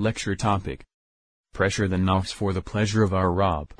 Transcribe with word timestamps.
Lecture 0.00 0.36
topic 0.36 0.84
Pressure 1.52 1.88
the 1.88 1.96
nafs 1.96 2.32
for 2.32 2.52
the 2.52 2.62
pleasure 2.62 3.02
of 3.02 3.12
our 3.12 3.32
Rabb. 3.32 3.74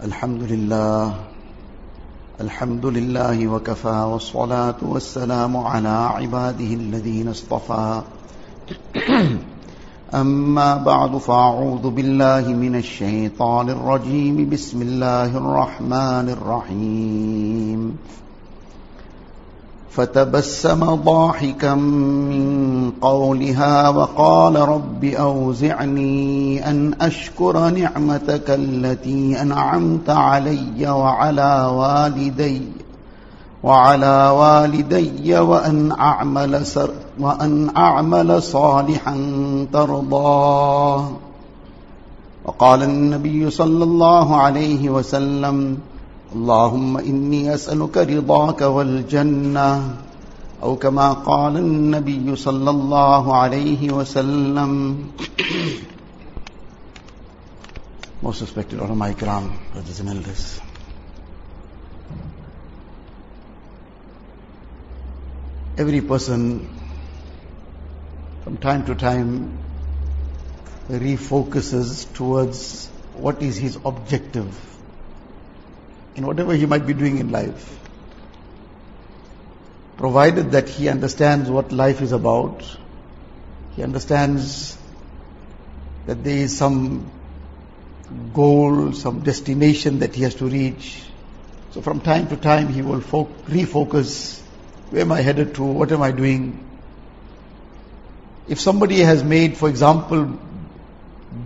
Alhamdulillah. 0.00 1.26
Alhamdulillah 2.38 3.36
wa 3.48 3.58
kafa 3.58 4.06
wa 4.12 4.18
salatu 4.18 4.82
wa 4.82 5.00
salamu 5.00 5.66
ala 5.66 6.20
ibadihi 6.22 6.78
alladhina 6.78 7.30
astafa. 7.30 8.04
أما 10.14 10.84
بعد 10.84 11.16
فأعوذ 11.18 11.90
بالله 11.90 12.48
من 12.54 12.76
الشيطان 12.76 13.70
الرجيم 13.70 14.50
بسم 14.50 14.82
الله 14.82 15.36
فتبسم 19.94 20.94
ضاحكا 20.94 21.74
من 21.74 22.90
قولها 23.00 23.88
وقال 23.88 24.56
رب 24.56 25.04
أوزعني 25.04 26.70
أن 26.70 26.94
أشكر 27.00 27.70
نعمتك 27.70 28.50
التي 28.50 29.42
أنعمت 29.42 30.10
علي 30.10 30.88
وعلى 30.88 31.70
والدي 31.74 32.62
وعلى 33.62 34.28
والدي 34.28 35.38
وأن 35.38 35.92
أعمل 35.92 36.66
سر 36.66 36.90
وأن 37.20 37.70
أعمل 37.76 38.42
صالحا 38.42 39.16
ترضاه 39.72 41.10
وقال 42.44 42.82
النبي 42.82 43.50
صلى 43.50 43.84
الله 43.84 44.36
عليه 44.36 44.90
وسلم 44.90 45.78
اللهم 46.35 46.97
إني 46.97 47.53
أسألك 47.53 47.97
رضاك 47.97 48.61
والجنة 48.61 49.97
أو 50.63 50.75
كما 50.75 51.13
قال 51.13 51.57
النبي 51.57 52.35
صلى 52.35 52.69
الله 52.69 53.35
عليه 53.35 53.91
وسلم 53.91 54.97
Most 58.21 58.41
respected 58.41 58.79
ulama 58.79 59.13
ikram, 59.13 59.49
brothers 59.73 59.99
and 60.01 60.09
elders. 60.09 60.59
Every 65.77 66.01
person 66.01 66.67
from 68.43 68.57
time 68.57 68.85
to 68.87 68.95
time 68.95 69.57
refocuses 70.89 72.13
towards 72.13 72.87
what 73.13 73.41
is 73.41 73.55
his 73.55 73.77
objective 73.85 74.53
in 76.16 76.26
whatever 76.26 76.54
he 76.54 76.66
might 76.66 76.86
be 76.86 76.94
doing 76.94 77.18
in 77.18 77.30
life. 77.30 77.78
Provided 79.96 80.52
that 80.52 80.68
he 80.68 80.88
understands 80.88 81.50
what 81.50 81.72
life 81.72 82.00
is 82.02 82.12
about, 82.12 82.64
he 83.76 83.82
understands 83.82 84.76
that 86.06 86.22
there 86.22 86.36
is 86.36 86.56
some 86.56 87.10
goal, 88.32 88.92
some 88.92 89.20
destination 89.20 90.00
that 90.00 90.14
he 90.14 90.22
has 90.22 90.34
to 90.36 90.46
reach. 90.46 91.02
So 91.72 91.80
from 91.80 92.00
time 92.00 92.28
to 92.28 92.36
time 92.36 92.68
he 92.68 92.82
will 92.82 93.00
fo- 93.00 93.28
refocus, 93.46 94.40
where 94.90 95.02
am 95.02 95.12
I 95.12 95.20
headed 95.20 95.54
to, 95.56 95.64
what 95.64 95.90
am 95.92 96.02
I 96.02 96.12
doing? 96.12 96.60
If 98.46 98.60
somebody 98.60 99.00
has 99.00 99.24
made, 99.24 99.56
for 99.56 99.68
example, 99.68 100.38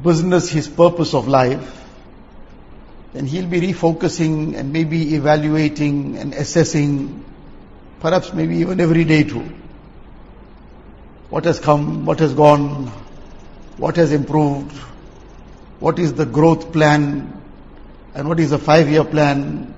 business 0.03 0.51
his 0.51 0.69
purpose 0.69 1.15
of 1.15 1.29
life, 1.29 1.88
then 3.13 3.27
he'll 3.27 3.47
be 3.47 3.61
refocusing 3.61 4.55
and 4.55 4.73
maybe 4.73 5.15
evaluating 5.15 6.19
and 6.19 6.35
assessing, 6.35 7.25
perhaps 8.01 8.33
maybe 8.33 8.59
even 8.59 8.81
every 8.81 9.05
day 9.05 9.25
too. 9.25 9.49
What 11.31 11.45
has 11.45 11.59
come, 11.61 12.07
what 12.07 12.21
has 12.21 12.35
gone, 12.35 12.89
what 13.77 13.97
has 13.97 14.13
improved, 14.13 14.77
what 15.81 15.99
is 15.99 16.15
the 16.15 16.27
growth 16.27 16.73
plan, 16.73 17.41
and 18.15 18.29
what 18.29 18.41
is 18.41 18.51
the 18.51 18.59
five 18.59 18.89
year 18.89 19.05
plan, 19.05 19.75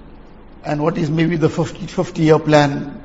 and 0.64 0.82
what 0.82 0.98
is 0.98 1.10
maybe 1.10 1.36
the 1.36 1.48
50, 1.48 1.86
50 1.86 2.22
year 2.22 2.38
plan. 2.38 3.02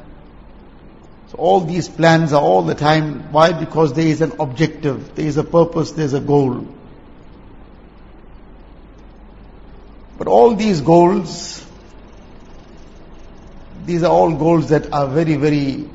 So 1.27 1.37
all 1.37 1.61
these 1.61 1.87
plans 1.87 2.33
are 2.33 2.41
all 2.41 2.61
the 2.61 2.75
time. 2.75 3.31
Why? 3.31 3.51
Because 3.51 3.93
there 3.93 4.07
is 4.07 4.21
an 4.21 4.33
objective, 4.39 5.15
there 5.15 5.25
is 5.25 5.37
a 5.37 5.43
purpose, 5.43 5.91
there 5.91 6.05
is 6.05 6.13
a 6.13 6.19
goal. 6.19 6.67
But 10.17 10.27
all 10.27 10.55
these 10.55 10.81
goals, 10.81 11.65
these 13.85 14.03
are 14.03 14.11
all 14.11 14.33
goals 14.35 14.69
that 14.69 14.91
are 14.93 15.07
very, 15.07 15.35
very 15.35 15.89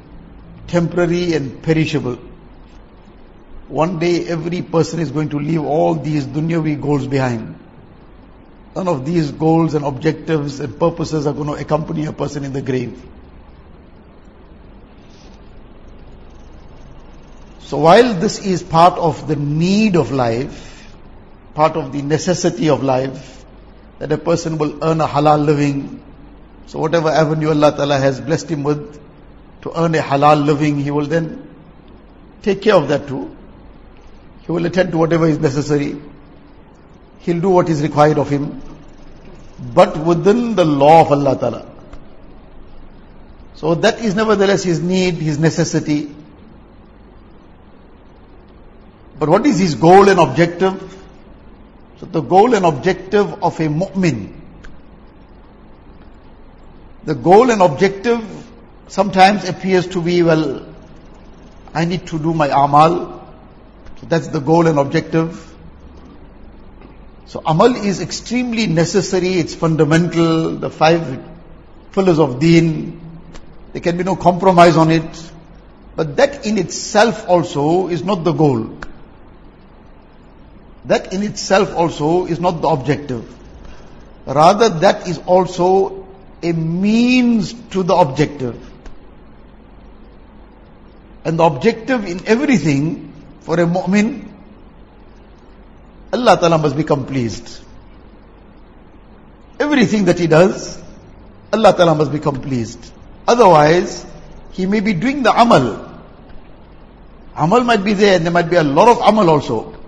temporary 0.66 1.32
and 1.34 1.62
perishable. 1.62 2.19
One 3.69 3.98
day 3.98 4.26
every 4.26 4.62
person 4.62 5.00
is 5.00 5.10
going 5.10 5.31
to 5.31 5.38
leave 5.38 5.62
all 5.62 5.94
these 5.94 6.26
dunyavi 6.26 6.81
goals 6.81 7.06
behind. 7.06 7.56
None 8.75 8.88
of 8.88 9.04
these 9.04 9.32
goals 9.32 9.75
and 9.75 9.84
objectives 9.84 10.60
and 10.60 10.78
purposes 10.78 11.26
are 11.26 11.32
going 11.32 11.48
to 11.48 11.54
accompany 11.54 12.06
a 12.06 12.12
person 12.12 12.44
in 12.44 12.52
the 12.52 12.62
grave. 12.62 13.00
So 17.60 17.78
while 17.78 18.14
this 18.14 18.44
is 18.44 18.62
part 18.62 18.98
of 18.98 19.26
the 19.28 19.37
need 19.37 19.97
of 19.97 20.10
life, 20.10 20.92
part 21.54 21.76
of 21.76 21.92
the 21.92 22.02
necessity 22.02 22.69
of 22.69 22.82
life, 22.82 23.39
that 24.00 24.11
a 24.11 24.19
person 24.19 24.56
will 24.56 24.83
earn 24.83 25.00
a 25.03 25.06
halal 25.06 25.44
living. 25.44 26.03
So 26.66 26.78
whatever 26.78 27.11
avenue 27.11 27.50
Allah 27.50 27.71
Ta'ala 27.77 27.99
has 27.99 28.21
blessed 28.21 28.49
him 28.49 28.62
with 28.62 28.99
to 29.62 29.72
earn 29.78 29.94
a 29.94 29.99
halal 29.99 30.44
living, 30.44 30.78
he 30.78 30.91
will 30.91 31.05
then 31.06 31.47
take 32.43 32.62
care 32.62 32.75
of 32.75 32.88
that 32.88 33.06
too. 33.06 33.37
He 34.41 34.53
will 34.53 34.65
attend 34.65 34.93
to 34.93 34.99
whatever 34.99 35.28
is 35.28 35.38
necessary. 35.38 36.00
He'll 37.19 37.41
do 37.41 37.50
what 37.50 37.69
is 37.69 37.83
required 37.83 38.19
of 38.19 38.31
him. 38.31 38.62
But 39.75 39.99
within 39.99 40.55
the 40.55 40.65
law 40.65 41.03
of 41.03 41.12
Allah 41.12 41.38
Ta'ala. 41.38 41.71
So 43.56 43.75
that 43.75 44.00
is 44.00 44.15
nevertheless 44.15 44.62
his 44.62 44.81
need, 44.81 45.17
his 45.17 45.38
necessity. 45.38 46.15
But 49.19 49.28
what 49.28 49.44
is 49.44 49.59
his 49.59 49.75
goal 49.75 50.09
and 50.09 50.19
objective? 50.19 51.00
So 52.00 52.06
the 52.06 52.22
goal 52.22 52.55
and 52.55 52.65
objective 52.65 53.43
of 53.43 53.61
a 53.61 53.69
mu'min, 53.69 54.33
the 57.05 57.15
goal 57.15 57.50
and 57.50 57.61
objective 57.61 58.25
sometimes 58.88 59.47
appears 59.47 59.87
to 59.88 60.00
be, 60.00 60.22
well, 60.22 60.66
I 61.75 61.84
need 61.84 62.06
to 62.09 62.19
do 62.19 62.33
my 62.33 62.49
amal. 62.49 63.22
So 64.00 64.06
that's 64.06 64.28
the 64.28 64.41
goal 64.41 64.66
and 64.66 64.78
objective. 64.78 65.47
So 67.27 67.43
amal 67.47 67.77
is 67.77 68.00
extremely 68.00 68.67
necessary, 68.67 69.34
it's 69.34 69.55
fundamental, 69.55 70.56
the 70.56 70.71
five 70.71 71.22
pillars 71.93 72.19
of 72.19 72.41
deen, 72.41 73.00
there 73.72 73.82
can 73.82 73.97
be 73.97 74.05
no 74.05 74.17
compromise 74.17 74.77
on 74.77 74.91
it. 74.91 75.32
But 75.97 76.17
that 76.17 76.47
in 76.47 76.56
itself 76.59 77.28
also 77.28 77.88
is 77.88 78.03
not 78.03 78.25
the 78.25 78.32
goal. 78.32 78.78
That 80.86 81.12
in 81.12 81.22
itself 81.22 81.74
also 81.74 82.26
is 82.26 82.41
not 82.41 82.62
the 82.62 82.68
objective. 82.68 83.36
Rather, 84.26 84.68
that 84.80 85.08
is 85.08 85.18
also 85.18 86.06
a 86.42 86.52
means 86.52 87.52
to 87.70 87.82
the 87.82 87.94
objective. 87.94 88.56
And 91.24 91.38
the 91.38 91.44
objective 91.44 92.06
in 92.06 92.26
everything 92.26 93.12
for 93.40 93.60
a 93.60 93.66
mu'min, 93.66 94.26
Allah 96.12 96.38
Ta'ala 96.38 96.58
must 96.58 96.76
become 96.76 97.06
pleased. 97.06 97.62
Everything 99.58 100.06
that 100.06 100.19
he 100.19 100.26
does, 100.26 100.78
Allah 101.52 101.74
Ta'ala 101.76 101.94
must 101.94 102.10
become 102.10 102.40
pleased. 102.40 102.92
Otherwise, 103.28 104.06
he 104.52 104.66
may 104.66 104.80
be 104.80 104.94
doing 104.94 105.22
the 105.22 105.30
amal. 105.30 105.88
Amal 107.36 107.64
might 107.64 107.84
be 107.84 107.92
there 107.92 108.16
and 108.16 108.24
there 108.24 108.32
might 108.32 108.48
be 108.50 108.56
a 108.56 108.62
lot 108.62 108.88
of 108.88 109.06
amal 109.06 109.28
also. 109.28 109.79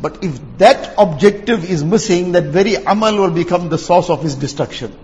But 0.00 0.22
if 0.22 0.40
that 0.58 0.94
objective 0.98 1.68
is 1.68 1.82
missing, 1.82 2.32
that 2.32 2.44
very 2.44 2.74
amal 2.74 3.16
will 3.16 3.30
become 3.30 3.68
the 3.68 3.78
source 3.78 4.10
of 4.10 4.22
his 4.22 4.34
destruction. 4.34 4.96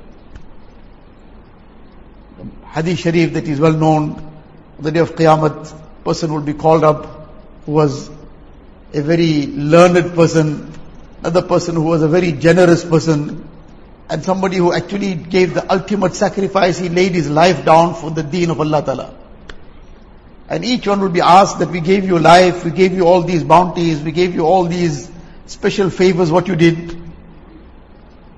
Hadith 2.64 2.98
Sharif 2.98 3.32
that 3.34 3.48
is 3.48 3.60
well 3.60 3.72
known, 3.72 4.30
the 4.78 4.90
day 4.90 5.00
of 5.00 5.14
Qiyamah, 5.14 6.04
person 6.04 6.32
will 6.32 6.42
be 6.42 6.54
called 6.54 6.84
up 6.84 7.30
who 7.64 7.72
was 7.72 8.10
a 8.92 9.00
very 9.00 9.46
learned 9.46 10.14
person, 10.14 10.72
another 11.20 11.42
person 11.42 11.76
who 11.76 11.82
was 11.82 12.02
a 12.02 12.08
very 12.08 12.32
generous 12.32 12.84
person, 12.84 13.48
and 14.10 14.24
somebody 14.24 14.56
who 14.56 14.72
actually 14.72 15.14
gave 15.14 15.54
the 15.54 15.72
ultimate 15.72 16.14
sacrifice, 16.14 16.78
he 16.78 16.88
laid 16.88 17.12
his 17.12 17.30
life 17.30 17.64
down 17.64 17.94
for 17.94 18.10
the 18.10 18.22
deen 18.22 18.50
of 18.50 18.60
Allah 18.60 18.84
Ta'ala. 18.84 19.14
And 20.52 20.66
each 20.66 20.86
one 20.86 21.00
will 21.00 21.08
be 21.08 21.22
asked 21.22 21.60
that 21.60 21.70
we 21.70 21.80
gave 21.80 22.04
you 22.04 22.18
life, 22.18 22.62
we 22.62 22.72
gave 22.72 22.92
you 22.92 23.06
all 23.06 23.22
these 23.22 23.42
bounties, 23.42 24.02
we 24.02 24.12
gave 24.12 24.34
you 24.34 24.42
all 24.42 24.64
these 24.64 25.10
special 25.46 25.88
favors, 25.88 26.30
what 26.30 26.46
you 26.46 26.56
did. 26.56 26.90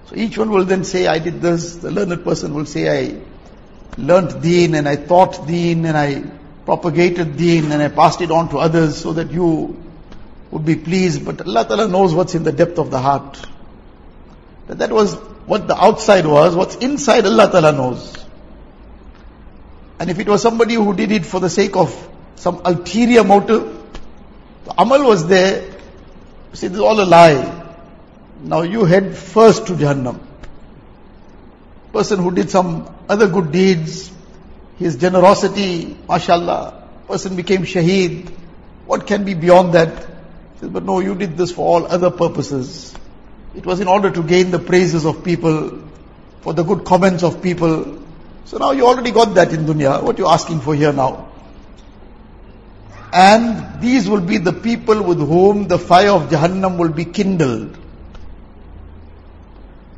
So 0.06 0.14
each 0.14 0.38
one 0.38 0.52
will 0.52 0.64
then 0.64 0.84
say, 0.84 1.08
I 1.08 1.18
did 1.18 1.42
this. 1.42 1.74
The 1.74 1.90
learned 1.90 2.22
person 2.22 2.54
will 2.54 2.66
say, 2.66 2.84
I 2.88 3.20
learnt 3.98 4.40
deen 4.42 4.76
and 4.76 4.88
I 4.88 4.94
taught 4.94 5.48
deen 5.48 5.84
and 5.86 5.96
I 5.96 6.22
propagated 6.64 7.36
deen 7.36 7.72
and 7.72 7.82
I 7.82 7.88
passed 7.88 8.20
it 8.20 8.30
on 8.30 8.48
to 8.50 8.58
others 8.58 8.96
so 8.96 9.14
that 9.14 9.32
you 9.32 9.76
would 10.52 10.64
be 10.64 10.76
pleased, 10.76 11.24
but 11.24 11.44
Allah 11.44 11.66
Ta'ala 11.66 11.88
knows 11.88 12.14
what's 12.14 12.36
in 12.36 12.44
the 12.44 12.52
depth 12.52 12.78
of 12.78 12.92
the 12.92 13.00
heart. 13.00 13.44
That 14.68 14.78
that 14.78 14.92
was 14.92 15.16
what 15.46 15.66
the 15.66 15.76
outside 15.76 16.26
was, 16.26 16.54
what's 16.54 16.76
inside 16.76 17.26
Allah 17.26 17.50
Ta'ala 17.50 17.72
knows. 17.72 18.24
And 19.98 20.10
if 20.10 20.18
it 20.18 20.28
was 20.28 20.42
somebody 20.42 20.74
who 20.74 20.94
did 20.94 21.12
it 21.12 21.24
for 21.24 21.40
the 21.40 21.50
sake 21.50 21.76
of 21.76 22.08
some 22.36 22.60
ulterior 22.64 23.24
motive, 23.24 23.62
the 24.64 24.74
amal 24.80 25.04
was 25.04 25.26
there, 25.26 25.62
see 26.52 26.68
this 26.68 26.76
is 26.76 26.80
all 26.80 27.00
a 27.00 27.04
lie. 27.04 27.62
Now 28.42 28.62
you 28.62 28.84
head 28.84 29.16
first 29.16 29.66
to 29.68 29.74
Jahannam. 29.74 30.20
Person 31.92 32.20
who 32.20 32.32
did 32.32 32.50
some 32.50 32.92
other 33.08 33.28
good 33.28 33.52
deeds, 33.52 34.10
his 34.78 34.96
generosity, 34.96 35.96
mashallah, 36.08 36.88
person 37.06 37.36
became 37.36 37.62
shaheed. 37.62 38.30
What 38.86 39.06
can 39.06 39.24
be 39.24 39.34
beyond 39.34 39.74
that? 39.74 40.06
But 40.60 40.82
no, 40.84 41.00
you 41.00 41.14
did 41.14 41.36
this 41.36 41.52
for 41.52 41.66
all 41.66 41.86
other 41.86 42.10
purposes. 42.10 42.94
It 43.54 43.64
was 43.64 43.80
in 43.80 43.86
order 43.86 44.10
to 44.10 44.22
gain 44.22 44.50
the 44.50 44.58
praises 44.58 45.04
of 45.06 45.24
people, 45.24 45.78
for 46.40 46.52
the 46.52 46.64
good 46.64 46.84
comments 46.84 47.22
of 47.22 47.42
people. 47.42 48.03
So 48.46 48.58
now 48.58 48.72
you 48.72 48.86
already 48.86 49.10
got 49.10 49.34
that 49.34 49.52
in 49.52 49.64
dunya. 49.66 50.02
What 50.02 50.18
you 50.18 50.26
asking 50.26 50.60
for 50.60 50.74
here 50.74 50.92
now? 50.92 51.28
And 53.12 53.80
these 53.80 54.08
will 54.08 54.20
be 54.20 54.38
the 54.38 54.52
people 54.52 55.02
with 55.02 55.18
whom 55.18 55.68
the 55.68 55.78
fire 55.78 56.10
of 56.10 56.30
Jahannam 56.30 56.78
will 56.78 56.90
be 56.90 57.04
kindled. 57.04 57.78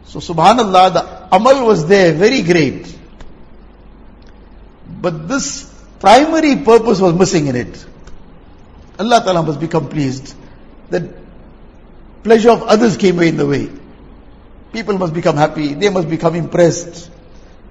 So 0.04 0.20
subhanallah, 0.20 0.93
the 0.93 1.34
amal 1.34 1.66
was 1.66 1.88
there, 1.88 2.12
very 2.12 2.43
great. 2.43 2.94
But 5.00 5.28
this 5.28 5.64
primary 5.99 6.56
purpose 6.56 7.00
was 7.00 7.14
missing 7.14 7.46
in 7.49 7.56
it. 7.56 7.87
Allah 8.99 9.22
Ta'ala 9.25 9.42
must 9.42 9.60
become 9.60 9.88
pleased. 9.88 10.34
That 10.90 11.02
pleasure 12.22 12.50
of 12.50 12.62
others 12.62 12.96
came 12.96 13.19
in 13.20 13.37
the 13.37 13.46
way. 13.46 13.70
People 14.72 14.99
must 14.99 15.14
become 15.14 15.37
happy. 15.37 15.75
They 15.75 15.88
must 15.88 16.08
become 16.08 16.34
impressed. 16.34 17.10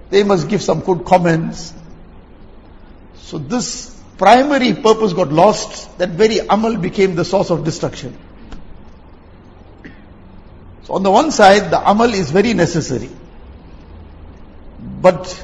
They 0.10 0.24
must 0.24 0.48
give 0.48 0.62
some 0.62 0.81
good 0.81 1.06
comments. 1.06 1.74
So 3.18 3.38
this 3.38 4.00
primary 4.18 4.74
purpose 4.74 5.13
got 5.13 5.31
lost. 5.31 5.98
That 5.98 6.10
very 6.10 6.40
amal 6.40 6.78
became 6.78 7.16
the 7.16 7.25
source 7.25 7.50
of 7.50 7.63
destruction. 7.63 8.18
So 10.84 10.94
on 10.94 11.04
the 11.04 11.12
one 11.12 11.31
side, 11.31 11.72
the 11.72 11.90
amal 11.90 12.13
is 12.13 12.31
very 12.31 12.54
necessary. 12.54 13.10
But 15.02 15.44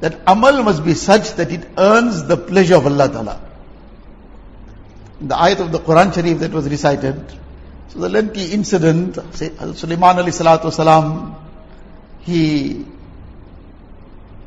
that 0.00 0.20
amal 0.26 0.62
must 0.62 0.84
be 0.84 0.94
such 0.94 1.32
that 1.34 1.50
it 1.50 1.68
earns 1.76 2.24
the 2.26 2.36
pleasure 2.36 2.76
of 2.76 2.86
Allah 2.86 3.08
Ta'ala. 3.08 3.40
The 5.20 5.34
ayat 5.34 5.58
of 5.58 5.72
the 5.72 5.80
Quran 5.80 6.14
Sharif 6.14 6.38
that 6.38 6.52
was 6.52 6.68
recited, 6.68 7.32
so 7.88 7.98
the 7.98 8.08
lengthy 8.08 8.52
incident, 8.52 9.16
Sulaiman 9.34 10.16
alayhi 10.16 10.28
salatu 10.28 10.72
salam, 10.72 11.34
he 12.20 12.86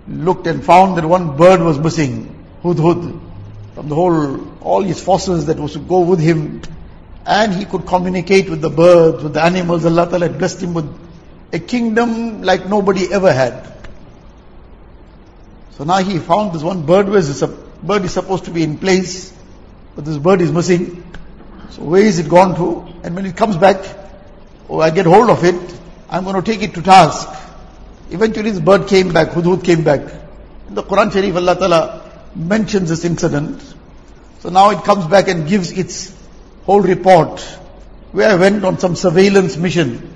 looked 0.07 0.47
and 0.47 0.63
found 0.63 0.97
that 0.97 1.05
one 1.05 1.37
bird 1.37 1.61
was 1.61 1.77
missing, 1.79 2.45
Hudhud, 2.63 3.19
from 3.75 3.89
the 3.89 3.95
whole, 3.95 4.47
all 4.61 4.81
his 4.81 5.01
forces 5.01 5.45
that 5.45 5.57
was 5.57 5.73
to 5.73 5.79
go 5.79 6.01
with 6.01 6.19
him, 6.19 6.61
and 7.25 7.53
he 7.53 7.65
could 7.65 7.85
communicate 7.85 8.49
with 8.49 8.61
the 8.61 8.69
birds, 8.69 9.23
with 9.23 9.33
the 9.33 9.43
animals. 9.43 9.85
Allah 9.85 10.07
Ta'ala 10.07 10.27
had 10.27 10.37
blessed 10.37 10.61
him 10.61 10.73
with 10.73 10.89
a 11.53 11.59
kingdom 11.59 12.41
like 12.41 12.67
nobody 12.67 13.11
ever 13.13 13.31
had. 13.31 13.67
So 15.71 15.83
now 15.83 15.97
he 15.97 16.19
found 16.19 16.53
this 16.53 16.63
one 16.63 16.85
bird, 16.85 17.07
where 17.09 17.21
this 17.21 17.43
bird 17.83 18.05
is 18.05 18.13
supposed 18.13 18.45
to 18.45 18.51
be 18.51 18.63
in 18.63 18.77
place, 18.77 19.33
but 19.95 20.05
this 20.05 20.17
bird 20.17 20.41
is 20.41 20.51
missing. 20.51 21.03
So 21.71 21.83
where 21.83 22.01
is 22.01 22.19
it 22.19 22.29
gone 22.29 22.55
to? 22.55 22.93
And 23.03 23.15
when 23.15 23.25
it 23.25 23.35
comes 23.37 23.57
back, 23.57 23.83
oh, 24.69 24.79
I 24.79 24.89
get 24.89 25.05
hold 25.05 25.29
of 25.29 25.43
it, 25.43 25.79
I'm 26.09 26.23
going 26.23 26.35
to 26.35 26.41
take 26.41 26.61
it 26.61 26.73
to 26.73 26.81
task. 26.81 27.29
Eventually 28.11 28.51
this 28.51 28.59
bird 28.59 28.87
came 28.87 29.13
back, 29.13 29.29
Hudhud 29.29 29.63
came 29.63 29.83
back. 29.83 30.01
In 30.67 30.75
the 30.75 30.83
Quran 30.83 31.13
Sharif, 31.13 31.35
Allah 31.35 31.55
Ta'ala 31.55 32.11
mentions 32.35 32.89
this 32.89 33.05
incident. 33.05 33.61
So 34.39 34.49
now 34.49 34.71
it 34.71 34.83
comes 34.83 35.07
back 35.07 35.29
and 35.29 35.47
gives 35.47 35.71
its 35.71 36.13
whole 36.65 36.81
report. 36.81 37.39
Where 38.11 38.29
I 38.29 38.35
went 38.35 38.65
on 38.65 38.79
some 38.79 38.97
surveillance 38.97 39.55
mission. 39.55 40.13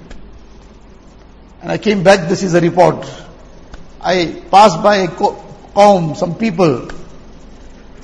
And 1.62 1.72
I 1.72 1.78
came 1.78 2.04
back, 2.04 2.28
this 2.28 2.44
is 2.44 2.54
a 2.54 2.60
report. 2.60 3.10
I 4.02 4.44
passed 4.52 4.84
by 4.84 4.98
a 4.98 5.08
qawm, 5.08 6.18
some 6.18 6.36
people. 6.36 6.90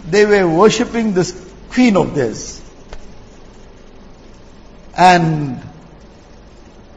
They 0.10 0.26
were 0.26 0.48
worshipping 0.48 1.14
this 1.14 1.32
queen 1.70 1.98
of 1.98 2.16
theirs. 2.16 2.62
And 4.98 5.62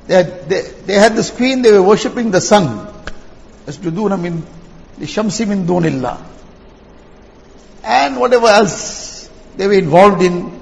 they 0.08 0.16
had, 0.16 0.50
they, 0.50 0.62
they 0.62 0.94
had 0.94 1.16
this 1.16 1.30
queen, 1.30 1.62
they 1.62 1.72
were 1.72 1.84
worshipping 1.84 2.32
the 2.32 2.42
sun. 2.42 2.88
يسجدون 3.68 4.20
من 4.20 4.42
للشمس 5.00 5.42
من 5.42 5.66
دون 5.68 5.86
الله. 5.86 6.18
And 7.84 8.20
whatever 8.20 8.48
else 8.48 9.30
they 9.56 9.68
were 9.68 9.74
involved 9.74 10.22
in. 10.22 10.60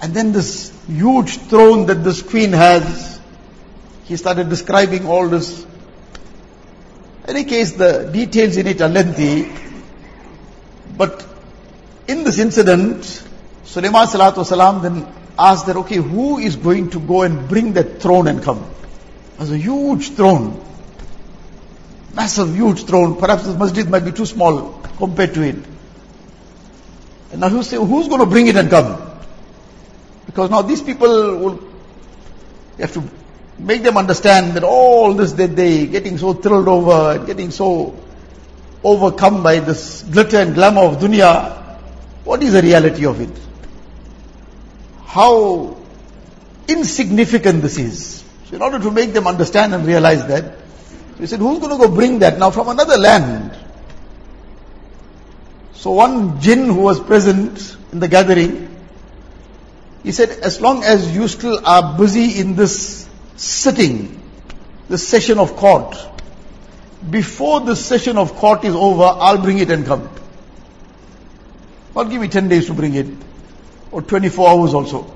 And 0.00 0.14
then 0.14 0.32
this 0.32 0.72
huge 0.86 1.36
throne 1.38 1.86
that 1.86 2.04
this 2.04 2.22
queen 2.22 2.52
has, 2.52 3.20
he 4.04 4.16
started 4.16 4.48
describing 4.48 5.06
all 5.06 5.28
this. 5.28 5.62
In 7.24 7.30
any 7.36 7.44
case, 7.44 7.72
the 7.72 8.10
details 8.12 8.56
in 8.56 8.66
it 8.66 8.80
are 8.80 8.88
lengthy. 8.88 9.50
But 10.96 11.26
in 12.06 12.24
this 12.24 12.38
incident, 12.38 13.04
Sulaiman 13.64 14.06
salatu 14.06 14.44
salam 14.44 14.82
then 14.82 15.06
asked 15.39 15.67
that, 15.67 15.77
okay, 15.77 15.95
who 15.95 16.37
is 16.37 16.57
going 16.57 16.89
to 16.91 16.99
go 16.99 17.21
and 17.21 17.47
bring 17.47 17.73
that 17.73 18.01
throne 18.01 18.27
and 18.27 18.43
come? 18.43 18.69
Was 19.39 19.51
a 19.51 19.57
huge 19.57 20.11
throne. 20.11 20.63
Massive, 22.13 22.53
huge 22.53 22.83
throne. 22.83 23.15
Perhaps 23.15 23.45
this 23.45 23.55
masjid 23.55 23.89
might 23.89 24.03
be 24.03 24.11
too 24.11 24.25
small 24.25 24.73
compared 24.97 25.33
to 25.35 25.41
it. 25.43 25.55
And 27.31 27.39
now 27.39 27.47
who's, 27.47 27.69
say, 27.69 27.77
who's 27.77 28.09
going 28.09 28.19
to 28.19 28.25
bring 28.25 28.47
it 28.47 28.57
and 28.57 28.69
come? 28.69 29.01
Because 30.25 30.49
now 30.49 30.61
these 30.61 30.81
people 30.81 31.07
will, 31.07 31.53
you 31.53 32.81
have 32.81 32.93
to 32.93 33.03
make 33.59 33.83
them 33.83 33.97
understand 33.97 34.53
that 34.55 34.63
all 34.63 35.13
this 35.13 35.33
that 35.33 35.55
they 35.55 35.85
getting 35.85 36.17
so 36.17 36.33
thrilled 36.33 36.67
over 36.67 37.17
and 37.17 37.27
getting 37.27 37.51
so 37.51 37.97
overcome 38.83 39.43
by 39.43 39.59
this 39.59 40.03
glitter 40.03 40.37
and 40.37 40.53
glamour 40.53 40.81
of 40.81 40.97
dunya. 40.97 41.55
What 42.25 42.43
is 42.43 42.53
the 42.53 42.61
reality 42.61 43.05
of 43.05 43.21
it? 43.21 43.48
How 45.09 45.75
insignificant 46.67 47.63
this 47.63 47.79
is. 47.79 48.23
So 48.45 48.55
in 48.57 48.61
order 48.61 48.77
to 48.77 48.91
make 48.91 49.11
them 49.11 49.25
understand 49.25 49.73
and 49.73 49.83
realize 49.83 50.27
that, 50.27 50.55
he 51.17 51.25
said, 51.25 51.39
who's 51.39 51.57
going 51.57 51.71
to 51.71 51.87
go 51.87 51.91
bring 51.91 52.19
that 52.19 52.37
now 52.37 52.51
from 52.51 52.69
another 52.69 52.95
land? 52.95 53.57
So 55.73 55.93
one 55.93 56.39
jinn 56.39 56.67
who 56.67 56.81
was 56.81 56.99
present 56.99 57.75
in 57.91 57.99
the 57.99 58.07
gathering, 58.07 58.69
he 60.03 60.11
said, 60.11 60.29
as 60.29 60.61
long 60.61 60.83
as 60.83 61.15
you 61.15 61.27
still 61.27 61.59
are 61.65 61.97
busy 61.97 62.39
in 62.39 62.55
this 62.55 63.09
sitting, 63.35 64.21
this 64.89 65.07
session 65.07 65.39
of 65.39 65.55
court, 65.55 65.97
before 67.09 67.61
the 67.61 67.75
session 67.75 68.19
of 68.19 68.35
court 68.35 68.63
is 68.63 68.75
over, 68.75 69.05
I'll 69.05 69.41
bring 69.41 69.57
it 69.57 69.71
and 69.71 69.87
come. 69.87 70.07
I'll 71.95 72.05
give 72.05 72.21
me 72.21 72.27
10 72.27 72.47
days 72.47 72.67
to 72.67 72.75
bring 72.75 72.93
it, 72.93 73.07
or 73.90 74.02
24 74.02 74.48
hours 74.48 74.74
also. 74.74 75.12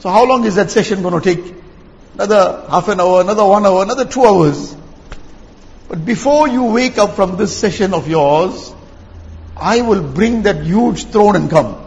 So 0.00 0.10
how 0.10 0.26
long 0.26 0.44
is 0.44 0.56
that 0.56 0.70
session 0.70 1.02
going 1.02 1.20
to 1.20 1.34
take? 1.34 1.54
Another 2.14 2.66
half 2.68 2.88
an 2.88 3.00
hour, 3.00 3.20
another 3.20 3.44
one 3.44 3.64
hour, 3.64 3.82
another 3.82 4.04
two 4.04 4.24
hours. 4.24 4.76
But 5.88 6.04
before 6.04 6.48
you 6.48 6.64
wake 6.64 6.98
up 6.98 7.16
from 7.16 7.36
this 7.36 7.56
session 7.56 7.94
of 7.94 8.08
yours, 8.08 8.72
I 9.56 9.80
will 9.82 10.02
bring 10.02 10.42
that 10.42 10.62
huge 10.64 11.06
throne 11.06 11.36
and 11.36 11.50
come. 11.50 11.78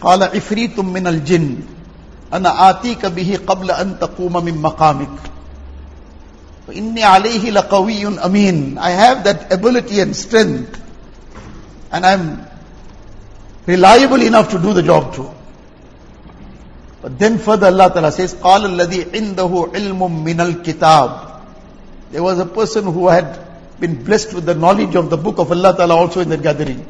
قال 0.00 0.22
عفريت 0.22 0.78
من 0.78 1.06
الجن 1.06 1.56
أنا 2.32 2.70
آتيك 2.70 3.06
به 3.06 3.38
قبل 3.46 3.70
أن 3.70 3.98
تقوم 3.98 4.44
من 4.44 4.62
مقامك 4.62 5.16
فإني 6.68 7.04
عليه 7.04 7.50
لقوي 7.50 8.06
أمين 8.24 8.78
I 8.78 8.90
have 8.90 9.24
that 9.24 9.52
ability 9.52 10.00
and 10.00 10.14
strength 10.14 10.80
and 11.92 12.04
I'm 12.04 12.46
reliable 13.66 14.22
enough 14.22 14.50
to 14.50 14.58
do 14.58 14.72
the 14.72 14.82
job 14.82 15.14
too. 15.14 15.30
But 17.02 17.18
then 17.18 17.38
further 17.38 17.66
Allah 17.66 17.90
Ta'ala 17.92 18.12
says, 18.12 18.34
قال 18.34 18.64
الذي 18.66 19.14
عنده 19.14 19.70
علم 19.74 20.24
من 20.24 20.40
الكتاب 20.40 21.36
There 22.12 22.22
was 22.22 22.38
a 22.38 22.46
person 22.46 22.84
who 22.84 23.08
had 23.08 23.38
been 23.80 24.04
blessed 24.04 24.32
with 24.34 24.46
the 24.46 24.54
knowledge 24.54 24.94
of 24.94 25.10
the 25.10 25.16
book 25.16 25.38
of 25.38 25.50
Allah 25.50 25.76
Ta'ala 25.76 25.96
also 25.96 26.20
in 26.20 26.28
that 26.30 26.42
gathering. 26.42 26.86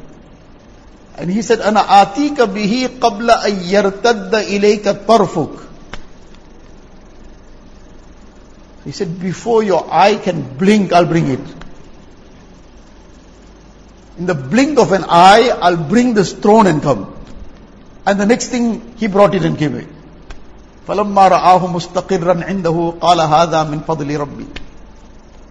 And 1.15 1.31
he 1.31 1.41
said, 1.41 1.59
أنا 1.59 1.81
آتيك 2.01 2.41
به 2.41 2.89
قبل 3.01 3.31
أن 3.31 3.53
يرتد 3.63 4.35
إليك 4.35 4.89
طرفك. 5.07 5.67
He 8.85 8.91
said, 8.91 9.19
before 9.19 9.63
your 9.63 9.85
eye 9.91 10.15
can 10.15 10.57
blink, 10.57 10.93
I'll 10.93 11.05
bring 11.05 11.27
it. 11.27 11.39
in 14.22 14.26
the 14.26 14.34
blink 14.36 14.78
of 14.78 14.92
an 14.92 15.04
eye, 15.08 15.48
I'll 15.48 15.76
bring 15.76 16.14
this 16.14 16.32
throne 16.32 16.68
and 16.68 16.80
come. 16.80 17.12
And 18.06 18.20
the 18.20 18.26
next 18.26 18.50
thing, 18.54 18.94
he 18.96 19.08
brought 19.08 19.34
it 19.34 19.44
and 19.44 19.58
gave 19.58 19.74
it. 19.74 19.88
فلما 20.86 21.28
رآه 21.28 21.66
مستقرا 21.66 22.44
عنده 22.44 22.94
قال 23.00 23.20
هذا 23.20 23.62
من 23.64 23.80
فضل 23.80 24.16
ربي 24.16 24.46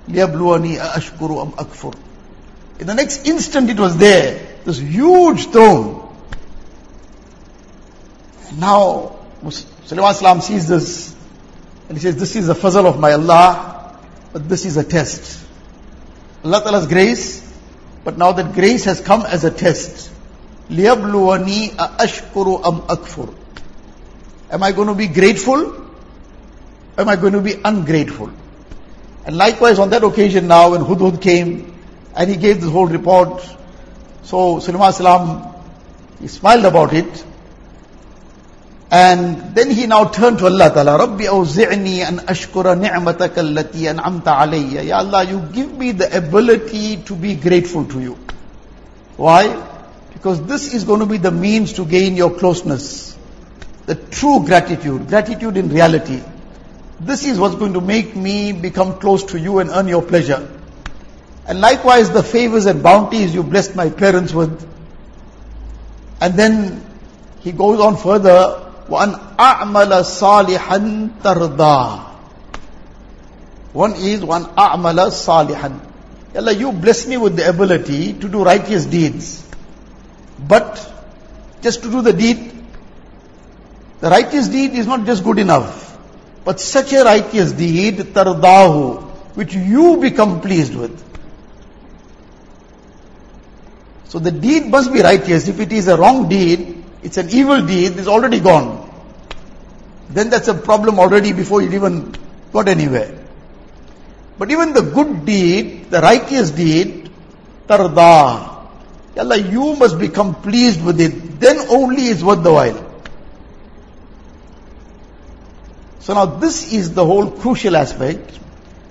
ليبلوني 0.08 0.80
أَشْكُرُ 0.82 1.42
أم 1.42 1.52
أكفر 1.58 1.94
In 2.80 2.88
the 2.88 2.94
next 2.94 3.28
instant 3.28 3.70
it 3.70 3.80
was 3.80 3.98
there, 3.98 4.40
this 4.66 4.80
huge 4.80 5.48
throne. 5.48 6.16
And 8.50 8.60
now 8.60 9.16
Sulaiman 9.86 10.12
Islam 10.12 10.42
sees 10.42 10.68
this 10.68 11.14
and 11.90 11.98
he 11.98 12.02
says, 12.02 12.16
this 12.16 12.38
is 12.38 12.48
the 12.48 12.56
fazl 12.56 12.86
of 12.86 13.00
my 13.00 13.12
Allah, 13.12 13.98
but 14.32 14.48
this 14.48 14.66
is 14.66 14.78
a 14.78 14.84
test. 14.84 15.46
Allah 16.44 16.62
Ta'ala's 16.64 16.88
grace 16.88 17.51
but 18.05 18.19
now 18.19 18.33
that 18.33 18.55
grace 18.55 18.85
has 18.85 19.01
come 19.01 19.23
as 19.23 19.45
a 19.45 19.51
test. 19.51 20.11
لِيَبْلُوَنِي 20.71 21.71
أَأَشْكُرُ 21.77 22.63
أَمْ 22.63 22.87
أَكْفُرُ 22.87 23.35
Am 24.51 24.63
I 24.63 24.73
going 24.73 24.89
to 24.89 24.95
be 24.95 25.09
grateful? 25.09 25.87
Am 26.99 27.09
I 27.09 27.17
going 27.17 27.33
to 27.33 27.41
be 27.41 27.55
ungrateful? 27.65 28.31
And 29.25 29.37
likewise 29.37 29.79
on 29.79 29.91
that 29.91 30.05
occasion 30.05 30.47
now 30.47 30.71
when 30.71 30.83
Hudhud 30.83 31.21
came 31.21 31.75
and 32.15 32.31
he 32.31 32.37
gave 32.37 32.61
this 32.61 32.71
whole 32.71 32.87
report, 32.87 33.43
so 34.23 34.61
Sulaiman 34.61 34.93
Salam, 34.93 35.55
he 36.21 36.29
smiled 36.29 36.65
about 36.65 36.95
it. 36.95 37.25
and 38.92 39.56
then 39.56 39.72
he 39.72 39.88
now 39.88 40.10
turned 40.10 40.40
to 40.40 40.48
Allah 40.48 40.70
Ta'ala, 40.70 40.98
Rabbi 40.98 41.24
awzi'ni 41.24 42.06
an 42.06 42.18
ashkura 42.28 42.76
ni'mataka 42.78 43.40
allati 43.40 43.88
an'amta 43.88 44.36
alayya. 44.36 44.86
Ya 44.86 44.98
Allah, 44.98 45.24
you 45.24 45.40
give 45.54 45.72
me 45.78 45.94
the 45.94 46.18
ability 46.18 46.98
to 47.04 47.16
be 47.16 47.36
grateful 47.36 47.86
to 47.86 48.02
you. 48.02 48.18
Why? 49.16 49.66
Because 50.12 50.46
this 50.46 50.74
is 50.74 50.84
going 50.84 51.00
to 51.00 51.06
be 51.06 51.18
the 51.18 51.32
means 51.32 51.72
to 51.74 51.86
gain 51.86 52.18
your 52.18 52.32
closeness. 52.32 53.18
The 53.86 53.96
true 53.96 54.44
gratitude, 54.46 55.08
gratitude 55.08 55.56
in 55.56 55.70
reality. 55.70 56.22
This 57.00 57.26
is 57.26 57.40
what's 57.40 57.56
going 57.56 57.74
to 57.74 57.82
make 57.82 58.14
me 58.14 58.52
become 58.52 59.00
close 59.00 59.24
to 59.32 59.40
you 59.40 59.60
and 59.60 59.70
earn 59.70 59.88
your 59.88 60.02
pleasure. 60.02 60.48
And 61.48 61.62
likewise 61.62 62.12
the 62.12 62.24
favors 62.24 62.66
and 62.66 62.84
bounties 62.84 63.34
you 63.34 63.42
blessed 63.42 63.74
my 63.76 63.90
parents 63.90 64.34
with. 64.34 64.70
And 66.20 66.34
then 66.36 66.86
he 67.40 67.54
goes 67.54 67.80
on 67.80 67.96
further, 67.96 68.61
one 68.92 69.16
اعمل 69.40 70.06
صالحا 70.06 71.10
ترضى. 71.24 72.00
One 73.74 73.96
is 73.96 74.22
one 74.22 74.44
اعمل 74.58 75.12
صالحا. 75.12 75.80
Allah, 76.36 76.52
you 76.52 76.74
bless 76.74 77.08
me 77.08 77.16
with 77.16 77.38
the 77.38 77.48
ability 77.48 78.12
to 78.14 78.28
do 78.28 78.44
righteous 78.44 78.86
deeds. 78.86 79.46
But 80.46 80.92
just 81.62 81.84
to 81.84 81.90
do 81.90 82.02
the 82.02 82.12
deed, 82.12 82.52
the 84.02 84.10
righteous 84.10 84.50
deed 84.50 84.74
is 84.74 84.88
not 84.88 85.06
just 85.06 85.24
good 85.24 85.40
enough. 85.40 85.98
But 86.44 86.60
such 86.60 86.92
a 86.92 87.06
righteous 87.06 87.54
deed, 87.54 87.98
tardahu, 87.98 89.04
which 89.36 89.54
you 89.54 89.98
become 90.02 90.42
pleased 90.42 90.76
with. 90.76 91.02
So 94.10 94.20
the 94.20 94.32
deed 94.32 94.68
must 94.68 94.92
be 94.92 95.02
righteous. 95.02 95.48
If 95.48 95.62
it 95.62 95.72
is 95.72 95.88
a 95.88 95.96
wrong 95.96 96.28
deed, 96.28 96.81
it's 97.04 97.18
an 97.18 97.30
evil 97.30 97.66
deed, 97.66 97.98
it's 97.98 98.08
already 98.08 98.40
gone. 98.40 98.90
Then 100.10 100.30
that's 100.30 100.48
a 100.48 100.54
problem 100.54 101.00
already 101.00 101.34
before 101.34 101.62
it 101.62 101.74
even 101.74 102.14
got 102.52 102.68
anywhere. 102.68 103.18
But 104.38 104.52
even 104.52 104.74
the 104.74 104.82
good 104.82 105.26
deed, 105.26 105.90
the 105.90 106.02
righteous 106.02 106.52
deed, 106.52 107.10
tarda. 107.68 108.50
Allah, 109.18 109.38
you 109.38 109.76
must 109.76 110.00
become 110.00 110.36
pleased 110.36 110.84
with 110.84 111.00
it. 111.00 111.40
Then 111.40 111.60
only 111.70 112.06
is 112.06 112.24
worth 112.24 112.44
the 112.44 112.52
while. 112.52 112.92
So 116.00 116.14
now 116.14 116.26
this 116.26 116.74
is 116.74 116.94
the 116.94 117.06
whole 117.06 117.30
crucial 117.30 117.76
aspect. 117.76 118.40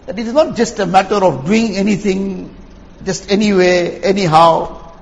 That 0.07 0.19
it 0.19 0.27
is 0.27 0.33
not 0.33 0.57
just 0.57 0.79
a 0.79 0.87
matter 0.87 1.17
of 1.17 1.47
doing 1.47 1.77
anything 1.77 2.55
just 3.05 3.31
anyway, 3.31 4.01
anyhow. 4.01 4.95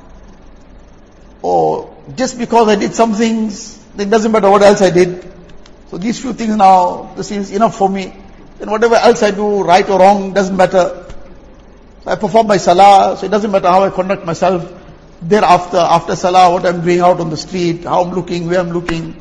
Or 1.43 1.95
just 2.15 2.39
because 2.39 2.69
I 2.69 2.77
did 2.77 2.95
some 2.95 3.15
things, 3.15 3.83
it 3.97 4.11
doesn't 4.11 4.31
matter 4.33 4.51
what 4.51 4.63
else 4.63 4.83
I 4.83 4.91
did. 4.91 5.25
So 5.91 5.99
these 5.99 6.21
few 6.21 6.33
things 6.33 6.57
now, 6.57 7.15
this 7.17 7.31
is 7.31 7.51
enough 7.51 7.77
for 7.77 7.89
me. 7.89 8.15
Then 8.59 8.71
whatever 8.71 8.97
else 8.97 9.23
I 9.23 9.31
do, 9.31 9.63
right 9.63 9.89
or 9.89 9.99
wrong, 9.99 10.33
doesn't 10.33 10.57
matter. 10.57 11.07
So 12.05 12.11
I 12.11 12.17
perform 12.17 12.47
my 12.47 12.57
salah, 12.57 13.17
so 13.17 13.27
it 13.27 13.31
doesn't 13.31 13.51
matter 13.51 13.69
how 13.69 13.85
I 13.85 13.91
conduct 13.91 14.25
myself 14.25 14.73
thereafter, 15.21 15.79
after 15.79 16.15
salah, 16.15 16.53
what 16.53 16.65
I'm 16.65 16.85
doing 16.85 17.01
out 17.01 17.21
on 17.21 17.31
the 17.31 17.37
street, 17.37 17.85
how 17.85 18.03
I'm 18.03 18.15
looking, 18.15 18.47
where 18.47 18.61
I'm 18.61 18.71
looking. 18.71 19.21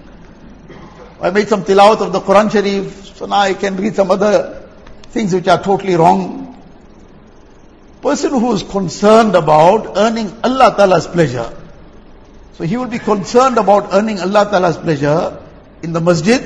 I 1.19 1.31
made 1.31 1.47
some 1.47 1.63
tilawat 1.63 2.01
of 2.01 2.13
the 2.13 2.19
Quran 2.19 2.51
Sharif, 2.51 3.17
so 3.17 3.25
now 3.25 3.37
I 3.37 3.53
can 3.53 3.77
read 3.77 3.95
some 3.95 4.11
other 4.11 4.67
things 5.09 5.33
which 5.33 5.47
are 5.47 5.61
totally 5.61 5.95
wrong. 5.95 6.61
Person 8.01 8.31
who 8.31 8.53
is 8.53 8.61
concerned 8.61 9.35
about 9.35 9.97
earning 9.97 10.31
Allah 10.43 10.75
Ta'ala's 10.77 11.07
pleasure, 11.07 11.51
so 12.57 12.63
he 12.63 12.75
will 12.75 12.87
be 12.87 12.97
concerned 12.97 13.59
about 13.59 13.93
earning 13.93 14.19
Allah 14.19 14.49
Ta'ala's 14.49 14.77
pleasure 14.77 15.37
in 15.83 15.93
the 15.93 16.01
masjid, 16.01 16.41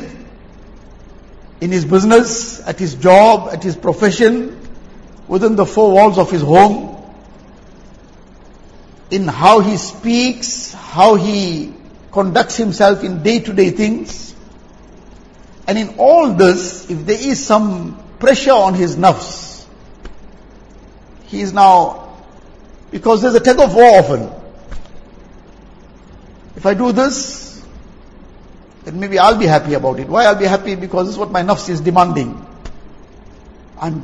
in 1.62 1.72
his 1.72 1.86
business, 1.86 2.60
at 2.68 2.78
his 2.78 2.96
job, 2.96 3.50
at 3.54 3.64
his 3.64 3.78
profession, 3.78 4.60
within 5.30 5.56
the 5.56 5.66
four 5.66 5.94
walls 5.94 6.18
of 6.18 6.30
his 6.30 6.42
home, 6.42 7.02
in 9.10 9.26
how 9.26 9.62
he 9.62 9.78
speaks, 9.78 10.74
how 10.74 11.16
he 11.16 11.74
conducts 12.12 12.58
himself 12.58 13.06
in 13.06 13.24
day-to-day 13.24 13.70
things. 13.70 14.36
And 15.66 15.78
in 15.78 15.96
all 15.98 16.34
this, 16.34 16.90
if 16.90 17.06
there 17.06 17.20
is 17.20 17.46
some 17.46 18.04
pressure 18.20 18.52
on 18.52 18.74
his 18.74 18.98
nafs, 18.98 19.66
he 21.28 21.40
is 21.40 21.54
now, 21.54 22.18
because 22.90 23.22
there's 23.22 23.36
a 23.36 23.40
tug 23.40 23.62
of 23.62 23.74
war 23.76 24.00
often. 24.00 24.41
If 26.62 26.68
I 26.68 26.76
do 26.76 26.92
this, 26.92 27.66
then 28.84 29.00
maybe 29.00 29.18
I'll 29.18 29.40
be 29.40 29.48
happy 29.48 29.74
about 29.74 30.00
it. 30.00 30.08
Why 30.08 30.26
I'll 30.26 30.36
be 30.36 30.46
happy? 30.46 30.76
Because 30.76 31.08
this 31.08 31.16
is 31.16 31.18
what 31.18 31.32
my 31.32 31.42
nafs 31.42 31.68
is 31.70 31.82
demanding. 31.82 32.46
I'm 33.80 34.04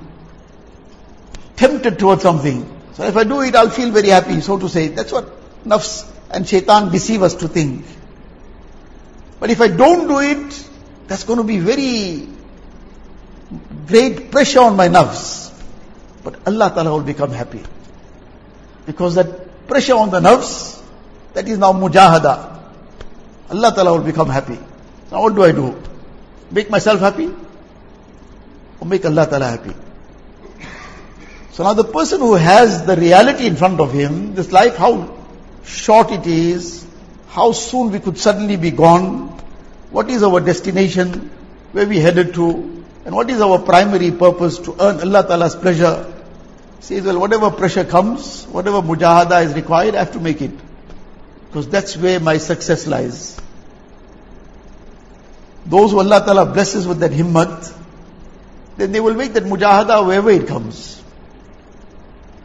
tempted 1.55 1.99
towards 1.99 2.23
something. 2.23 2.67
So 2.93 3.03
if 3.03 3.15
I 3.15 3.25
do 3.25 3.41
it, 3.41 3.53
I'll 3.53 3.69
feel 3.69 3.91
very 3.91 4.07
happy, 4.07 4.41
so 4.41 4.57
to 4.57 4.67
say. 4.67 4.87
That's 4.87 5.11
what 5.11 5.29
nafs 5.65 6.11
and 6.31 6.49
shaitan 6.49 6.91
deceive 6.91 7.21
us 7.21 7.35
to 7.35 7.47
think. 7.47 7.85
But 9.39 9.51
if 9.51 9.61
I 9.61 9.67
don't 9.67 10.07
do 10.07 10.17
it, 10.17 10.67
that's 11.05 11.25
going 11.25 11.37
to 11.37 11.43
be 11.43 11.59
very 11.59 12.27
great 13.85 14.31
pressure 14.31 14.61
on 14.61 14.75
my 14.75 14.87
nafs. 14.87 15.53
But 16.23 16.47
Allah 16.47 16.71
Ta'ala 16.73 16.89
will 16.89 17.03
become 17.03 17.29
happy. 17.29 17.61
Because 18.87 19.13
that 19.13 19.67
pressure 19.67 19.93
on 19.93 20.09
the 20.09 20.21
nafs 20.21 20.76
that 21.37 21.47
is 21.47 21.59
now 21.59 21.71
mujahada. 21.71 22.59
Allah 23.51 23.71
Ta'ala 23.71 23.91
will 23.93 24.03
become 24.03 24.27
happy. 24.27 24.57
Now 25.11 25.21
what 25.21 25.35
do 25.35 25.43
I 25.43 25.51
do? 25.51 25.79
Make 26.49 26.71
myself 26.71 26.99
happy? 26.99 27.31
Or 28.79 28.87
make 28.87 29.05
Allah 29.05 29.27
Ta'ala 29.27 29.45
happy? 29.45 29.75
So 31.51 31.63
now 31.63 31.73
the 31.73 31.83
person 31.83 32.21
who 32.21 32.33
has 32.33 32.87
the 32.87 32.95
reality 32.95 33.45
in 33.45 33.55
front 33.55 33.79
of 33.79 33.93
him, 33.93 34.33
this 34.33 34.51
life, 34.51 34.77
how 34.77 35.15
short 35.63 36.11
it 36.11 36.25
is, 36.25 36.87
how 37.27 37.51
soon 37.51 37.91
we 37.91 37.99
could 37.99 38.17
suddenly 38.17 38.55
be 38.55 38.71
gone, 38.71 39.27
what 39.91 40.09
is 40.09 40.23
our 40.23 40.39
destination, 40.39 41.29
where 41.71 41.85
we 41.85 41.99
headed 41.99 42.33
to, 42.33 42.83
and 43.05 43.15
what 43.15 43.29
is 43.29 43.41
our 43.41 43.59
primary 43.59 44.09
purpose 44.09 44.57
to 44.57 44.75
earn 44.79 45.01
Allah 45.01 45.21
Ta'ala's 45.27 45.55
pleasure, 45.55 46.11
says, 46.79 47.03
well, 47.03 47.19
whatever 47.19 47.51
pressure 47.51 47.85
comes, 47.85 48.45
whatever 48.45 48.81
mujahada 48.81 49.45
is 49.45 49.53
required, 49.53 49.93
I 49.93 49.99
have 49.99 50.13
to 50.13 50.19
make 50.19 50.41
it. 50.41 50.66
Because 51.47 51.67
that's 51.67 51.95
where 51.97 52.19
my 52.19 52.37
success 52.37 52.87
lies. 52.87 53.39
Those 55.65 55.91
who 55.91 55.99
Allah 55.99 56.23
Ta'ala 56.25 56.45
blesses 56.45 56.87
with 56.87 56.99
that 56.99 57.11
himmat, 57.11 57.73
then 58.77 58.91
they 58.91 58.99
will 58.99 59.15
make 59.15 59.33
that 59.33 59.43
mujahada 59.43 60.05
wherever 60.05 60.29
it 60.29 60.47
comes. 60.47 61.01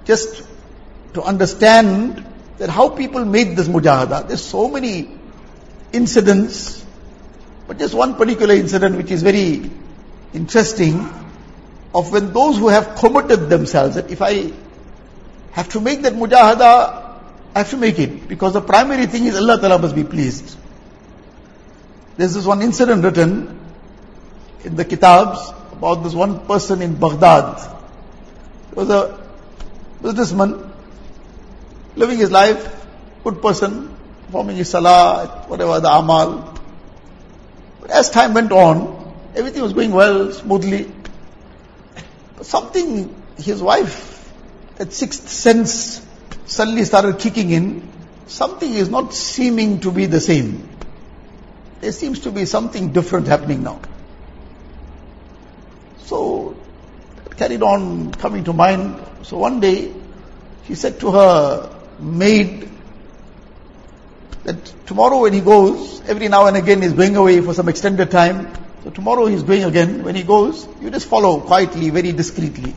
Just 0.05 0.43
to 1.15 1.23
understand 1.23 2.25
that 2.59 2.69
how 2.71 2.89
people 2.89 3.25
made 3.25 3.57
this 3.57 3.69
mujahada. 3.69 4.27
There's 4.27 4.45
so 4.45 4.69
many 4.69 5.11
incidents, 5.93 6.85
but 7.67 7.79
just 7.79 7.95
one 7.95 8.17
particular 8.17 8.55
incident 8.55 8.97
which 8.97 9.11
is 9.11 9.23
very 9.23 9.71
interesting 10.33 11.09
of 11.95 12.11
when 12.11 12.33
those 12.33 12.57
who 12.59 12.69
have 12.69 12.97
committed 12.97 13.51
themselves 13.51 13.97
that 13.97 14.11
if 14.11 14.23
I 14.23 14.53
have 15.53 15.69
to 15.71 15.81
make 15.81 16.03
that 16.03 16.15
mujahada, 16.15 17.02
I 17.55 17.59
have 17.59 17.71
to 17.71 17.77
make 17.77 17.99
it 17.99 18.29
because 18.29 18.55
the 18.55 18.63
primary 18.63 19.07
thing 19.07 19.27
is 19.27 19.37
Allah 19.37 19.61
Ta'ala 19.61 19.79
must 19.79 19.95
be 19.95 20.05
pleased. 20.05 20.57
There's 22.17 22.35
this 22.35 22.47
one 22.47 22.63
incident 22.63 23.05
written 23.05 23.59
in 24.65 24.77
the 24.77 24.85
kitabs 24.85 25.53
about 25.73 26.03
this 26.03 26.15
one 26.15 26.47
person 26.47 26.81
in 26.81 26.95
Baghdad. 26.95 27.61
He 28.71 28.77
was 28.77 28.89
a 28.89 29.21
businessman 30.03 30.73
living 31.97 32.19
his 32.19 32.31
life, 32.31 32.87
good 33.25 33.43
person, 33.43 33.95
performing 34.27 34.57
his 34.57 34.71
salah, 34.71 35.45
whatever 35.49 35.79
the 35.81 35.91
amal. 35.91 36.59
But 37.81 37.91
as 37.91 38.09
time 38.09 38.33
went 38.33 38.53
on, 38.53 39.15
everything 39.35 39.63
was 39.63 39.75
going 39.75 39.93
well, 39.93 40.33
smoothly. 40.33 40.91
But 42.37 42.47
something, 42.47 43.15
his 43.37 43.61
wife, 43.61 44.33
that 44.77 44.93
sixth 44.93 45.29
sense 45.29 46.01
suddenly 46.47 46.85
started 46.85 47.19
kicking 47.19 47.51
in. 47.51 47.89
Something 48.27 48.75
is 48.75 48.89
not 48.89 49.15
seeming 49.15 49.81
to 49.81 49.91
be 49.91 50.07
the 50.07 50.21
same. 50.21 50.69
There 51.81 51.93
seems 51.93 52.21
to 52.21 52.31
be 52.31 52.45
something 52.47 52.93
different 52.93 53.27
happening 53.27 53.63
now. 53.63 53.81
So, 56.05 56.57
carried 57.37 57.63
on 57.63 58.13
coming 58.13 58.45
to 58.45 58.53
mind. 58.53 59.01
So 59.23 59.39
one 59.39 59.61
day, 59.61 59.93
she 60.67 60.75
said 60.75 61.01
to 61.01 61.11
her 61.11 61.77
maid 61.99 62.69
that 64.45 64.87
tomorrow 64.87 65.23
when 65.23 65.33
he 65.33 65.41
goes, 65.41 66.01
every 66.09 66.29
now 66.29 66.47
and 66.47 66.57
again 66.57 66.83
he's 66.83 66.93
going 66.93 67.17
away 67.17 67.41
for 67.41 67.55
some 67.55 67.69
extended 67.69 68.11
time. 68.11 68.53
So 68.85 68.91
tomorrow 68.91 69.27
he's 69.27 69.43
going 69.43 69.65
again. 69.65 70.03
When 70.03 70.15
he 70.15 70.23
goes, 70.23 70.67
you 70.81 70.91
just 70.91 71.07
follow 71.07 71.41
quietly, 71.41 71.91
very 71.91 72.13
discreetly. 72.13 72.75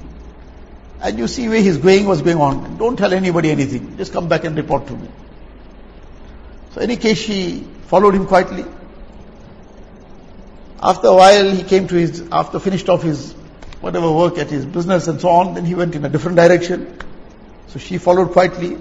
And 1.02 1.20
you 1.20 1.28
see 1.28 1.48
where 1.48 1.62
he's 1.62 1.78
going, 1.78 2.06
what's 2.06 2.22
going 2.22 2.38
on. 2.38 2.78
Don't 2.78 2.98
tell 2.98 3.14
anybody 3.14 3.52
anything. 3.52 3.98
Just 3.98 4.14
come 4.14 4.28
back 4.28 4.44
and 4.44 4.56
report 4.56 4.88
to 4.88 4.94
me. 4.94 5.08
So 6.72 6.82
in 6.82 6.90
any 6.90 7.00
case, 7.00 7.18
she 7.18 7.68
followed 7.88 8.16
him 8.16 8.26
quietly. 8.26 8.66
After 10.82 11.08
a 11.08 11.16
while, 11.16 11.52
he 11.52 11.64
came 11.64 11.88
to 11.88 11.96
his, 11.96 12.28
after 12.32 12.60
finished 12.60 12.90
off 12.90 13.02
his 13.02 13.34
whatever 13.82 14.12
work 14.12 14.38
at 14.38 14.50
his 14.50 14.66
business 14.66 15.08
and 15.08 15.22
so 15.22 15.30
on, 15.30 15.54
then 15.54 15.66
he 15.66 15.76
went 15.76 15.96
in 15.96 16.04
a 16.06 16.10
different 16.10 16.38
direction. 16.38 17.00
So 17.68 17.80
she 17.80 17.98
followed 17.98 18.32
quietly. 18.32 18.78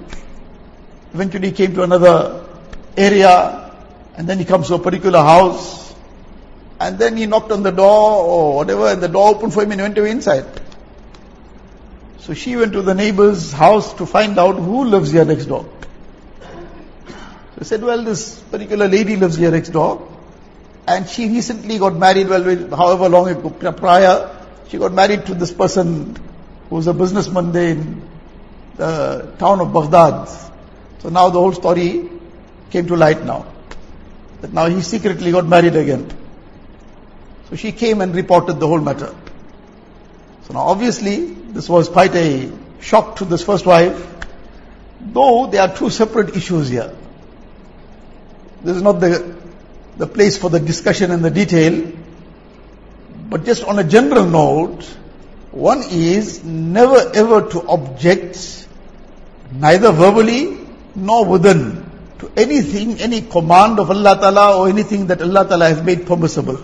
Eventually 1.12 1.48
he 1.48 1.54
came 1.54 1.74
to 1.74 1.82
another 1.82 2.46
area, 2.96 3.72
and 4.16 4.28
then 4.28 4.38
he 4.38 4.44
comes 4.44 4.68
to 4.68 4.74
a 4.74 4.78
particular 4.78 5.20
house, 5.20 5.94
and 6.80 6.98
then 6.98 7.16
he 7.16 7.26
knocked 7.26 7.52
on 7.52 7.62
the 7.62 7.70
door 7.70 8.24
or 8.24 8.56
whatever, 8.56 8.88
and 8.88 9.02
the 9.02 9.08
door 9.08 9.28
opened 9.34 9.52
for 9.52 9.62
him 9.62 9.72
and 9.72 9.80
he 9.80 9.84
went 9.84 9.98
away 9.98 10.10
inside. 10.10 10.44
So 12.24 12.32
she 12.32 12.56
went 12.56 12.72
to 12.72 12.80
the 12.80 12.94
neighbor's 12.94 13.52
house 13.52 13.92
to 13.94 14.06
find 14.06 14.38
out 14.38 14.54
who 14.56 14.84
lives 14.86 15.10
here 15.12 15.26
next 15.26 15.44
door. 15.44 15.68
So 17.06 17.58
he 17.58 17.64
said, 17.64 17.82
well, 17.82 18.02
this 18.02 18.40
particular 18.40 18.88
lady 18.88 19.16
lives 19.16 19.36
here 19.36 19.50
next 19.50 19.68
door. 19.68 20.10
And 20.86 21.06
she 21.06 21.28
recently 21.28 21.78
got 21.78 21.94
married, 21.96 22.28
well, 22.28 22.74
however 22.74 23.10
long 23.10 23.28
ago, 23.28 23.50
prior, 23.72 24.34
she 24.68 24.78
got 24.78 24.94
married 24.94 25.26
to 25.26 25.34
this 25.34 25.52
person 25.52 26.16
who 26.70 26.76
was 26.76 26.86
a 26.86 26.94
businessman 26.94 27.52
there 27.52 27.72
in 27.72 28.08
the 28.76 29.30
town 29.38 29.60
of 29.60 29.74
Baghdad. 29.74 30.26
So 31.00 31.10
now 31.10 31.28
the 31.28 31.38
whole 31.38 31.52
story 31.52 32.08
came 32.70 32.86
to 32.86 32.96
light 32.96 33.22
now. 33.22 33.44
That 34.40 34.54
now 34.54 34.64
he 34.64 34.80
secretly 34.80 35.30
got 35.30 35.46
married 35.46 35.76
again. 35.76 36.10
So 37.50 37.56
she 37.56 37.70
came 37.70 38.00
and 38.00 38.14
reported 38.14 38.54
the 38.60 38.66
whole 38.66 38.80
matter. 38.80 39.14
So 40.46 40.54
now 40.54 40.60
obviously 40.60 41.26
this 41.26 41.68
was 41.68 41.88
quite 41.88 42.14
a 42.14 42.50
shock 42.80 43.16
to 43.16 43.24
this 43.24 43.42
first 43.42 43.66
wife. 43.66 44.10
Though 45.00 45.46
there 45.46 45.62
are 45.62 45.74
two 45.74 45.90
separate 45.90 46.36
issues 46.36 46.68
here. 46.68 46.94
This 48.62 48.76
is 48.76 48.82
not 48.82 49.00
the 49.00 49.34
the 49.96 50.06
place 50.06 50.36
for 50.36 50.50
the 50.50 50.60
discussion 50.60 51.10
and 51.10 51.24
the 51.24 51.30
detail. 51.30 51.92
But 53.28 53.44
just 53.44 53.64
on 53.64 53.78
a 53.78 53.84
general 53.84 54.26
note, 54.26 54.84
one 55.50 55.82
is 55.90 56.44
never 56.44 57.10
ever 57.14 57.48
to 57.50 57.62
object, 57.68 58.66
neither 59.52 59.92
verbally 59.92 60.58
nor 60.94 61.24
within, 61.24 61.90
to 62.18 62.30
anything, 62.36 63.00
any 63.00 63.22
command 63.22 63.78
of 63.78 63.90
Allah 63.90 64.16
Ta'ala 64.20 64.58
or 64.58 64.68
anything 64.68 65.06
that 65.06 65.22
Allah 65.22 65.46
Ta'ala 65.48 65.68
has 65.68 65.82
made 65.82 66.06
permissible. 66.06 66.58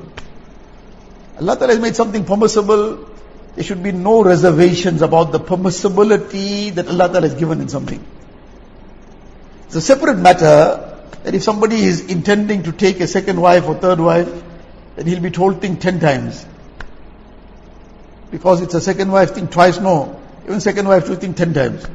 Allah 1.41 1.57
Ta'ala 1.57 1.73
has 1.73 1.81
made 1.81 1.97
something 1.97 2.25
permissible, 2.25 3.10
there 3.55 3.65
should 3.65 3.83
be 3.83 3.93
no 3.93 4.23
reservations 4.23 5.03
about 5.03 5.33
the 5.33 5.41
permissibility 5.41 6.75
that 6.75 6.89
Allah 6.89 7.09
Ta'ala 7.09 7.29
has 7.29 7.35
given 7.35 7.61
in 7.61 7.69
something. 7.69 8.05
It's 9.67 9.77
a 9.77 9.81
separate 9.81 10.19
matter 10.19 10.87
that 11.23 11.35
if 11.35 11.43
somebody 11.43 11.77
is 11.77 12.07
intending 12.07 12.63
to 12.65 12.73
take 12.73 13.01
a 13.01 13.07
second 13.07 13.41
wife 13.41 13.67
or 13.67 13.75
third 13.75 14.01
wife, 14.01 14.31
then 14.97 15.07
he'll 15.07 15.21
be 15.21 15.31
told 15.31 15.61
think 15.61 15.81
ten 15.81 16.01
times. 16.01 16.45
Because 18.31 18.63
it's 18.63 18.75
a 18.75 18.81
second 18.81 19.11
wife, 19.11 19.33
think 19.33 19.51
twice, 19.51 19.81
no. 19.81 20.21
Even 20.45 20.61
second 20.61 20.87
wife 20.89 21.07
to 21.07 21.17
think 21.17 21.37
ten 21.37 21.53
times. 21.53 21.87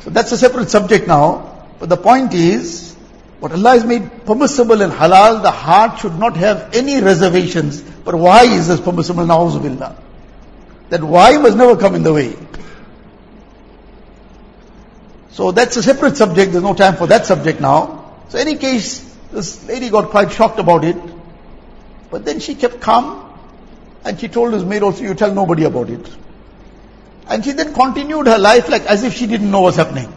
So 0.00 0.10
that's 0.10 0.32
a 0.32 0.38
separate 0.38 0.70
subject 0.70 1.06
now. 1.06 1.66
But 1.78 1.88
the 1.88 1.96
point 1.96 2.34
is, 2.34 2.96
what 3.40 3.52
Allah 3.52 3.70
has 3.70 3.84
made 3.84 4.26
permissible 4.26 4.82
and 4.82 4.92
halal, 4.92 5.42
the 5.42 5.50
heart 5.50 6.00
should 6.00 6.18
not 6.18 6.36
have 6.36 6.74
any 6.74 7.00
reservations. 7.00 7.80
But 7.80 8.16
why 8.16 8.44
is 8.44 8.66
this 8.66 8.80
permissible? 8.80 9.24
Na'uzubillah. 9.24 9.96
That 10.88 11.04
why 11.04 11.36
must 11.38 11.56
never 11.56 11.76
come 11.76 11.94
in 11.94 12.02
the 12.02 12.12
way. 12.12 12.36
So 15.30 15.52
that's 15.52 15.76
a 15.76 15.82
separate 15.84 16.16
subject, 16.16 16.50
there's 16.50 16.64
no 16.64 16.74
time 16.74 16.96
for 16.96 17.06
that 17.06 17.26
subject 17.26 17.60
now. 17.60 18.16
So 18.28 18.38
any 18.38 18.56
case, 18.56 19.00
this 19.30 19.64
lady 19.68 19.88
got 19.88 20.10
quite 20.10 20.32
shocked 20.32 20.58
about 20.58 20.84
it. 20.84 20.96
But 22.10 22.24
then 22.24 22.40
she 22.40 22.56
kept 22.56 22.80
calm 22.80 23.32
and 24.04 24.18
she 24.18 24.26
told 24.26 24.52
his 24.52 24.64
maid 24.64 24.82
also, 24.82 25.04
you 25.04 25.14
tell 25.14 25.32
nobody 25.32 25.62
about 25.62 25.90
it. 25.90 26.10
And 27.28 27.44
she 27.44 27.52
then 27.52 27.72
continued 27.72 28.26
her 28.26 28.38
life 28.38 28.68
like 28.68 28.82
as 28.86 29.04
if 29.04 29.14
she 29.14 29.28
didn't 29.28 29.50
know 29.50 29.60
what's 29.60 29.76
happening. 29.76 30.12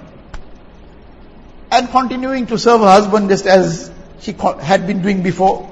And 1.71 1.89
continuing 1.89 2.47
to 2.47 2.59
serve 2.59 2.81
her 2.81 2.87
husband 2.87 3.29
just 3.29 3.45
as 3.45 3.89
she 4.19 4.33
had 4.33 4.85
been 4.85 5.01
doing 5.01 5.23
before. 5.23 5.67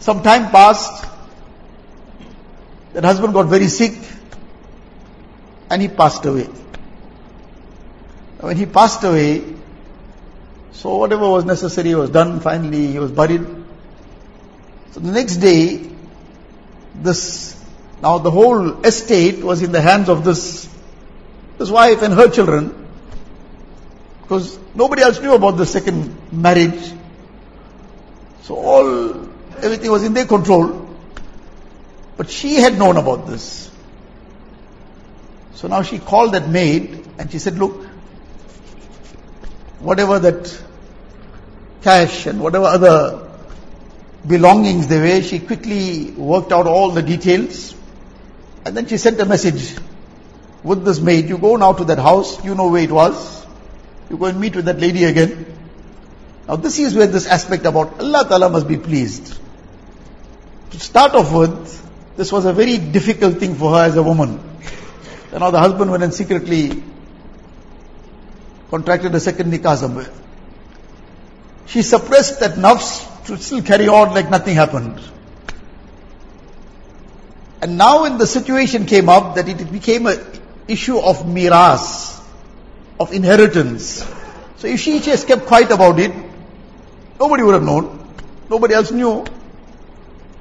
Some 0.00 0.22
time 0.22 0.50
passed. 0.50 1.06
That 2.92 3.04
husband 3.04 3.32
got 3.32 3.46
very 3.46 3.68
sick 3.68 3.92
and 5.70 5.80
he 5.80 5.88
passed 5.88 6.26
away. 6.26 6.48
When 8.40 8.56
he 8.56 8.66
passed 8.66 9.04
away, 9.04 9.44
so 10.72 10.96
whatever 10.96 11.28
was 11.28 11.44
necessary 11.44 11.94
was 11.94 12.10
done. 12.10 12.40
Finally, 12.40 12.88
he 12.88 12.98
was 12.98 13.12
buried. 13.12 13.46
So 14.92 15.00
the 15.00 15.12
next 15.12 15.36
day, 15.36 15.88
this, 16.94 17.62
now 18.02 18.18
the 18.18 18.30
whole 18.30 18.84
estate 18.84 19.44
was 19.44 19.62
in 19.62 19.72
the 19.72 19.80
hands 19.80 20.08
of 20.08 20.24
this, 20.24 20.68
this 21.58 21.70
wife 21.70 22.02
and 22.02 22.14
her 22.14 22.28
children. 22.28 22.79
Because 24.30 24.60
nobody 24.76 25.02
else 25.02 25.20
knew 25.20 25.34
about 25.34 25.56
the 25.56 25.66
second 25.66 26.16
marriage. 26.30 26.92
So 28.42 28.54
all, 28.54 29.28
everything 29.60 29.90
was 29.90 30.04
in 30.04 30.14
their 30.14 30.24
control. 30.24 30.88
But 32.16 32.30
she 32.30 32.54
had 32.54 32.78
known 32.78 32.96
about 32.96 33.26
this. 33.26 33.68
So 35.54 35.66
now 35.66 35.82
she 35.82 35.98
called 35.98 36.34
that 36.34 36.48
maid 36.48 37.08
and 37.18 37.28
she 37.32 37.40
said, 37.40 37.58
look, 37.58 37.84
whatever 39.80 40.20
that 40.20 40.62
cash 41.82 42.26
and 42.26 42.40
whatever 42.40 42.66
other 42.66 43.28
belongings 44.24 44.86
they 44.86 45.00
were, 45.00 45.22
she 45.22 45.40
quickly 45.40 46.12
worked 46.12 46.52
out 46.52 46.68
all 46.68 46.92
the 46.92 47.02
details. 47.02 47.74
And 48.64 48.76
then 48.76 48.86
she 48.86 48.96
sent 48.96 49.18
a 49.18 49.26
message 49.26 49.76
with 50.62 50.84
this 50.84 51.00
maid, 51.00 51.28
you 51.28 51.36
go 51.36 51.56
now 51.56 51.72
to 51.72 51.84
that 51.86 51.98
house, 51.98 52.44
you 52.44 52.54
know 52.54 52.68
where 52.68 52.84
it 52.84 52.92
was. 52.92 53.39
You 54.10 54.18
go 54.18 54.26
and 54.26 54.40
meet 54.40 54.56
with 54.56 54.64
that 54.64 54.80
lady 54.80 55.04
again. 55.04 55.46
Now 56.48 56.56
this 56.56 56.78
is 56.80 56.94
where 56.94 57.06
this 57.06 57.26
aspect 57.26 57.64
about 57.64 58.00
Allah 58.00 58.26
Ta'ala 58.28 58.50
must 58.50 58.66
be 58.66 58.76
pleased. 58.76 59.38
To 60.72 60.80
start 60.80 61.14
off 61.14 61.32
with, 61.32 62.16
this 62.16 62.32
was 62.32 62.44
a 62.44 62.52
very 62.52 62.76
difficult 62.78 63.38
thing 63.38 63.54
for 63.54 63.72
her 63.72 63.84
as 63.84 63.96
a 63.96 64.02
woman. 64.02 64.40
And 65.30 65.40
now 65.40 65.50
the 65.50 65.60
husband 65.60 65.92
went 65.92 66.02
and 66.02 66.12
secretly 66.12 66.82
contracted 68.68 69.14
a 69.14 69.20
second 69.20 69.52
nikah 69.52 69.76
somewhere. 69.76 70.10
She 71.66 71.82
suppressed 71.82 72.40
that 72.40 72.52
nafs 72.54 73.26
to 73.26 73.38
still 73.38 73.62
carry 73.62 73.86
on 73.86 74.12
like 74.12 74.28
nothing 74.28 74.56
happened. 74.56 75.00
And 77.62 77.78
now 77.78 78.02
when 78.02 78.18
the 78.18 78.26
situation 78.26 78.86
came 78.86 79.08
up 79.08 79.36
that 79.36 79.48
it 79.48 79.70
became 79.70 80.06
an 80.06 80.18
issue 80.66 80.98
of 80.98 81.18
miras, 81.18 82.19
of 83.00 83.12
inheritance. 83.14 84.06
So 84.58 84.68
if 84.68 84.78
she 84.78 85.00
just 85.00 85.26
kept 85.26 85.46
quiet 85.46 85.70
about 85.70 85.98
it, 85.98 86.12
nobody 87.18 87.42
would 87.42 87.54
have 87.54 87.62
known. 87.62 88.14
Nobody 88.50 88.74
else 88.74 88.90
knew. 88.90 89.24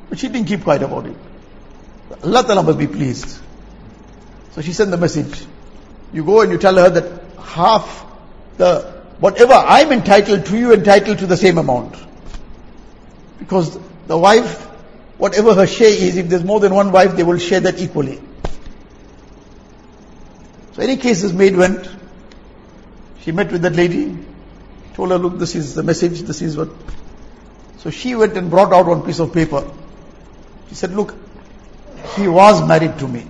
But 0.09 0.19
she 0.19 0.27
didn't 0.27 0.47
keep 0.47 0.63
quiet 0.63 0.83
about 0.83 1.05
it. 1.05 1.15
Allah 2.23 2.43
Ta'ala 2.43 2.63
must 2.63 2.77
be 2.77 2.87
pleased. 2.87 3.39
So 4.51 4.61
she 4.61 4.73
sent 4.73 4.91
the 4.91 4.97
message. 4.97 5.45
You 6.11 6.25
go 6.25 6.41
and 6.41 6.51
you 6.51 6.57
tell 6.57 6.75
her 6.75 6.89
that 6.89 7.21
half 7.39 8.05
the, 8.57 8.81
whatever 9.19 9.53
I'm 9.53 9.91
entitled 9.93 10.45
to, 10.47 10.57
you 10.57 10.73
entitled 10.73 11.19
to 11.19 11.27
the 11.27 11.37
same 11.37 11.57
amount. 11.57 11.95
Because 13.37 13.79
the 14.07 14.17
wife, 14.17 14.65
whatever 15.17 15.53
her 15.53 15.67
share 15.67 15.87
is, 15.87 16.17
if 16.17 16.27
there's 16.27 16.43
more 16.43 16.59
than 16.59 16.73
one 16.73 16.91
wife, 16.91 17.15
they 17.15 17.23
will 17.23 17.37
share 17.37 17.61
that 17.61 17.79
equally. 17.79 18.19
So 20.73 20.81
any 20.81 20.97
case 20.97 21.21
this 21.21 21.31
maid 21.31 21.55
went, 21.55 21.87
She 23.29 23.33
met 23.33 23.51
with 23.51 23.61
that 23.61 23.75
lady, 23.75 24.17
told 24.95 25.11
her, 25.11 25.19
look, 25.19 25.37
this 25.37 25.53
is 25.53 25.75
the 25.75 25.83
message, 25.83 26.21
this 26.21 26.41
is 26.41 26.57
what. 26.57 26.69
So 27.77 27.91
she 27.91 28.15
went 28.15 28.35
and 28.35 28.49
brought 28.49 28.73
out 28.73 28.87
one 28.87 29.03
piece 29.03 29.19
of 29.19 29.31
paper. 29.31 29.69
She 30.67 30.73
said, 30.73 30.93
look, 30.93 31.13
he 32.15 32.27
was 32.27 32.67
married 32.67 32.97
to 32.97 33.07
me. 33.07 33.27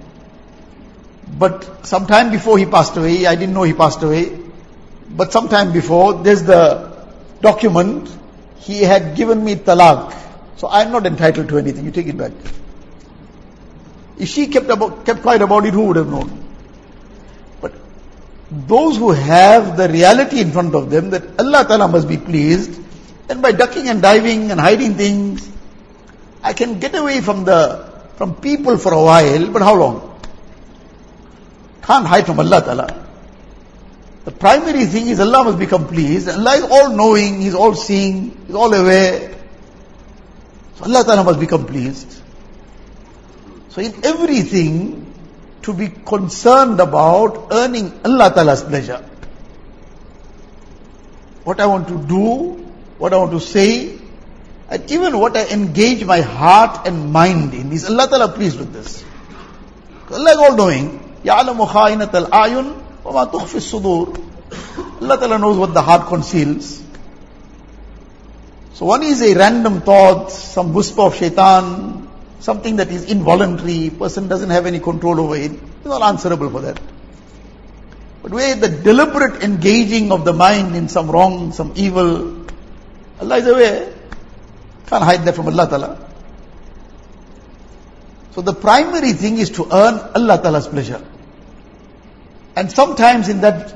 But 1.38 1.86
sometime 1.86 2.32
before 2.32 2.58
he 2.58 2.66
passed 2.66 2.96
away, 2.96 3.26
I 3.26 3.36
didn't 3.36 3.54
know 3.54 3.64
he 3.64 3.74
passed 3.74 4.02
away, 4.02 4.40
but 5.10 5.34
sometime 5.34 5.74
before, 5.74 6.14
there's 6.14 6.44
the 6.44 7.06
document, 7.42 8.10
he 8.60 8.84
had 8.84 9.18
given 9.18 9.44
me 9.44 9.56
talaq. 9.56 10.16
So 10.56 10.70
I'm 10.70 10.94
not 10.94 11.08
entitled 11.08 11.50
to 11.50 11.58
anything, 11.58 11.84
you 11.84 11.92
take 11.92 12.08
it 12.08 12.16
back. 12.18 12.32
If 14.18 14.30
she 14.30 14.48
kept, 14.48 14.70
about, 14.70 15.06
kept 15.06 15.24
quiet 15.24 15.42
about 15.42 15.66
it, 15.66 15.74
who 15.74 15.88
would 15.88 15.98
have 15.98 16.08
known? 16.08 16.39
Those 18.52 18.98
who 18.98 19.12
have 19.12 19.78
the 19.78 19.88
reality 19.88 20.42
in 20.42 20.52
front 20.52 20.74
of 20.74 20.90
them 20.90 21.12
that 21.12 21.40
Allah 21.40 21.66
Ta'ala 21.66 21.88
must 21.88 22.08
be 22.08 22.18
pleased, 22.18 22.80
and 23.30 23.42
by 23.42 23.52
ducking 23.52 23.88
and 23.88 24.02
diving 24.02 24.50
and 24.50 24.60
hiding 24.60 24.96
things, 24.96 25.48
I 26.42 26.54
can 26.54 26.80
get 26.80 26.96
away 26.96 27.22
from 27.22 27.46
the 27.46 27.90
from 28.18 28.36
people 28.36 28.78
for 28.78 28.94
a 28.94 29.02
while, 29.02 29.48
but 29.50 29.62
how 29.62 29.76
long? 29.76 30.20
Can't 31.84 32.06
hide 32.06 32.26
from 32.26 32.40
Allah 32.40 32.62
Ta'ala. 32.62 33.06
The 34.26 34.32
primary 34.32 34.86
thing 34.86 35.08
is 35.08 35.20
Allah 35.20 35.46
must 35.46 35.58
become 35.58 35.88
pleased. 35.88 36.28
Allah 36.28 36.56
is 36.56 36.64
all 36.64 36.90
knowing, 36.96 37.42
He's 37.42 37.56
all 37.56 37.74
seeing, 37.76 38.38
He's 38.46 38.56
all 38.56 38.74
aware. 38.74 39.36
So 40.76 40.86
Allah 40.86 41.04
Ta'ala 41.04 41.24
must 41.24 41.40
become 41.40 41.66
pleased. 41.66 42.22
So 43.70 43.82
in 43.82 43.94
everything, 44.04 45.09
to 45.64 45.74
be 45.74 45.90
concerned 45.90 46.80
about 46.80 47.48
earning 47.52 48.00
Allah 48.06 48.32
Ta'ala's 48.34 48.64
pleasure. 48.64 49.04
What 51.44 51.60
I 51.60 51.66
want 51.66 51.88
to 51.88 51.98
do, 52.08 52.66
what 52.98 53.14
I 53.14 53.18
want 53.18 53.32
to 53.32 53.40
say, 53.40 53.98
and 54.70 54.92
even 54.92 55.18
what 55.18 55.36
I 55.36 55.48
engage 55.48 56.06
my 56.06 56.22
heart 56.22 56.88
and 56.88 57.12
mind 57.12 57.54
in. 57.54 57.72
Is 57.72 57.90
Allah 57.90 58.08
Ta'ala 58.08 58.30
pleased 58.30 58.60
with 58.60 58.72
this? 58.72 59.04
Allah 60.12 60.32
is 60.32 60.38
all 60.38 60.56
knowing. 60.56 61.00
Allah 65.02 65.18
Ta'ala 65.18 65.38
knows 65.40 65.58
what 65.58 65.74
the 65.74 65.82
heart 65.82 66.08
conceals. 66.08 66.84
So 68.74 68.86
one 68.86 69.04
is 69.04 69.22
a 69.22 69.36
random 69.36 69.82
thought, 69.82 70.32
some 70.32 70.74
whisper 70.74 71.02
of 71.02 71.16
shaitan, 71.16 71.99
something 72.40 72.78
that 72.78 72.90
is 72.90 73.06
involuntary, 73.06 73.90
person 73.90 74.28
doesn't 74.28 74.50
have 74.50 74.66
any 74.66 74.80
control 74.80 75.20
over 75.20 75.36
it, 75.36 75.52
he's 75.52 75.86
not 75.86 76.02
answerable 76.02 76.50
for 76.50 76.62
that. 76.62 76.80
But 78.22 78.32
where 78.32 78.56
the 78.56 78.70
deliberate 78.70 79.44
engaging 79.44 80.12
of 80.12 80.26
the 80.26 80.34
mind 80.34 80.76
in 80.76 80.90
some 80.90 81.10
wrong, 81.10 81.52
some 81.52 81.74
evil, 81.76 82.46
Allah 83.22 83.38
is 83.38 83.48
aware. 83.48 83.94
Can't 84.88 85.04
hide 85.04 85.26
that 85.26 85.36
from 85.36 85.48
Allah 85.48 85.70
Ta'ala. 85.70 86.10
So 88.32 88.42
the 88.42 88.54
primary 88.54 89.14
thing 89.14 89.38
is 89.38 89.50
to 89.52 89.66
earn 89.66 90.00
Allah 90.16 90.42
Ta'ala's 90.42 90.68
pleasure. 90.68 91.02
And 92.56 92.72
sometimes 92.72 93.30
in 93.30 93.42
that 93.42 93.76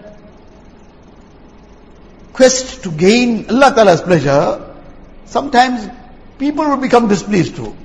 quest 2.33 2.83
to 2.83 2.91
gain 2.91 3.49
Allah 3.49 3.73
Ta'ala's 3.75 4.01
pleasure, 4.01 4.75
sometimes 5.25 5.87
people 6.37 6.65
will 6.65 6.77
become 6.77 7.07
displeased 7.07 7.55
too. 7.55 7.75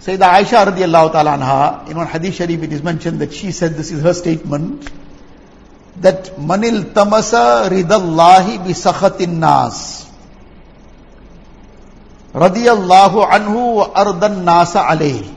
Sayyidah 0.00 0.40
Aisha 0.40 0.64
radiallahu 0.66 1.12
ta'ala 1.12 1.36
anha, 1.36 1.88
in 1.90 1.96
one 1.96 2.06
hadith 2.06 2.34
sharif 2.34 2.62
it 2.62 2.72
is 2.72 2.82
mentioned 2.82 3.20
that 3.20 3.32
she 3.32 3.50
said, 3.50 3.74
this 3.74 3.90
is 3.90 4.02
her 4.02 4.14
statement, 4.14 4.90
that 6.00 6.36
manil 6.36 6.92
tamasa 6.92 7.68
ridallahi 7.68 8.58
bi 8.58 8.70
sakhatin 8.70 9.38
nas. 9.38 10.06
Radiyallahu 12.34 13.26
anhu 13.26 13.76
wa 13.76 13.92
ardan 13.94 14.44
nasa 14.44 14.86
alayhi. 14.86 15.34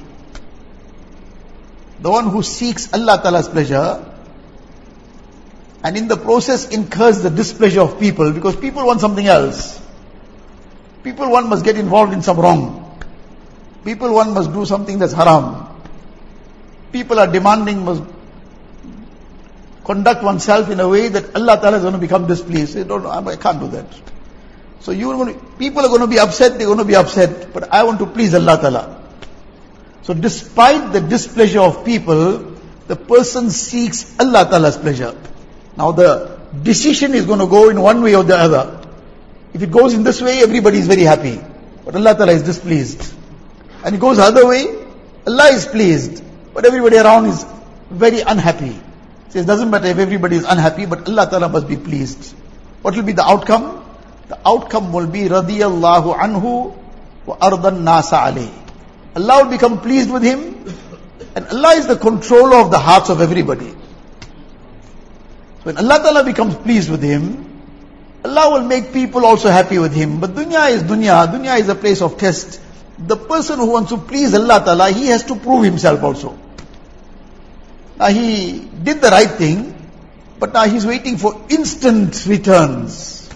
The 2.01 2.09
one 2.09 2.29
who 2.29 2.43
seeks 2.43 2.93
Allah 2.93 3.19
Ta'ala's 3.23 3.47
pleasure, 3.47 4.05
and 5.83 5.97
in 5.97 6.07
the 6.09 6.17
process 6.17 6.69
incurs 6.69 7.21
the 7.23 7.29
displeasure 7.29 7.81
of 7.81 7.99
people 7.99 8.31
because 8.33 8.55
people 8.55 8.85
want 8.85 8.99
something 8.99 9.25
else. 9.25 9.81
People 11.03 11.31
one 11.31 11.49
must 11.49 11.63
get 11.63 11.77
involved 11.77 12.13
in 12.13 12.21
some 12.21 12.37
wrong. 12.37 12.78
People 13.83 14.13
one 14.13 14.33
must 14.33 14.51
do 14.53 14.65
something 14.65 14.99
that's 14.99 15.13
haram. 15.13 15.67
People 16.91 17.19
are 17.19 17.27
demanding 17.27 17.85
must 17.85 18.03
conduct 19.85 20.23
oneself 20.23 20.69
in 20.69 20.79
a 20.79 20.87
way 20.87 21.07
that 21.07 21.35
Allah 21.35 21.59
Ta'ala 21.59 21.77
is 21.77 21.81
going 21.81 21.93
to 21.93 21.99
become 21.99 22.27
displeased. 22.27 22.73
Say, 22.73 22.83
don't, 22.83 23.05
ah, 23.05 23.25
I 23.25 23.35
can't 23.37 23.59
do 23.59 23.67
that. 23.69 23.87
So 24.81 24.91
you 24.91 25.33
people 25.57 25.81
are 25.81 25.87
going 25.87 26.01
to 26.01 26.07
be 26.07 26.19
upset, 26.19 26.57
they're 26.57 26.67
going 26.67 26.77
to 26.77 26.85
be 26.85 26.95
upset, 26.95 27.53
but 27.53 27.73
I 27.73 27.83
want 27.83 27.99
to 27.99 28.05
please 28.05 28.33
Allah 28.33 28.57
Ta'ala. 28.61 29.03
So 30.03 30.13
despite 30.13 30.93
the 30.93 31.01
displeasure 31.01 31.59
of 31.59 31.85
people, 31.85 32.55
the 32.87 32.95
person 32.95 33.49
seeks 33.49 34.19
Allah 34.19 34.47
Ta'ala's 34.49 34.77
pleasure. 34.77 35.15
Now 35.77 35.91
the 35.91 36.39
decision 36.63 37.13
is 37.13 37.25
going 37.25 37.39
to 37.39 37.47
go 37.47 37.69
in 37.69 37.81
one 37.81 38.01
way 38.01 38.15
or 38.15 38.23
the 38.23 38.37
other. 38.37 38.87
If 39.53 39.61
it 39.61 39.71
goes 39.71 39.93
in 39.93 40.03
this 40.03 40.21
way, 40.21 40.41
everybody 40.41 40.77
is 40.77 40.87
very 40.87 41.03
happy. 41.03 41.39
But 41.83 41.95
Allah 41.95 42.15
Ta'ala 42.15 42.31
is 42.31 42.43
displeased. 42.43 43.13
And 43.83 43.95
it 43.95 43.99
goes 43.99 44.17
the 44.17 44.23
other 44.23 44.47
way, 44.47 44.67
Allah 45.25 45.49
is 45.51 45.65
pleased. 45.65 46.23
But 46.53 46.65
everybody 46.65 46.97
around 46.97 47.27
is 47.27 47.45
very 47.89 48.21
unhappy. 48.21 48.75
Says, 49.29 49.45
doesn't 49.45 49.69
matter 49.69 49.87
if 49.87 49.97
everybody 49.99 50.37
is 50.37 50.43
unhappy, 50.43 50.85
but 50.85 51.07
Allah 51.07 51.29
Ta'ala 51.29 51.49
must 51.49 51.67
be 51.67 51.77
pleased. 51.77 52.33
What 52.81 52.95
will 52.95 53.03
be 53.03 53.13
the 53.13 53.23
outcome? 53.23 53.85
The 54.27 54.39
outcome 54.45 54.91
will 54.91 55.07
be 55.07 55.21
radiyallahu 55.21 56.17
anhu 56.17 56.75
wa 57.25 57.37
ardan 57.37 57.83
nasa 57.83 58.31
alayh. 58.31 58.51
Allah 59.15 59.43
will 59.43 59.51
become 59.51 59.81
pleased 59.81 60.11
with 60.11 60.23
him, 60.23 60.65
and 61.35 61.47
Allah 61.47 61.75
is 61.75 61.87
the 61.87 61.95
controller 61.95 62.57
of 62.57 62.71
the 62.71 62.79
hearts 62.79 63.09
of 63.09 63.21
everybody. 63.21 63.69
So 63.69 63.75
When 65.63 65.77
Allah 65.77 65.99
Ta'ala 65.99 66.23
becomes 66.23 66.55
pleased 66.55 66.89
with 66.89 67.03
him, 67.03 67.45
Allah 68.23 68.51
will 68.59 68.67
make 68.67 68.93
people 68.93 69.25
also 69.25 69.49
happy 69.49 69.77
with 69.77 69.93
him. 69.93 70.19
But 70.19 70.31
dunya 70.31 70.71
is 70.71 70.83
dunya. 70.83 71.27
Dunya 71.27 71.59
is 71.59 71.69
a 71.69 71.75
place 71.75 72.01
of 72.01 72.17
test. 72.17 72.59
The 73.07 73.15
person 73.15 73.59
who 73.59 73.71
wants 73.71 73.89
to 73.91 73.97
please 73.97 74.33
Allah 74.33 74.61
Ta'ala, 74.63 74.91
he 74.91 75.07
has 75.07 75.23
to 75.25 75.35
prove 75.35 75.63
himself 75.63 76.03
also. 76.03 76.37
Now 77.97 78.07
he 78.07 78.59
did 78.59 79.01
the 79.01 79.09
right 79.09 79.29
thing, 79.29 79.75
but 80.39 80.53
now 80.53 80.65
he's 80.65 80.85
waiting 80.85 81.17
for 81.17 81.45
instant 81.49 82.25
returns. 82.25 83.29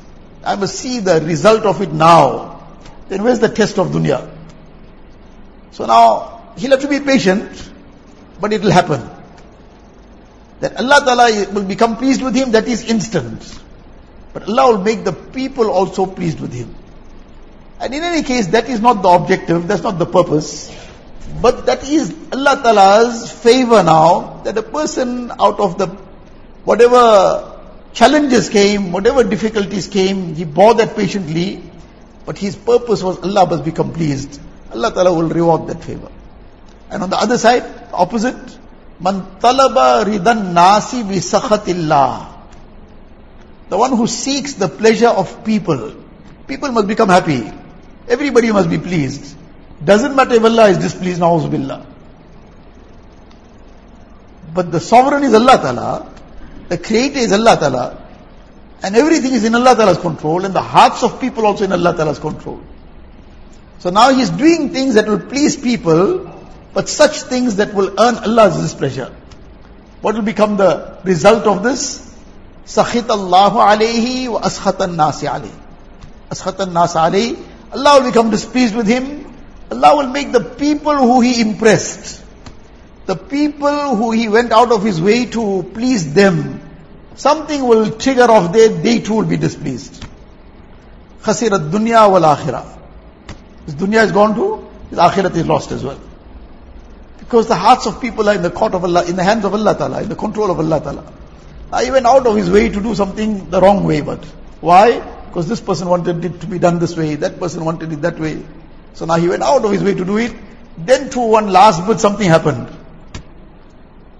I 0.43 0.55
must 0.55 0.75
see 0.75 0.99
the 0.99 1.21
result 1.21 1.63
of 1.65 1.81
it 1.81 1.91
now. 1.91 2.67
Then 3.09 3.23
where's 3.23 3.39
the 3.39 3.49
test 3.49 3.79
of 3.79 3.87
dunya? 3.87 4.29
So 5.71 5.85
now, 5.85 6.53
he'll 6.57 6.71
have 6.71 6.81
to 6.81 6.87
be 6.87 6.99
patient, 6.99 7.71
but 8.39 8.53
it 8.53 8.61
will 8.61 8.71
happen 8.71 9.09
that 10.63 10.77
Allah 10.77 11.03
Ta'ala 11.03 11.51
will 11.51 11.65
become 11.65 11.97
pleased 11.97 12.21
with 12.21 12.35
him, 12.35 12.51
that 12.51 12.69
is 12.69 12.85
instant. 12.85 13.59
But 14.31 14.47
Allah 14.47 14.71
will 14.71 14.83
make 14.83 15.03
the 15.03 15.11
people 15.11 15.69
also 15.69 16.05
pleased 16.05 16.39
with 16.39 16.53
him. 16.53 16.73
And 17.83 17.93
in 17.93 18.01
any 18.01 18.23
case, 18.23 18.47
that 18.47 18.69
is 18.69 18.79
not 18.79 19.01
the 19.03 19.09
objective, 19.09 19.67
that's 19.67 19.83
not 19.83 19.99
the 19.99 20.05
purpose. 20.05 20.71
But 21.41 21.65
that 21.65 21.83
is 21.83 22.15
Allah 22.31 22.61
Ta'ala's 22.63 23.29
favor 23.29 23.83
now, 23.83 24.41
that 24.45 24.57
a 24.57 24.63
person 24.63 25.33
out 25.37 25.59
of 25.59 25.77
the, 25.77 25.87
whatever 26.63 27.59
challenges 27.91 28.47
came, 28.47 28.93
whatever 28.93 29.21
difficulties 29.25 29.87
came, 29.87 30.33
he 30.33 30.45
bore 30.45 30.75
that 30.75 30.95
patiently, 30.95 31.61
but 32.25 32.37
his 32.37 32.55
purpose 32.55 33.03
was 33.03 33.19
Allah 33.19 33.45
must 33.49 33.65
become 33.65 33.91
pleased. 33.91 34.39
Allah 34.71 34.93
Ta'ala 34.93 35.13
will 35.13 35.27
reward 35.27 35.67
that 35.67 35.83
favor. 35.83 36.09
And 36.89 37.03
on 37.03 37.09
the 37.09 37.17
other 37.17 37.37
side, 37.37 37.63
opposite, 37.91 38.59
Man 39.01 39.25
talaba 39.41 40.05
ridan 40.05 40.53
nasi 40.53 41.03
bi. 41.03 41.19
The 43.67 43.77
one 43.77 43.97
who 43.97 44.07
seeks 44.07 44.53
the 44.53 44.69
pleasure 44.69 45.09
of 45.09 45.43
people. 45.43 45.95
People 46.47 46.71
must 46.71 46.87
become 46.87 47.09
happy. 47.09 47.51
Everybody 48.07 48.51
must 48.51 48.69
be 48.69 48.77
pleased. 48.77 49.35
Doesn't 49.83 50.15
matter 50.15 50.35
if 50.35 50.43
Allah 50.43 50.69
is 50.69 50.77
displeased, 50.77 51.19
billah. 51.19 51.85
But 54.53 54.71
the 54.71 54.79
sovereign 54.79 55.23
is 55.23 55.33
Allah 55.33 55.57
Ta'ala. 55.57 56.13
The 56.69 56.77
creator 56.77 57.19
is 57.19 57.31
Allah 57.31 57.57
Ta'ala. 57.57 58.07
And 58.83 58.95
everything 58.95 59.33
is 59.33 59.45
in 59.45 59.55
Allah 59.55 59.75
Ta'ala's 59.75 59.97
control 59.97 60.45
and 60.45 60.53
the 60.53 60.61
hearts 60.61 61.03
of 61.03 61.19
people 61.19 61.45
also 61.45 61.63
in 61.63 61.71
Allah 61.71 61.95
Ta'ala's 61.95 62.19
control. 62.19 62.61
So 63.79 63.89
now 63.89 64.13
he's 64.13 64.29
doing 64.29 64.69
things 64.71 64.95
that 64.95 65.07
will 65.07 65.19
please 65.19 65.57
people 65.57 66.29
but 66.73 66.89
such 66.89 67.21
things 67.21 67.57
that 67.57 67.73
will 67.73 67.89
earn 67.99 68.15
Allah's 68.15 68.59
displeasure. 68.59 69.15
What 70.01 70.15
will 70.15 70.23
become 70.23 70.57
the 70.57 70.97
result 71.03 71.45
of 71.45 71.63
this? 71.63 72.01
Allahu 72.75 73.57
alayhi 73.57 74.27
wa 74.27 74.41
ashatan 74.41 74.95
nasi 74.95 75.27
alayhi. 75.27 75.59
Ashatan 76.29 76.73
nasi 76.73 76.97
alayhi. 76.97 77.52
Allah 77.73 78.01
will 78.01 78.09
become 78.09 78.29
displeased 78.29 78.75
with 78.75 78.87
him. 78.87 79.25
Allah 79.71 79.97
will 79.97 80.11
make 80.11 80.31
the 80.31 80.41
people 80.41 80.95
who 80.95 81.21
he 81.21 81.41
impressed, 81.41 82.23
the 83.05 83.15
people 83.15 83.95
who 83.95 84.11
he 84.11 84.29
went 84.29 84.51
out 84.51 84.71
of 84.71 84.83
his 84.83 85.01
way 85.01 85.25
to 85.25 85.63
please 85.73 86.13
them, 86.13 86.61
something 87.15 87.65
will 87.65 87.89
trigger 87.91 88.29
off 88.29 88.53
there, 88.53 88.69
they 88.69 88.99
too 88.99 89.15
will 89.15 89.25
be 89.25 89.37
displeased. 89.37 90.05
Khasirat 91.23 91.71
dunya 91.71 92.09
wal 92.11 92.21
akhirah. 92.21 92.79
His 93.65 93.75
dunya 93.75 94.05
is 94.05 94.11
gone 94.11 94.35
too, 94.35 94.69
his 94.89 94.99
akhirat 94.99 95.35
is 95.35 95.47
lost 95.47 95.71
as 95.71 95.83
well. 95.83 95.99
Because 97.17 97.47
the 97.47 97.55
hearts 97.55 97.87
of 97.87 97.99
people 97.99 98.29
are 98.29 98.35
in 98.35 98.43
the 98.43 98.51
court 98.51 98.75
of 98.75 98.83
Allah, 98.83 99.05
in 99.05 99.15
the 99.15 99.23
hands 99.23 99.45
of 99.45 99.53
Allah 99.53 99.75
Ta'ala, 99.75 100.03
in 100.03 100.09
the 100.09 100.15
control 100.15 100.51
of 100.51 100.59
Allah 100.59 100.79
Ta'ala. 100.79 101.83
He 101.83 101.89
went 101.89 102.05
out 102.05 102.27
of 102.27 102.35
his 102.35 102.51
way 102.51 102.69
to 102.69 102.79
do 102.79 102.93
something 102.93 103.49
the 103.49 103.59
wrong 103.59 103.83
way, 103.83 104.01
but 104.01 104.23
why? 104.61 105.01
Because 105.33 105.49
this 105.49 105.61
person 105.61 105.89
wanted 105.89 106.23
it 106.23 106.41
to 106.41 106.45
be 106.45 106.59
done 106.59 106.77
this 106.77 106.95
way, 106.95 107.15
that 107.15 107.39
person 107.39 107.65
wanted 107.65 107.91
it 107.91 108.03
that 108.03 108.19
way. 108.19 108.45
So 108.93 109.05
now 109.05 109.15
he 109.15 109.27
went 109.27 109.41
out 109.41 109.65
of 109.65 109.71
his 109.71 109.83
way 109.83 109.95
to 109.95 110.05
do 110.05 110.17
it. 110.17 110.31
Then 110.77 111.09
to 111.09 111.21
one 111.21 111.51
last 111.51 111.87
bit 111.87 111.99
something 111.99 112.29
happened. 112.29 112.67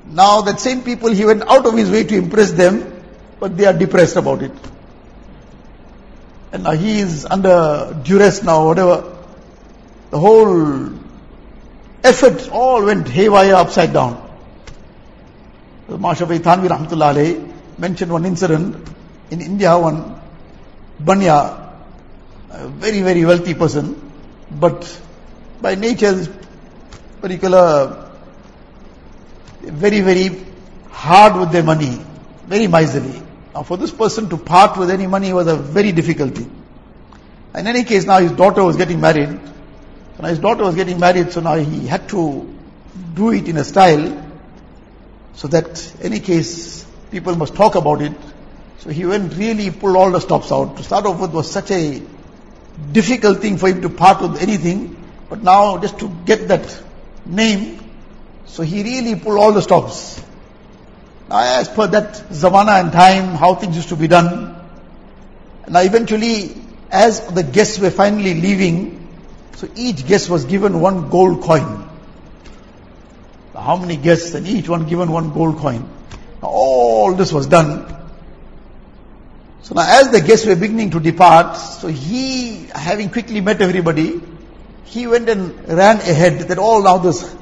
Now 0.08 0.42
that 0.42 0.60
same 0.60 0.82
people, 0.82 1.12
he 1.12 1.24
went 1.24 1.44
out 1.44 1.68
of 1.68 1.78
his 1.78 1.92
way 1.92 2.04
to 2.04 2.16
impress 2.16 2.54
them, 2.54 3.04
but 3.40 3.56
they 3.56 3.68
are 3.68 3.74
depressed 3.74 4.16
about 4.16 4.42
it. 4.42 4.52
And 6.52 6.64
now 6.64 6.72
he 6.72 7.02
is 7.02 7.28
under 7.28 7.96
duress 8.04 8.42
now, 8.42 8.66
whatever. 8.66 9.16
The 10.10 10.18
whole 10.18 10.94
effort 12.04 12.50
all 12.50 12.84
went 12.84 13.08
haywire 13.08 13.54
upside 13.54 13.94
down. 13.94 14.20
Mashafi 15.88 16.40
Thanvi 16.40 16.70
Rahmatullah 16.70 17.78
mentioned 17.78 18.12
one 18.12 18.26
incident 18.26 18.90
in 19.30 19.42
India, 19.42 19.78
one 19.78 20.23
Banya, 21.00 21.72
a 22.52 22.68
very, 22.68 23.02
very 23.02 23.26
wealthy 23.26 23.54
person, 23.54 24.12
but 24.52 25.02
by 25.62 25.76
nature, 25.76 26.28
particular, 27.22 28.10
very, 29.62 30.02
very 30.02 30.46
hard 30.92 31.40
with 31.40 31.52
their 31.52 31.64
money, 31.64 32.00
very 32.48 32.68
miserly. 32.68 33.22
Now 33.54 33.64
for 33.64 33.78
this 33.78 33.92
person 33.92 34.30
to 34.30 34.38
part 34.38 34.78
with 34.78 34.90
any 34.90 35.08
money 35.08 35.32
was 35.34 35.48
a 35.48 35.56
very 35.56 35.92
difficult 35.92 36.36
thing. 36.36 36.64
In 37.56 37.68
any 37.68 37.84
case, 37.84 38.06
now 38.06 38.20
his 38.20 38.32
daughter 38.32 38.64
was 38.64 38.78
getting 38.78 39.00
married. 39.00 39.30
So 40.18 40.24
now 40.24 40.30
his 40.30 40.40
daughter 40.40 40.64
was 40.64 40.76
getting 40.76 41.00
married, 41.00 41.32
so 41.32 41.42
now 41.42 41.56
he 41.56 41.86
had 41.88 42.10
to 42.10 42.54
do 43.14 43.32
it 43.32 43.48
in 43.48 43.58
a 43.58 43.64
style 43.64 44.24
so 45.36 45.48
that 45.48 45.96
any 46.02 46.20
case 46.20 46.86
people 47.12 47.36
must 47.36 47.56
talk 47.56 47.76
about 47.76 48.02
it. 48.02 48.14
So 48.80 48.90
he 48.90 49.06
went 49.06 49.36
really 49.36 49.72
pulled 49.72 49.96
all 49.96 50.12
the 50.12 50.20
stops 50.20 50.52
out. 50.52 50.78
To 50.78 50.84
start 50.84 51.06
off 51.06 51.20
with 51.20 51.32
was 51.32 51.50
such 51.50 51.72
a 51.72 52.02
difficult 52.92 53.40
thing 53.40 53.58
for 53.58 53.70
him 53.70 53.82
to 53.82 53.90
part 53.90 54.22
with 54.22 54.42
anything, 54.42 54.96
but 55.30 55.44
now 55.44 55.78
just 55.78 56.00
to 56.00 56.10
get 56.26 56.48
that 56.50 56.82
name, 57.26 57.80
so 58.46 58.64
he 58.64 58.84
really 58.84 59.16
pulled 59.20 59.38
all 59.38 59.52
the 59.52 59.62
stops. 59.62 60.22
Now 61.30 61.60
as 61.60 61.70
per 61.70 61.88
that 61.88 62.14
zamana 62.30 62.80
and 62.82 62.92
time, 62.92 63.36
how 63.36 63.56
things 63.56 63.76
used 63.76 63.90
to 63.90 63.96
be 63.96 64.08
done, 64.08 64.56
now 65.68 65.80
eventually 65.80 66.56
as 66.92 67.26
the 67.28 67.44
guests 67.44 67.80
were 67.80 67.90
finally 67.90 68.40
leaving, 68.40 69.08
so 69.56 69.70
each 69.76 70.06
guest 70.06 70.30
was 70.30 70.46
given 70.46 70.80
one 70.80 71.10
gold 71.10 71.42
coin. 71.42 71.90
How 73.56 73.78
many 73.78 73.98
guests 73.98 74.34
and 74.34 74.48
each 74.48 74.68
one 74.68 74.88
given 74.88 75.12
one 75.12 75.32
gold 75.32 75.58
coin. 75.58 75.90
Now 76.42 76.50
all 76.50 77.14
this 77.14 77.32
was 77.32 77.48
done. 77.48 78.03
So 79.74 79.80
now 79.80 79.88
as 79.88 80.12
the 80.12 80.22
guests 80.22 80.46
were 80.46 80.56
beginning 80.56 80.92
to 80.92 81.00
depart, 81.00 81.58
so 81.58 81.88
he, 81.88 82.68
having 82.76 83.10
quickly 83.10 83.42
met 83.42 83.60
everybody, 83.60 84.22
he 84.84 85.08
went 85.08 85.28
and 85.30 85.68
ran 85.68 85.96
ahead 85.98 86.42
that 86.50 86.60
all 86.60 86.84
now 86.84 87.00
this 87.00 87.36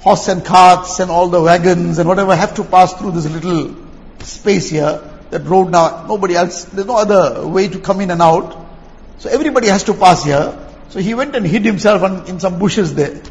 horse 0.00 0.28
and 0.28 0.44
carts 0.44 1.00
and 1.00 1.10
all 1.10 1.28
the 1.28 1.40
wagons 1.40 1.98
and 1.98 2.06
whatever 2.06 2.36
have 2.36 2.56
to 2.56 2.64
pass 2.64 2.92
through 2.92 3.12
this 3.12 3.26
little 3.26 3.74
space 4.18 4.68
here, 4.68 5.00
that 5.30 5.44
road 5.46 5.70
now, 5.70 6.04
nobody 6.06 6.36
else, 6.36 6.64
there's 6.64 6.86
no 6.86 6.98
other 6.98 7.48
way 7.48 7.68
to 7.68 7.78
come 7.78 8.02
in 8.02 8.10
and 8.10 8.20
out. 8.20 8.54
So 9.16 9.30
everybody 9.30 9.68
has 9.68 9.84
to 9.84 9.94
pass 9.94 10.24
here. 10.24 10.58
So 10.90 11.00
he 11.00 11.14
went 11.14 11.34
and 11.34 11.46
hid 11.46 11.64
himself 11.64 12.02
on, 12.02 12.26
in 12.26 12.38
some 12.38 12.58
bushes 12.58 12.94
there. 12.94 13.22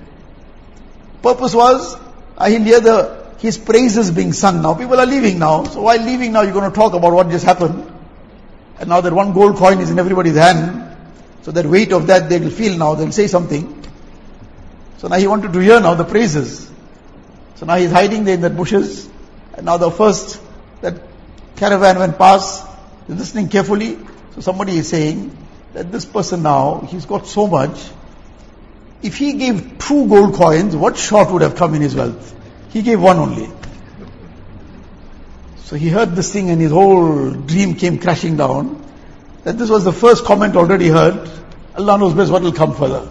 Purpose 1.21 1.53
was, 1.53 1.95
I 2.39 2.49
hear 2.49 2.79
the, 2.79 3.23
his 3.37 3.59
praises 3.59 4.09
being 4.09 4.33
sung 4.33 4.63
now. 4.63 4.73
People 4.73 4.99
are 4.99 5.05
leaving 5.05 5.37
now. 5.37 5.65
So 5.65 5.83
while 5.83 6.03
leaving 6.03 6.31
now, 6.31 6.41
you're 6.41 6.53
going 6.53 6.71
to 6.71 6.75
talk 6.75 6.93
about 6.93 7.13
what 7.13 7.29
just 7.29 7.45
happened. 7.45 7.99
And 8.81 8.89
now 8.89 8.99
that 8.99 9.13
one 9.13 9.31
gold 9.33 9.57
coin 9.57 9.79
is 9.79 9.91
in 9.91 9.99
everybody's 9.99 10.35
hand. 10.35 10.97
So 11.43 11.51
that 11.51 11.67
weight 11.67 11.91
of 11.93 12.07
that 12.07 12.29
they 12.29 12.39
will 12.39 12.49
feel 12.49 12.75
now, 12.79 12.95
they'll 12.95 13.11
say 13.11 13.27
something. 13.27 13.85
So 14.97 15.07
now 15.07 15.17
he 15.17 15.27
wanted 15.27 15.53
to 15.53 15.59
hear 15.59 15.79
now 15.79 15.93
the 15.93 16.03
praises. 16.03 16.67
So 17.57 17.67
now 17.67 17.75
he's 17.75 17.91
hiding 17.91 18.23
there 18.23 18.33
in 18.33 18.41
the 18.41 18.49
bushes. 18.49 19.07
And 19.53 19.67
now 19.67 19.77
the 19.77 19.91
first, 19.91 20.41
that 20.81 20.95
caravan 21.57 21.99
went 21.99 22.17
past, 22.17 22.65
he's 23.05 23.17
listening 23.17 23.49
carefully. 23.49 23.99
So 24.33 24.41
somebody 24.41 24.77
is 24.77 24.89
saying 24.89 25.37
that 25.73 25.91
this 25.91 26.05
person 26.05 26.41
now, 26.41 26.79
he's 26.79 27.05
got 27.05 27.27
so 27.27 27.45
much. 27.45 27.79
If 29.03 29.17
he 29.17 29.33
gave 29.33 29.77
two 29.77 30.07
gold 30.07 30.33
coins, 30.33 30.75
what 30.75 30.97
short 30.97 31.29
would 31.31 31.43
have 31.43 31.55
come 31.55 31.75
in 31.75 31.83
his 31.83 31.93
wealth? 31.93 32.35
He 32.69 32.81
gave 32.81 32.99
one 32.99 33.17
only. 33.17 33.51
So 35.71 35.77
he 35.77 35.87
heard 35.87 36.17
this 36.17 36.33
thing 36.33 36.49
and 36.49 36.59
his 36.59 36.71
whole 36.71 37.31
dream 37.31 37.75
came 37.75 37.97
crashing 37.97 38.35
down. 38.35 38.85
That 39.45 39.57
this 39.57 39.69
was 39.69 39.85
the 39.85 39.93
first 39.93 40.25
comment 40.25 40.57
already 40.57 40.89
heard. 40.89 41.31
Allah 41.77 41.97
knows 41.97 42.13
best 42.13 42.29
what 42.29 42.41
will 42.41 42.51
come 42.51 42.75
further. 42.75 43.09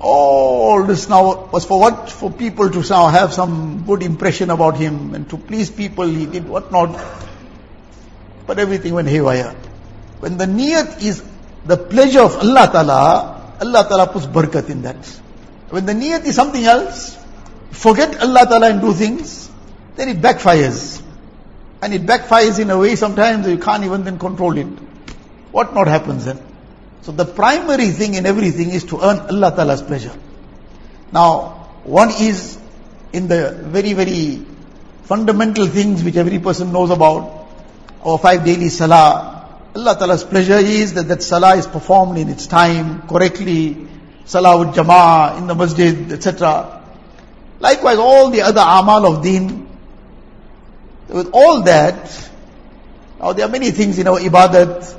All 0.00 0.82
this 0.82 1.08
now 1.08 1.46
was 1.52 1.64
for 1.64 1.78
what? 1.78 2.10
For 2.10 2.32
people 2.32 2.68
to 2.68 2.82
now 2.90 3.06
have 3.06 3.32
some 3.32 3.84
good 3.86 4.02
impression 4.02 4.50
about 4.50 4.76
him 4.76 5.14
and 5.14 5.30
to 5.30 5.36
please 5.38 5.70
people, 5.70 6.04
he 6.08 6.26
did 6.26 6.48
what 6.48 6.72
not. 6.72 7.00
But 8.48 8.58
everything 8.58 8.94
went 8.94 9.06
haywire. 9.06 9.54
When 10.18 10.36
the 10.36 10.46
niyat 10.46 11.00
is 11.00 11.22
the 11.64 11.76
pleasure 11.76 12.22
of 12.22 12.38
Allah 12.38 12.68
Ta'ala, 12.72 13.54
Allah 13.60 13.86
Ta'ala 13.88 14.08
puts 14.08 14.26
barakat 14.26 14.68
in 14.68 14.82
that. 14.82 15.06
When 15.68 15.86
the 15.86 15.92
niyat 15.92 16.24
is 16.24 16.34
something 16.34 16.64
else, 16.64 17.16
forget 17.70 18.20
Allah 18.20 18.46
Ta'ala 18.46 18.70
and 18.70 18.80
do 18.80 18.92
things, 18.92 19.48
then 19.94 20.08
it 20.08 20.20
backfires. 20.20 21.06
And 21.82 21.94
it 21.94 22.04
backfires 22.04 22.58
in 22.58 22.70
a 22.70 22.78
way 22.78 22.96
sometimes 22.96 23.46
you 23.46 23.58
can't 23.58 23.84
even 23.84 24.04
then 24.04 24.18
control 24.18 24.56
it. 24.56 24.66
What 25.50 25.74
not 25.74 25.88
happens 25.88 26.26
then? 26.26 26.38
So 27.02 27.12
the 27.12 27.24
primary 27.24 27.88
thing 27.88 28.14
in 28.14 28.26
everything 28.26 28.70
is 28.70 28.84
to 28.84 29.00
earn 29.00 29.18
Allah 29.20 29.50
Ta'ala's 29.56 29.82
pleasure. 29.82 30.12
Now, 31.12 31.70
one 31.84 32.10
is 32.10 32.58
in 33.12 33.28
the 33.28 33.50
very, 33.52 33.94
very 33.94 34.42
fundamental 35.04 35.66
things 35.66 36.04
which 36.04 36.16
every 36.16 36.38
person 36.38 36.72
knows 36.72 36.90
about, 36.90 37.48
our 38.04 38.18
five 38.18 38.44
daily 38.44 38.68
salah. 38.68 39.48
Allah 39.74 39.96
Ta'ala's 39.96 40.24
pleasure 40.24 40.58
is 40.58 40.94
that 40.94 41.08
that 41.08 41.22
salah 41.22 41.56
is 41.56 41.66
performed 41.66 42.18
in 42.18 42.28
its 42.28 42.46
time, 42.46 43.08
correctly, 43.08 43.88
salah 44.24 44.58
with 44.58 44.74
jama'ah, 44.74 45.38
in 45.38 45.46
the 45.46 45.54
masjid, 45.54 46.12
etc. 46.12 46.82
Likewise, 47.60 47.98
all 47.98 48.30
the 48.30 48.42
other 48.42 48.60
amal 48.60 49.06
of 49.06 49.22
deen, 49.22 49.69
with 51.10 51.30
all 51.32 51.62
that, 51.62 52.30
now 53.18 53.32
there 53.32 53.46
are 53.46 53.50
many 53.50 53.70
things 53.70 53.98
in 53.98 54.06
our 54.06 54.18
ibadat, 54.18 54.96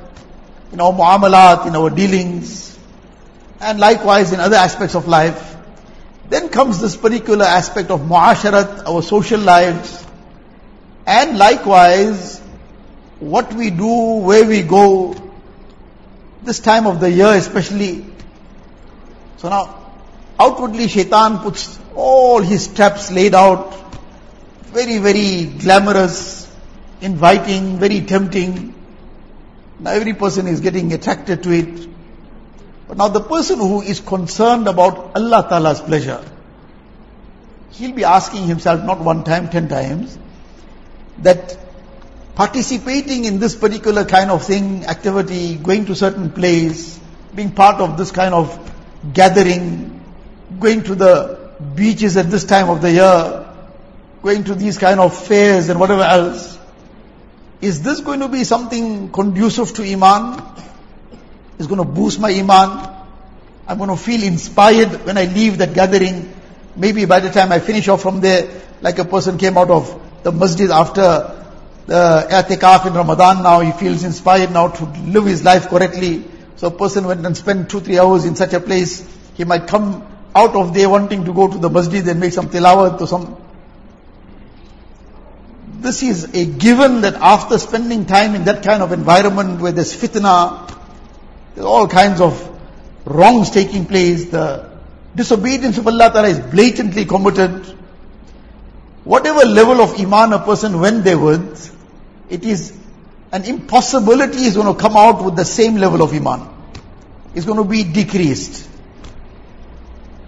in 0.72 0.80
our 0.80 0.92
muamalat, 0.92 1.66
in 1.66 1.76
our 1.76 1.90
dealings, 1.90 2.78
and 3.60 3.78
likewise 3.78 4.32
in 4.32 4.40
other 4.40 4.56
aspects 4.56 4.94
of 4.94 5.08
life. 5.08 5.56
Then 6.28 6.48
comes 6.48 6.80
this 6.80 6.96
particular 6.96 7.44
aspect 7.44 7.90
of 7.90 8.00
muasharat, 8.00 8.86
our 8.86 9.02
social 9.02 9.40
lives, 9.40 10.04
and 11.06 11.36
likewise 11.36 12.38
what 13.18 13.52
we 13.54 13.70
do, 13.70 14.20
where 14.20 14.44
we 14.44 14.62
go, 14.62 15.14
this 16.42 16.58
time 16.60 16.86
of 16.86 17.00
the 17.00 17.10
year 17.10 17.34
especially. 17.34 18.04
So 19.38 19.48
now, 19.48 19.92
outwardly 20.38 20.88
shaitan 20.88 21.38
puts 21.38 21.78
all 21.94 22.40
his 22.40 22.68
traps 22.68 23.10
laid 23.10 23.34
out, 23.34 23.81
very, 24.72 24.98
very 24.98 25.44
glamorous, 25.44 26.50
inviting, 27.00 27.78
very 27.78 28.00
tempting. 28.00 28.74
Now 29.80 29.90
every 29.92 30.14
person 30.14 30.46
is 30.46 30.60
getting 30.60 30.92
attracted 30.92 31.42
to 31.42 31.52
it. 31.52 31.88
But 32.88 32.96
now 32.96 33.08
the 33.08 33.20
person 33.20 33.58
who 33.58 33.82
is 33.82 34.00
concerned 34.00 34.68
about 34.68 35.16
Allah 35.16 35.46
Ta'ala's 35.48 35.80
pleasure, 35.80 36.24
he'll 37.72 37.92
be 37.92 38.04
asking 38.04 38.46
himself 38.46 38.84
not 38.84 39.00
one 39.00 39.24
time, 39.24 39.48
ten 39.48 39.68
times, 39.68 40.18
that 41.18 41.58
participating 42.34 43.24
in 43.24 43.38
this 43.38 43.54
particular 43.54 44.04
kind 44.04 44.30
of 44.30 44.44
thing, 44.44 44.84
activity, 44.86 45.56
going 45.56 45.86
to 45.86 45.94
certain 45.94 46.30
place, 46.30 46.98
being 47.34 47.50
part 47.50 47.80
of 47.80 47.96
this 47.98 48.10
kind 48.10 48.34
of 48.34 48.58
gathering, 49.12 50.00
going 50.60 50.82
to 50.84 50.94
the 50.94 51.52
beaches 51.74 52.16
at 52.16 52.30
this 52.30 52.44
time 52.44 52.68
of 52.68 52.82
the 52.82 52.92
year, 52.92 53.41
going 54.22 54.44
to 54.44 54.54
these 54.54 54.78
kind 54.78 55.00
of 55.00 55.16
fairs 55.16 55.68
and 55.68 55.78
whatever 55.78 56.02
else, 56.02 56.58
is 57.60 57.82
this 57.82 58.00
going 58.00 58.20
to 58.20 58.28
be 58.28 58.44
something 58.44 59.10
conducive 59.10 59.72
to 59.74 59.84
Iman? 59.84 60.42
Is 61.58 61.66
going 61.66 61.78
to 61.78 61.84
boost 61.84 62.20
my 62.20 62.30
Iman? 62.30 62.88
I'm 63.68 63.78
going 63.78 63.90
to 63.90 63.96
feel 63.96 64.22
inspired 64.22 65.04
when 65.06 65.16
I 65.16 65.26
leave 65.26 65.58
that 65.58 65.74
gathering. 65.74 66.32
Maybe 66.74 67.04
by 67.04 67.20
the 67.20 67.30
time 67.30 67.52
I 67.52 67.60
finish 67.60 67.88
off 67.88 68.02
from 68.02 68.20
there, 68.20 68.48
like 68.80 68.98
a 68.98 69.04
person 69.04 69.38
came 69.38 69.56
out 69.56 69.70
of 69.70 70.00
the 70.22 70.32
masjid 70.32 70.70
after 70.70 71.38
the 71.86 72.26
i'tikaf 72.30 72.86
in 72.86 72.94
Ramadan 72.94 73.42
now, 73.42 73.60
he 73.60 73.72
feels 73.72 74.04
inspired 74.04 74.52
now 74.52 74.68
to 74.68 74.84
live 75.02 75.24
his 75.24 75.44
life 75.44 75.68
correctly. 75.68 76.24
So 76.56 76.68
a 76.68 76.70
person 76.70 77.06
went 77.06 77.26
and 77.26 77.36
spent 77.36 77.70
two, 77.70 77.80
three 77.80 77.98
hours 77.98 78.24
in 78.24 78.36
such 78.36 78.52
a 78.52 78.60
place, 78.60 79.06
he 79.34 79.44
might 79.44 79.66
come 79.66 80.06
out 80.34 80.54
of 80.54 80.74
there 80.74 80.88
wanting 80.88 81.24
to 81.24 81.32
go 81.32 81.48
to 81.48 81.58
the 81.58 81.68
masjid 81.68 82.06
and 82.06 82.20
make 82.20 82.32
some 82.32 82.48
tilawat 82.48 83.00
or 83.00 83.06
some. 83.06 83.36
This 85.82 86.02
is 86.04 86.32
a 86.32 86.44
given 86.44 87.00
that 87.00 87.14
after 87.14 87.58
spending 87.58 88.06
time 88.06 88.36
in 88.36 88.44
that 88.44 88.62
kind 88.62 88.84
of 88.84 88.92
environment 88.92 89.60
where 89.60 89.72
there's 89.72 89.92
fitna, 89.92 90.72
there's 91.54 91.66
all 91.66 91.88
kinds 91.88 92.20
of 92.20 92.48
wrongs 93.04 93.50
taking 93.50 93.86
place, 93.86 94.26
the 94.30 94.70
disobedience 95.16 95.78
of 95.78 95.88
Allah 95.88 96.10
Ta'ala 96.12 96.28
is 96.28 96.38
blatantly 96.38 97.04
committed. 97.04 97.66
Whatever 99.02 99.44
level 99.44 99.80
of 99.80 99.98
iman 99.98 100.32
a 100.32 100.38
person 100.38 100.78
went 100.78 101.02
there 101.02 101.18
with, 101.18 101.76
it 102.30 102.44
is 102.44 102.78
an 103.32 103.44
impossibility 103.44 104.44
is 104.44 104.54
going 104.54 104.72
to 104.72 104.80
come 104.80 104.96
out 104.96 105.24
with 105.24 105.34
the 105.34 105.44
same 105.44 105.76
level 105.76 106.02
of 106.02 106.12
iman. 106.14 106.48
It's 107.34 107.44
going 107.44 107.58
to 107.58 107.64
be 107.64 107.82
decreased. 107.82 108.68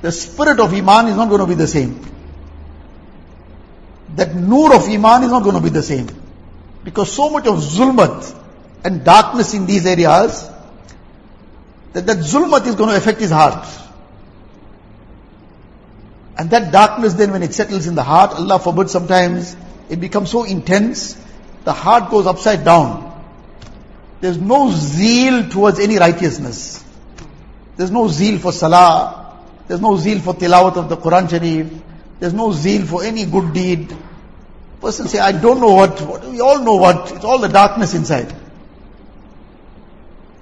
The 0.03 0.11
spirit 0.11 0.59
of 0.59 0.75
iman 0.75 1.07
is 1.07 1.17
not 1.17 1.29
going 1.29 1.43
to 1.43 1.47
be 1.47 1.55
the 1.55 1.69
same. 1.69 2.14
That 4.17 4.35
nur 4.35 4.75
of 4.75 4.89
iman 4.89 5.25
is 5.25 5.31
not 5.31 5.43
going 5.43 5.57
to 5.57 5.61
be 5.61 5.71
the 5.71 5.83
same. 5.83 6.09
Because 6.85 7.13
so 7.13 7.31
much 7.31 7.47
of 7.47 7.57
zulmat 7.57 8.41
and 8.85 9.05
darkness 9.05 9.55
in 9.55 9.67
these 9.67 9.87
areas, 9.87 10.49
that 11.95 12.07
that 12.07 12.19
zulmat 12.19 12.67
is 12.67 12.75
going 12.75 12.91
to 12.91 12.97
affect 12.97 13.21
his 13.21 13.31
heart. 13.31 13.67
And 16.37 16.51
that 16.51 16.73
darkness 16.73 17.15
then 17.15 17.33
when 17.33 17.43
it 17.43 17.55
settles 17.55 17.87
in 17.87 17.95
the 17.95 18.03
heart, 18.03 18.33
Allah 18.33 18.59
forbid 18.59 18.91
sometimes, 18.91 19.57
it 19.89 20.01
becomes 20.01 20.31
so 20.31 20.45
intense, 20.45 21.17
the 21.65 21.73
heart 21.73 22.11
goes 22.11 22.27
upside 22.27 22.65
down. 22.65 23.13
There's 24.21 24.39
no 24.39 24.71
zeal 24.71 25.49
towards 25.49 25.79
any 25.79 25.99
righteousness. 25.99 26.85
There's 27.77 27.91
no 27.91 28.09
zeal 28.09 28.39
for 28.39 28.53
salah. 28.53 29.39
There's 29.67 29.81
no 29.81 29.97
zeal 29.97 30.21
for 30.21 30.35
tilawat 30.35 30.77
of 30.77 30.89
the 30.89 30.97
Quran 30.97 31.29
Sharif. 31.29 31.71
There's 32.21 32.35
no 32.35 32.53
zeal 32.53 32.87
for 32.87 33.05
any 33.05 33.25
good 33.25 33.53
deed. 33.53 33.95
Person 34.81 35.09
say, 35.09 35.19
I 35.19 35.33
don't 35.33 35.61
know 35.61 35.73
what, 35.73 36.01
what, 36.01 36.25
we 36.27 36.41
all 36.41 36.63
know 36.63 36.77
what, 36.77 37.13
it's 37.13 37.25
all 37.25 37.39
the 37.39 37.49
darkness 37.49 37.95
inside. 37.95 38.35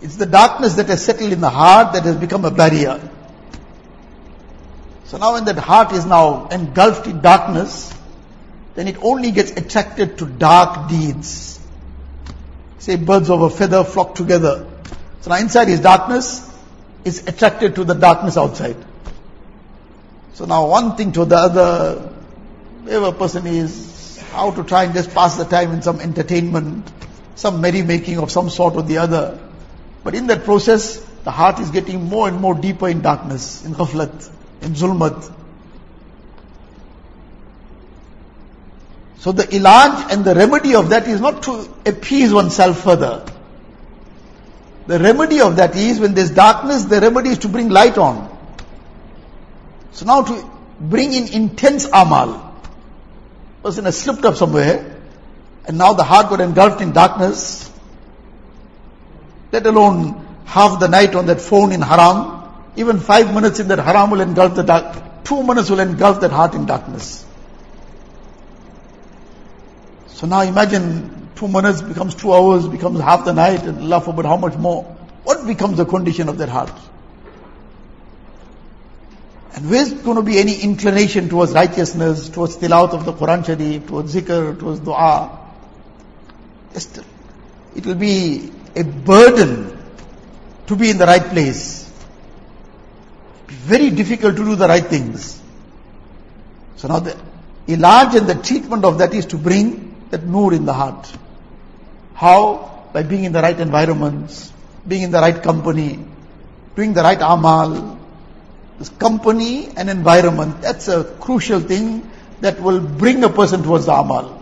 It's 0.01 0.17
the 0.17 0.27
darkness 0.27 0.75
that 0.75 0.89
has 0.89 1.05
settled 1.05 1.33
in 1.33 1.41
the 1.41 1.51
heart 1.51 1.93
that 1.93 2.05
has 2.05 2.17
become 2.17 2.45
a 2.45 2.51
barrier. 2.51 3.01
So 5.05 5.19
now 5.19 5.35
when 5.35 5.45
that 5.45 5.59
heart 5.59 5.93
is 5.93 6.05
now 6.05 6.49
engulfed 6.49 7.07
in 7.07 7.21
darkness, 7.21 7.95
then 8.75 8.89
it 8.89 8.97
only 9.03 9.31
gets 9.31 9.53
attracted 9.53 10.19
to 10.19 10.27
dark 10.27 10.89
deeds. 10.89 11.61
Say 12.79 12.97
birds 12.97 13.31
of 13.31 13.43
a 13.43 13.51
feather 13.51 13.85
flock 13.85 14.15
together. 14.17 14.67
So 15.21 15.31
now 15.31 15.37
inside 15.37 15.69
is 15.69 15.81
darkness, 15.81 16.51
is 17.05 17.29
attracted 17.29 17.77
to 17.77 17.85
the 17.85 17.95
darkness 17.95 18.37
outside. 18.37 18.77
So 20.35 20.45
now 20.47 20.67
one 20.67 20.97
thing 20.97 21.13
to 21.13 21.25
the 21.25 21.37
other, 21.37 21.97
wherever 22.85 23.13
person 23.13 23.47
is, 23.47 24.19
how 24.33 24.51
to 24.51 24.65
try 24.65 24.85
and 24.85 24.95
just 24.95 25.15
pass 25.15 25.37
the 25.37 25.45
time 25.45 25.73
in 25.73 25.83
some 25.83 26.01
entertainment, 26.01 26.91
some 27.35 27.61
merrymaking 27.61 28.19
of 28.23 28.31
some 28.31 28.49
sort 28.49 28.75
or 28.75 28.83
the 28.83 28.99
other. 28.99 29.39
But 30.05 30.15
in 30.15 30.27
that 30.29 30.45
process, 30.45 30.97
the 31.25 31.31
heart 31.31 31.61
is 31.61 31.71
getting 31.71 32.05
more 32.05 32.29
and 32.29 32.41
more 32.41 32.55
deeper 32.55 32.89
in 32.89 33.03
darkness, 33.03 33.65
in 33.65 33.75
ghaflat 33.75 34.31
in 34.63 34.75
zulmat. 34.75 35.31
So 39.19 39.33
the 39.33 39.45
ilaj 39.45 40.13
and 40.13 40.25
the 40.25 40.35
remedy 40.35 40.75
of 40.75 40.91
that 40.91 41.07
is 41.07 41.21
not 41.21 41.45
to 41.45 41.69
appease 41.87 42.33
oneself 42.33 42.83
further. 42.83 43.25
The 44.87 44.99
remedy 44.99 45.41
of 45.41 45.57
that 45.57 45.77
is 45.77 46.01
when 46.01 46.15
there's 46.15 46.31
darkness, 46.31 46.85
the 46.85 47.01
remedy 47.01 47.31
is 47.31 47.39
to 47.39 47.49
bring 47.49 47.69
light 47.69 47.99
on. 47.99 48.32
So 49.93 50.07
now 50.07 50.23
to 50.23 50.51
bring 50.81 51.13
in 51.13 51.29
intense 51.29 51.87
amal. 51.87 52.51
Person 53.63 53.85
has 53.85 53.99
slipped 53.99 54.25
up 54.25 54.37
somewhere 54.37 55.01
and 55.67 55.79
now 55.79 55.93
the 55.93 56.05
heart 56.05 56.29
got 56.31 56.41
engulfed 56.41 56.81
in 56.81 56.93
darkness. 56.93 57.71
Let 59.53 59.67
alone 59.67 60.27
half 60.45 60.81
the 60.81 60.89
night 60.89 61.15
on 61.15 61.27
that 61.27 61.41
phone 61.41 61.73
in 61.73 61.81
haram. 61.81 62.41
Even 62.75 62.99
five 63.01 63.33
minutes 63.35 63.61
in 63.61 63.69
that 63.69 63.79
haram 63.79 64.11
will 64.11 64.23
engulf 64.23 64.55
the 64.55 64.63
dark. 64.63 65.25
Two 65.25 65.43
minutes 65.43 65.71
will 65.71 65.81
engulf 65.81 66.21
that 66.23 66.31
heart 66.31 66.55
in 66.55 66.67
darkness. 66.67 67.25
So 70.09 70.27
now 70.27 70.41
imagine 70.41 71.29
two 71.37 71.49
minutes 71.49 71.83
becomes 71.83 72.15
two 72.15 72.33
hours, 72.33 72.67
becomes 72.67 73.01
half 73.01 73.25
the 73.25 73.33
night, 73.35 73.63
and 73.65 73.79
Allah 73.79 74.01
forbid 74.01 74.25
how 74.25 74.37
much 74.37 74.55
more. 74.57 74.85
What 75.25 75.47
becomes 75.47 75.77
the 75.77 75.85
condition 75.85 76.29
of 76.29 76.39
that 76.39 76.49
heart? 76.49 76.73
And 79.55 79.71
where's 79.71 79.93
going 79.93 80.17
to 80.17 80.23
be 80.23 80.39
any 80.39 80.61
inclination 80.63 81.29
towards 81.29 81.53
righteousness, 81.53 82.29
towards 82.31 82.57
tilawat 82.57 82.95
of 82.95 83.05
the 83.05 83.13
Quran 83.13 83.45
Sharif, 83.45 83.87
towards 83.87 84.15
zikr, 84.15 84.59
towards 84.59 84.81
dua? 84.81 85.39
It 86.75 87.87
will 87.87 87.95
be 87.95 88.51
a 88.75 88.85
burden 88.85 89.79
to 90.67 90.77
be 90.77 90.91
in 90.91 90.99
the 90.99 91.07
right 91.07 91.23
place 91.23 91.83
very 93.53 93.91
difficult 93.91 94.37
to 94.37 94.45
do 94.45 94.57
the 94.57 94.67
right 94.67 94.85
things. 94.85 95.41
So 96.77 96.89
now 96.89 96.99
the 96.99 97.17
ilaj 97.69 98.17
and 98.17 98.27
the 98.27 98.35
treatment 98.35 98.85
of 98.85 98.99
that 98.99 99.15
is 99.15 99.27
to 99.27 99.39
bring 99.39 99.95
that 100.11 100.25
nur 100.25 100.53
in 100.53 100.65
the 100.65 100.73
heart. 100.73 101.11
How? 102.15 102.89
By 102.93 103.05
being 103.05 103.25
in 103.25 103.33
the 103.33 103.41
right 103.41 103.59
environments, 103.59 104.53
being 104.87 105.03
in 105.03 105.11
the 105.13 105.21
right 105.21 105.41
company, 105.43 106.05
doing 106.75 106.93
the 106.93 107.03
right 107.03 107.21
amal. 107.21 107.99
Company 108.91 109.69
and 109.77 109.89
environment, 109.89 110.63
that's 110.63 110.89
a 110.89 111.05
crucial 111.05 111.61
thing 111.61 112.11
that 112.41 112.61
will 112.61 112.81
bring 112.81 113.23
a 113.25 113.29
person 113.29 113.63
towards 113.63 113.87
the 113.87 113.93
amal. 113.93 114.41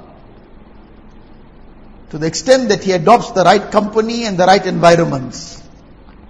To 2.10 2.18
the 2.18 2.26
extent 2.26 2.70
that 2.70 2.82
he 2.82 2.92
adopts 2.92 3.30
the 3.32 3.44
right 3.44 3.70
company 3.70 4.24
and 4.24 4.38
the 4.38 4.46
right 4.46 4.64
environments, 4.64 5.62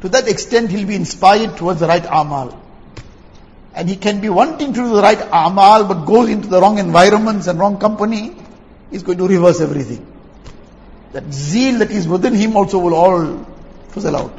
to 0.03 0.09
that 0.11 0.29
extent 0.29 0.70
he'll 0.70 0.87
be 0.87 0.94
inspired 0.94 1.57
towards 1.57 1.81
the 1.81 1.87
right 1.87 2.05
amal 2.05 2.61
and 3.75 3.88
he 3.88 3.96
can 3.96 4.20
be 4.20 4.29
wanting 4.29 4.73
to 4.73 4.81
do 4.81 4.94
the 4.94 5.03
right 5.03 5.20
amal 5.33 5.85
but 5.85 6.05
goes 6.05 6.29
into 6.29 6.49
the 6.49 6.61
wrong 6.61 6.79
environments 6.79 7.46
and 7.46 7.59
wrong 7.59 7.79
company, 7.79 8.35
he's 8.90 9.03
going 9.03 9.18
to 9.18 9.29
reverse 9.29 9.61
everything. 9.61 10.07
That 11.12 11.33
zeal 11.33 11.79
that 11.79 11.90
is 11.90 12.07
within 12.07 12.35
him 12.35 12.57
also 12.57 12.79
will 12.79 12.94
all 12.94 13.46
fizzle 13.88 14.16
out. 14.16 14.38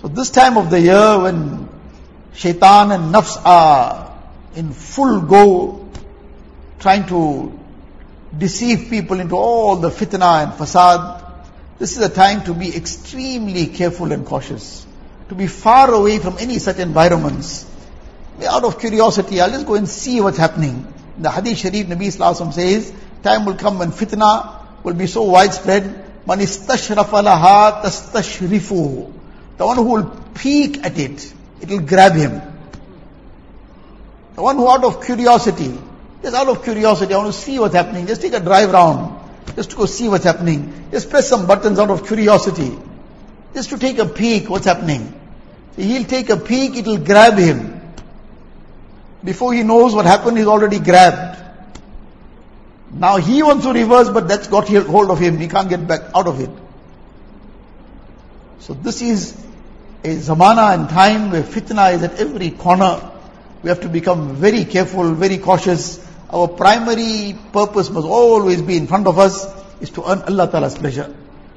So 0.00 0.08
this 0.08 0.30
time 0.30 0.56
of 0.56 0.70
the 0.70 0.80
year 0.80 1.18
when 1.18 1.68
shaitan 2.34 2.92
and 2.92 3.14
nafs 3.14 3.40
are 3.44 4.12
in 4.54 4.72
full 4.72 5.20
go, 5.22 5.88
trying 6.78 7.06
to 7.06 7.58
deceive 8.36 8.88
people 8.90 9.20
into 9.20 9.36
all 9.36 9.76
the 9.76 9.90
fitna 9.90 10.44
and 10.44 10.52
fasad, 10.52 11.24
this 11.78 11.96
is 11.96 12.02
a 12.02 12.08
time 12.08 12.44
to 12.44 12.54
be 12.54 12.74
extremely 12.74 13.66
careful 13.66 14.12
and 14.12 14.26
cautious 14.26 14.86
to 15.28 15.34
be 15.34 15.46
far 15.46 15.92
away 15.92 16.18
from 16.18 16.36
any 16.38 16.58
such 16.58 16.78
environments. 16.78 17.66
Out 18.48 18.64
of 18.64 18.78
curiosity, 18.80 19.40
I'll 19.40 19.50
just 19.50 19.66
go 19.66 19.74
and 19.74 19.88
see 19.88 20.20
what's 20.20 20.38
happening. 20.38 20.92
The 21.18 21.30
Hadith 21.30 21.58
Sharif 21.58 21.86
Nabi 21.86 22.06
Sallallahu 22.06 22.52
says, 22.52 22.92
time 23.22 23.44
will 23.44 23.56
come 23.56 23.78
when 23.78 23.90
fitna 23.90 24.84
will 24.84 24.94
be 24.94 25.06
so 25.06 25.24
widespread, 25.24 25.84
man 26.26 26.38
istashrafa 26.38 27.22
laha 27.22 27.82
tastashrifu. 27.82 29.12
The 29.56 29.66
one 29.66 29.76
who 29.76 29.82
will 29.82 30.04
peek 30.34 30.84
at 30.84 30.98
it, 30.98 31.34
it 31.60 31.68
will 31.68 31.80
grab 31.80 32.12
him. 32.12 32.40
The 34.34 34.42
one 34.42 34.56
who 34.56 34.68
out 34.68 34.84
of 34.84 35.04
curiosity, 35.04 35.76
just 36.22 36.36
out 36.36 36.48
of 36.48 36.62
curiosity, 36.62 37.14
I 37.14 37.18
want 37.18 37.32
to 37.34 37.38
see 37.38 37.58
what's 37.58 37.74
happening, 37.74 38.06
just 38.06 38.22
take 38.22 38.34
a 38.34 38.40
drive 38.40 38.70
round, 38.72 39.18
just 39.56 39.70
to 39.70 39.76
go 39.76 39.86
see 39.86 40.08
what's 40.08 40.24
happening. 40.24 40.88
Just 40.92 41.10
press 41.10 41.28
some 41.28 41.46
buttons 41.46 41.78
out 41.78 41.90
of 41.90 42.06
curiosity. 42.06 42.78
Just 43.54 43.70
to 43.70 43.78
take 43.78 43.98
a 43.98 44.06
peek 44.06 44.48
what's 44.48 44.66
happening. 44.66 45.12
He'll 45.76 46.04
take 46.04 46.30
a 46.30 46.36
peek, 46.36 46.76
it'll 46.76 46.98
grab 46.98 47.38
him. 47.38 47.80
Before 49.24 49.52
he 49.52 49.62
knows 49.62 49.94
what 49.94 50.06
happened, 50.06 50.38
he's 50.38 50.46
already 50.46 50.78
grabbed. 50.78 51.38
Now 52.92 53.16
he 53.16 53.42
wants 53.42 53.64
to 53.64 53.72
reverse, 53.72 54.08
but 54.08 54.28
that's 54.28 54.48
got 54.48 54.68
hold 54.68 55.10
of 55.10 55.18
him. 55.18 55.38
He 55.38 55.48
can't 55.48 55.68
get 55.68 55.86
back 55.86 56.02
out 56.14 56.26
of 56.26 56.40
it. 56.40 56.50
So 58.60 58.74
this 58.74 59.02
is 59.02 59.36
a 60.04 60.16
zamana 60.16 60.74
and 60.74 60.88
time 60.88 61.30
where 61.30 61.42
fitna 61.42 61.94
is 61.94 62.02
at 62.02 62.14
every 62.20 62.50
corner. 62.50 63.10
We 63.62 63.68
have 63.68 63.80
to 63.80 63.88
become 63.88 64.36
very 64.36 64.64
careful, 64.64 65.12
very 65.14 65.38
cautious. 65.38 66.04
Our 66.30 66.48
primary 66.48 67.36
purpose 67.52 67.90
must 67.90 68.06
always 68.06 68.62
be 68.62 68.76
in 68.76 68.86
front 68.86 69.06
of 69.06 69.18
us 69.18 69.46
is 69.80 69.90
to 69.90 70.08
earn 70.08 70.22
Allah 70.22 70.50
Ta'ala's 70.50 70.76
pleasure. 70.76 71.14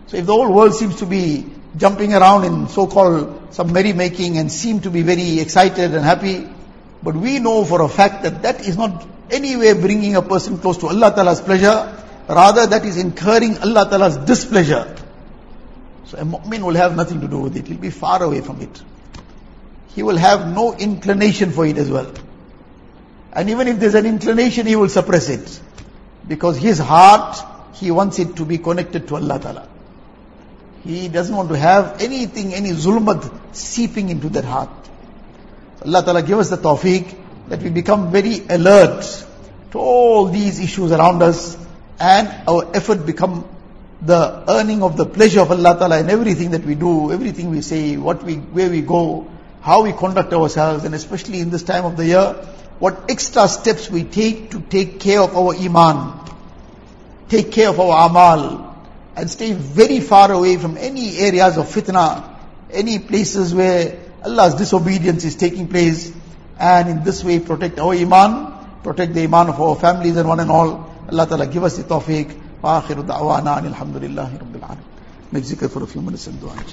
So 0.07 0.17
if 0.17 0.25
the 0.25 0.33
whole 0.33 0.51
world 0.53 0.73
seems 0.73 0.97
to 0.97 1.05
be 1.05 1.45
jumping 1.77 2.13
around 2.13 2.43
in 2.45 2.67
so-called 2.67 3.53
some 3.53 3.71
merrymaking 3.71 4.37
and 4.37 4.51
seem 4.51 4.81
to 4.81 4.89
be 4.89 5.01
very 5.01 5.39
excited 5.39 5.93
and 5.93 6.03
happy. 6.03 6.47
But 7.03 7.15
we 7.15 7.39
know 7.39 7.65
for 7.65 7.81
a 7.81 7.89
fact 7.89 8.23
that 8.23 8.41
that 8.43 8.67
is 8.67 8.77
not 8.77 9.05
anywhere 9.29 9.75
bringing 9.75 10.15
a 10.15 10.21
person 10.21 10.57
close 10.57 10.77
to 10.79 10.87
Allah 10.87 11.11
Ta'ala's 11.15 11.41
pleasure. 11.41 11.97
Rather 12.27 12.67
that 12.67 12.85
is 12.85 12.97
incurring 12.97 13.57
Allah 13.59 13.89
Ta'ala's 13.89 14.17
displeasure. 14.17 14.95
So 16.12 16.18
a 16.18 16.26
mu'min 16.26 16.62
will 16.62 16.76
have 16.76 16.93
nothing 16.93 17.22
to 17.22 17.28
do 17.30 17.38
with 17.38 17.55
it. 17.55 17.68
He'll 17.68 17.78
be 17.78 17.89
far 17.89 18.22
away 18.22 18.41
from 18.41 18.59
it. 18.59 18.84
He 19.95 20.03
will 20.03 20.18
have 20.18 20.45
no 20.53 20.74
inclination 20.76 21.51
for 21.51 21.66
it 21.66 21.78
as 21.78 21.89
well. 21.89 22.12
And 23.32 23.49
even 23.49 23.70
if 23.70 23.80
there's 23.80 23.95
an 23.95 24.05
inclination, 24.05 24.66
he 24.68 24.76
will 24.76 24.89
suppress 24.89 25.30
it. 25.30 25.62
Because 26.28 26.57
his 26.57 26.80
heart, 26.80 27.38
he 27.76 27.91
wants 27.91 28.20
it 28.20 28.36
to 28.36 28.45
be 28.45 28.57
connected 28.57 29.07
to 29.07 29.16
Allah 29.16 29.39
Ta'ala. 29.39 29.70
He 30.84 31.07
doesn't 31.07 31.34
want 31.34 31.47
to 31.47 31.57
have 31.57 32.01
anything, 32.01 32.53
any 32.53 32.72
zulmat 32.72 33.55
seeping 33.55 34.09
into 34.09 34.28
that 34.30 34.43
heart. 34.43 34.89
Allah 35.86 36.03
Ta'ala 36.03 36.24
give 36.24 36.39
us 36.39 36.49
the 36.49 36.57
tawfiq 36.57 37.16
that 37.47 37.62
we 37.62 37.70
become 37.70 38.12
very 38.12 38.45
alert 38.49 39.05
to 39.72 39.80
all 39.80 40.26
these 40.26 40.59
issues 40.59 40.91
around 40.91 41.22
us 41.22 41.57
and 42.01 42.28
our 42.49 42.70
effort 42.76 43.05
become 43.05 43.47
the 44.01 44.43
earning 44.47 44.81
of 44.81 44.97
the 44.97 45.05
pleasure 45.05 45.41
of 45.41 45.51
Allah 45.51 45.77
Ta'ala 45.77 45.99
in 45.99 46.09
everything 46.09 46.51
that 46.51 46.65
we 46.65 46.75
do, 46.75 47.11
everything 47.11 47.51
we 47.51 47.61
say, 47.61 47.97
what 47.97 48.23
we, 48.23 48.35
where 48.35 48.69
we 48.69 48.81
go, 48.81 49.29
how 49.61 49.83
we 49.83 49.93
conduct 49.93 50.33
ourselves, 50.33 50.85
and 50.85 50.95
especially 50.95 51.39
in 51.39 51.51
this 51.51 51.63
time 51.63 51.85
of 51.85 51.97
the 51.97 52.05
year, 52.05 52.33
what 52.79 53.09
extra 53.09 53.47
steps 53.47 53.91
we 53.91 54.03
take 54.03 54.51
to 54.51 54.59
take 54.59 54.99
care 54.99 55.21
of 55.21 55.37
our 55.37 55.53
iman, 55.53 56.19
take 57.29 57.51
care 57.51 57.69
of 57.69 57.79
our 57.79 58.09
amal, 58.09 58.75
and 59.15 59.29
stay 59.29 59.53
very 59.53 59.99
far 59.99 60.31
away 60.31 60.57
from 60.57 60.77
any 60.77 61.17
areas 61.17 61.57
of 61.57 61.67
fitna, 61.67 62.27
any 62.71 62.97
places 62.97 63.53
where 63.53 63.99
Allah's 64.25 64.55
disobedience 64.55 65.25
is 65.25 65.35
taking 65.35 65.67
place, 65.67 66.11
and 66.59 66.89
in 66.89 67.03
this 67.03 67.23
way 67.23 67.39
protect 67.39 67.77
our 67.77 67.93
iman, 67.93 68.51
protect 68.81 69.13
the 69.13 69.23
iman 69.23 69.49
of 69.49 69.61
our 69.61 69.75
families 69.75 70.15
and 70.15 70.27
one 70.27 70.39
and 70.39 70.49
all. 70.49 70.89
Allah 71.11 71.27
Ta'ala 71.27 71.45
give 71.45 71.63
us 71.63 71.77
the 71.77 71.83
tawfiq. 71.83 72.40
واخر 72.64 73.01
دعوانا 73.01 73.59
أن 73.59 73.66
الحمد 73.66 73.97
لله 73.97 74.38
رب 74.41 74.55
العالمين. 74.55 74.84
مجزيك 75.34 75.64
الفرف 75.64 75.95
يوم 75.95 76.09
نسم 76.09 76.32
دعاك 76.41 76.66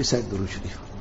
يسعد 0.00 0.24
دروش 0.30 0.58
ديفه 0.58 0.91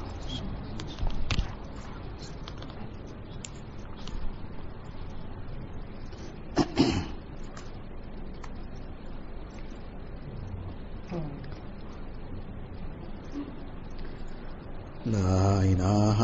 لا 15.12 15.64
إله 15.64 16.20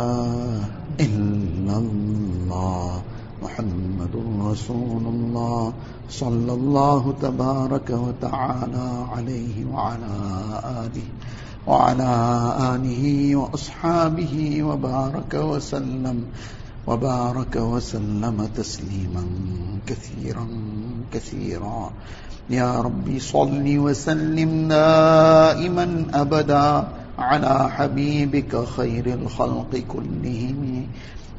إلا 1.00 1.78
الله. 1.78 3.02
محمد 3.44 4.16
رسول 4.52 5.04
الله. 5.08 5.74
صلى 6.10 6.54
الله 6.54 7.14
تبارك 7.22 7.90
وتعالى 7.90 9.06
عليه 9.16 9.66
وعلى 9.66 10.16
آله 10.64 11.08
وعلى 11.68 12.14
آله 12.76 13.36
وأصحابه 13.36 14.64
وبارك 14.64 15.34
وسلم. 15.34 16.24
وبارك 16.88 17.56
وسلم 17.56 18.50
تسليما 18.56 19.24
كثيرا 19.88 20.48
كثيرا. 21.14 21.90
يا 22.50 22.82
ربي 22.82 23.20
صل 23.20 23.78
وسلم 23.78 24.68
دائما 24.68 26.06
أبدا. 26.14 26.88
على 27.18 27.70
حبيبك 27.70 28.65
خير 28.65 29.05
الخلق 29.13 29.84
كلهم. 29.88 30.88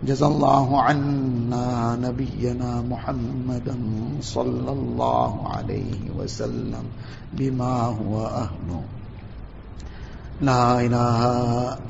جزى 0.04 0.26
الله 0.26 0.82
عنا 0.82 1.98
نبينا 2.02 2.82
محمدا 2.90 3.76
صلى 4.20 4.72
الله 4.72 5.48
عليه 5.48 6.00
وسلم 6.18 6.84
بما 7.32 7.76
هو 7.82 8.26
أهله. 8.26 8.82
لا 10.42 10.80
إله 10.80 11.20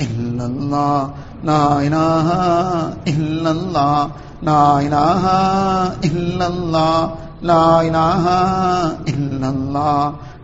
إلا 0.01 0.47
الله 0.47 1.11
لا 1.45 1.81
إله 1.87 2.29
إلا 3.09 3.51
الله 3.51 4.11
لا 4.43 4.81
إله 4.81 5.25
إلا 6.05 6.47
الله 6.47 7.15
لا 7.43 7.81
إله 7.81 8.25
إلا 9.09 9.49
الله 9.49 10.15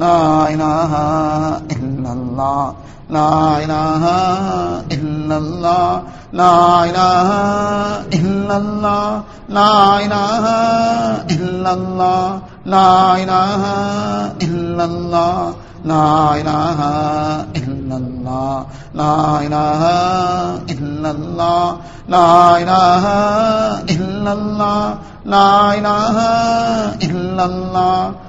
لا 0.00 0.18
الہ 0.44 0.94
الا 1.74 2.10
اللہ 2.10 2.88
لا 3.10 3.30
الہ 3.54 4.12
الا 4.96 5.36
اللہ 5.36 6.12
لا 6.32 6.52
الہ 6.82 7.32
الا 8.18 8.54
اللہ 8.54 9.10
لا 9.48 9.72
الہ 9.96 10.46
الا 11.34 11.70
اللہ 11.70 12.38
لا 12.66 12.86
الہ 13.14 13.66
الا 14.46 14.84
اللہ 14.84 15.42
لا 15.84 16.06
الہ 16.30 16.88
الا 17.56 17.94
اللہ 17.96 18.64
لا 18.94 19.12
الہ 19.38 19.84
الا 20.70 21.10
اللہ 21.10 21.76
لا 22.08 22.32
الہ 22.54 23.12
الا 23.90 24.30
اللہ 24.30 24.94
لا 25.26 25.52
الہ 25.70 26.26
الا 27.02 27.44
اللہ 27.44 28.28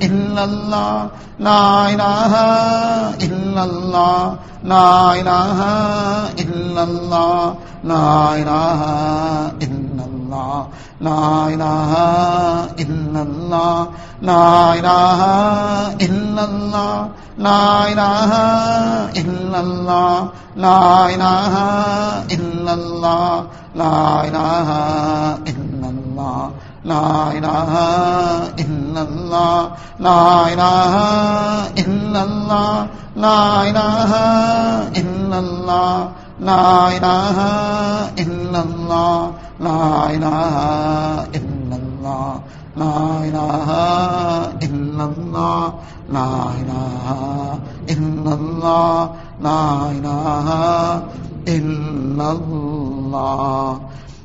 الا 0.00 0.42
اللہ 0.42 1.06
لا 1.40 1.84
الہ 1.84 2.34
الا 3.20 3.62
اللہ 3.62 4.34
لا 4.64 5.12
الہ 5.12 5.62
الا 9.64 10.02
اللہ 10.04 10.64
لا 11.00 11.44
الہ 11.44 11.94
الا 12.80 13.20
اللہ 13.20 13.84
لا 14.22 14.72
الہ 14.72 15.22
الا 16.00 16.42
اللہ 16.42 17.08
لا 17.38 17.84
الہ 17.84 18.32
الا 19.14 19.58
اللہ 19.58 20.24
لا 20.58 21.06
الہ 21.06 21.56
الا 22.30 22.72
اللہ 22.72 23.42
لا 23.74 24.20
الہ 24.20 24.70
الا 25.46 25.88
اللہ 25.88 26.40
لا 26.84 27.04
الہ 27.28 27.76
الا 28.62 29.00
اللہ 29.00 29.76
لا 30.00 30.16
الہ 30.46 30.96
الا 31.82 32.20
اللہ 32.20 32.86
لا 33.16 33.38
الہ 33.60 34.12
الا 35.00 35.38
اللہ 35.38 36.08
لا 36.40 36.60
الہ 36.88 37.38
الا 38.18 38.60
اللہ 38.60 39.30
لا 39.60 39.78
الہ 40.06 40.52
الا 41.38 41.76
اللہ 41.76 42.38
لا 42.78 42.96
الہ 43.20 43.70
الا 44.62 45.04
اللہ 45.04 45.70
لا 46.10 46.30
الہ 46.52 47.14
الا 47.90 48.32
اللہ 48.32 49.06
لا 49.42 49.60
الہ 49.86 50.58
الا 51.48 52.28
اللہ 52.30 53.01
الله. 53.12 53.80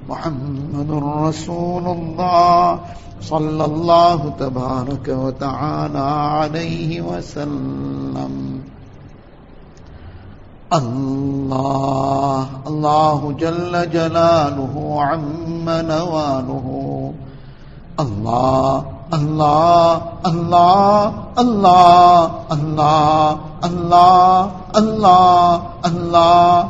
محمد 0.09 1.03
رسول 1.27 1.88
الله. 1.88 2.79
صلى 3.21 3.65
الله 3.65 4.29
تبارك 4.39 5.07
وتعالى 5.07 5.99
عليه 6.39 7.01
وسلم. 7.01 8.63
الله. 10.73 12.47
الله 12.67 13.31
جل 13.31 13.89
جلاله 13.89 14.97
عم 15.01 15.69
نواله. 15.69 16.67
الله. 17.99 18.85
الله. 19.13 20.01
الله. 20.25 21.11
الله. 21.38 22.31
الله. 22.51 23.38
الله. 23.65 24.51
الله. 24.77 25.61
الله. 25.85 26.69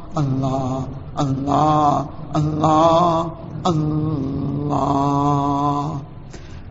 الله 0.17 0.87
الله 1.19 2.05
الله 2.35 3.31
الله. 3.67 5.99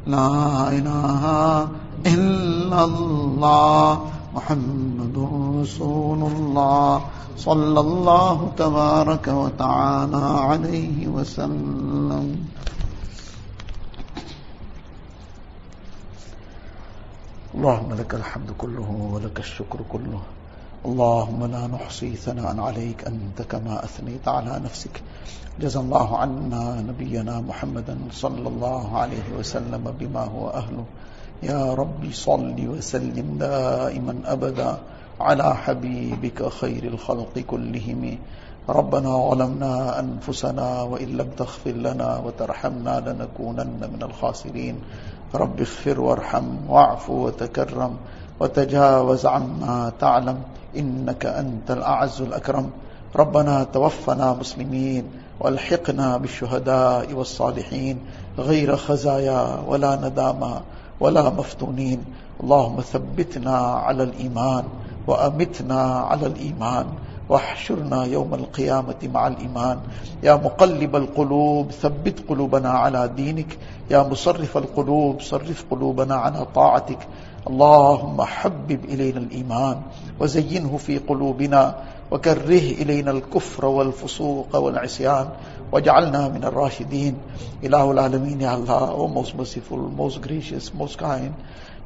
لا 0.06 0.68
إله 0.68 1.68
إلا 2.06 2.84
الله. 2.84 4.00
محمد 4.34 5.28
رسول 5.60 6.32
الله. 6.32 7.02
صلى 7.36 7.80
الله 7.80 8.52
تبارك 8.56 9.28
وتعالى 9.28 10.16
عليه 10.16 11.08
وسلم. 11.08 12.46
اللهم 17.54 17.92
لك 17.92 18.14
الحمد 18.14 18.50
كله 18.58 19.08
ولك 19.12 19.38
الشكر 19.38 19.78
كله. 19.92 20.20
اللهم 20.86 21.44
لا 21.52 21.66
نحصي 21.66 22.16
ثناء 22.16 22.60
عليك 22.60 23.04
أنت 23.04 23.42
كما 23.42 23.84
أثنيت 23.84 24.28
على 24.28 24.60
نفسك. 24.64 25.02
جزا 25.60 25.80
الله 25.80 26.18
عنا 26.18 26.80
نبينا 26.80 27.40
محمدا 27.40 27.98
صلى 28.12 28.48
الله 28.48 28.98
عليه 28.98 29.36
وسلم 29.38 29.94
بما 30.00 30.24
هو 30.24 30.48
أهله. 30.48 30.84
يا 31.42 31.74
ربي 31.74 32.12
صل 32.12 32.56
وسلم 32.68 33.36
دائما 33.38 34.14
أبدا 34.24 34.78
على 35.20 35.56
حبيبك 35.56 36.48
خير 36.48 36.84
الخلق 36.84 37.38
كلهم. 37.38 38.18
ربنا 38.68 39.30
ظلمنا 39.30 40.00
أنفسنا 40.00 40.82
وإن 40.82 41.08
لم 41.08 41.28
تغفر 41.36 41.70
لنا 41.70 42.18
وترحمنا 42.18 43.00
لنكونن 43.00 43.90
من 43.92 44.02
الخاسرين. 44.02 44.80
رب 45.34 45.60
اغفر 45.60 46.00
وارحم 46.00 46.44
واعف 46.68 47.10
وتكرم 47.10 47.96
وتجاوز 48.40 49.26
عما 49.26 49.92
تعلم 50.00 50.42
إنك 50.76 51.26
أنت 51.26 51.70
الأعز 51.70 52.22
الأكرم. 52.22 52.70
ربنا 53.16 53.64
توفنا 53.64 54.34
مسلمين 54.34 55.04
وألحقنا 55.40 56.16
بالشهداء 56.16 57.12
والصالحين. 57.12 57.98
غير 58.38 58.76
خزايا 58.76 59.62
ولا 59.66 59.96
ندامة 59.96 60.60
ولا 61.00 61.30
مفتونين. 61.30 62.04
اللهم 62.42 62.80
ثبتنا 62.80 63.56
على 63.56 64.02
الإيمان 64.02 64.64
وأمتنا 65.06 65.82
على 65.82 66.26
الإيمان. 66.26 66.86
واحشرنا 67.30 68.04
يوم 68.04 68.34
القيامة 68.34 69.00
مع 69.14 69.26
الإيمان. 69.26 69.78
يا 70.22 70.34
مقلب 70.34 70.96
القلوب 70.96 71.70
ثبت 71.70 72.16
قلوبنا 72.28 72.70
على 72.70 73.10
دينك. 73.16 73.58
يا 73.90 74.02
مصرف 74.02 74.56
القلوب 74.56 75.20
صرف 75.20 75.64
قلوبنا 75.70 76.14
على 76.14 76.46
طاعتك. 76.54 76.98
اللهم 77.46 78.22
حبب 78.22 78.84
إلينا 78.84 79.18
الإيمان 79.18 79.76
وزينه 80.20 80.76
في 80.76 80.98
قلوبنا 80.98 81.74
وكره 82.10 82.66
إلينا 82.82 83.10
الكفر 83.10 83.66
والفسوق 83.66 84.56
والعصيان 84.56 85.28
واجعلنا 85.72 86.28
من 86.28 86.44
الراشدين. 86.44 87.14
إله 87.64 87.90
العالمين 87.90 88.40
يا 88.40 88.54
الله 88.54 88.98
O 88.98 89.08
most 89.08 89.36
merciful, 89.38 89.78
most 89.96 90.20
gracious, 90.20 90.74
most 90.74 90.98
kind, 90.98 91.32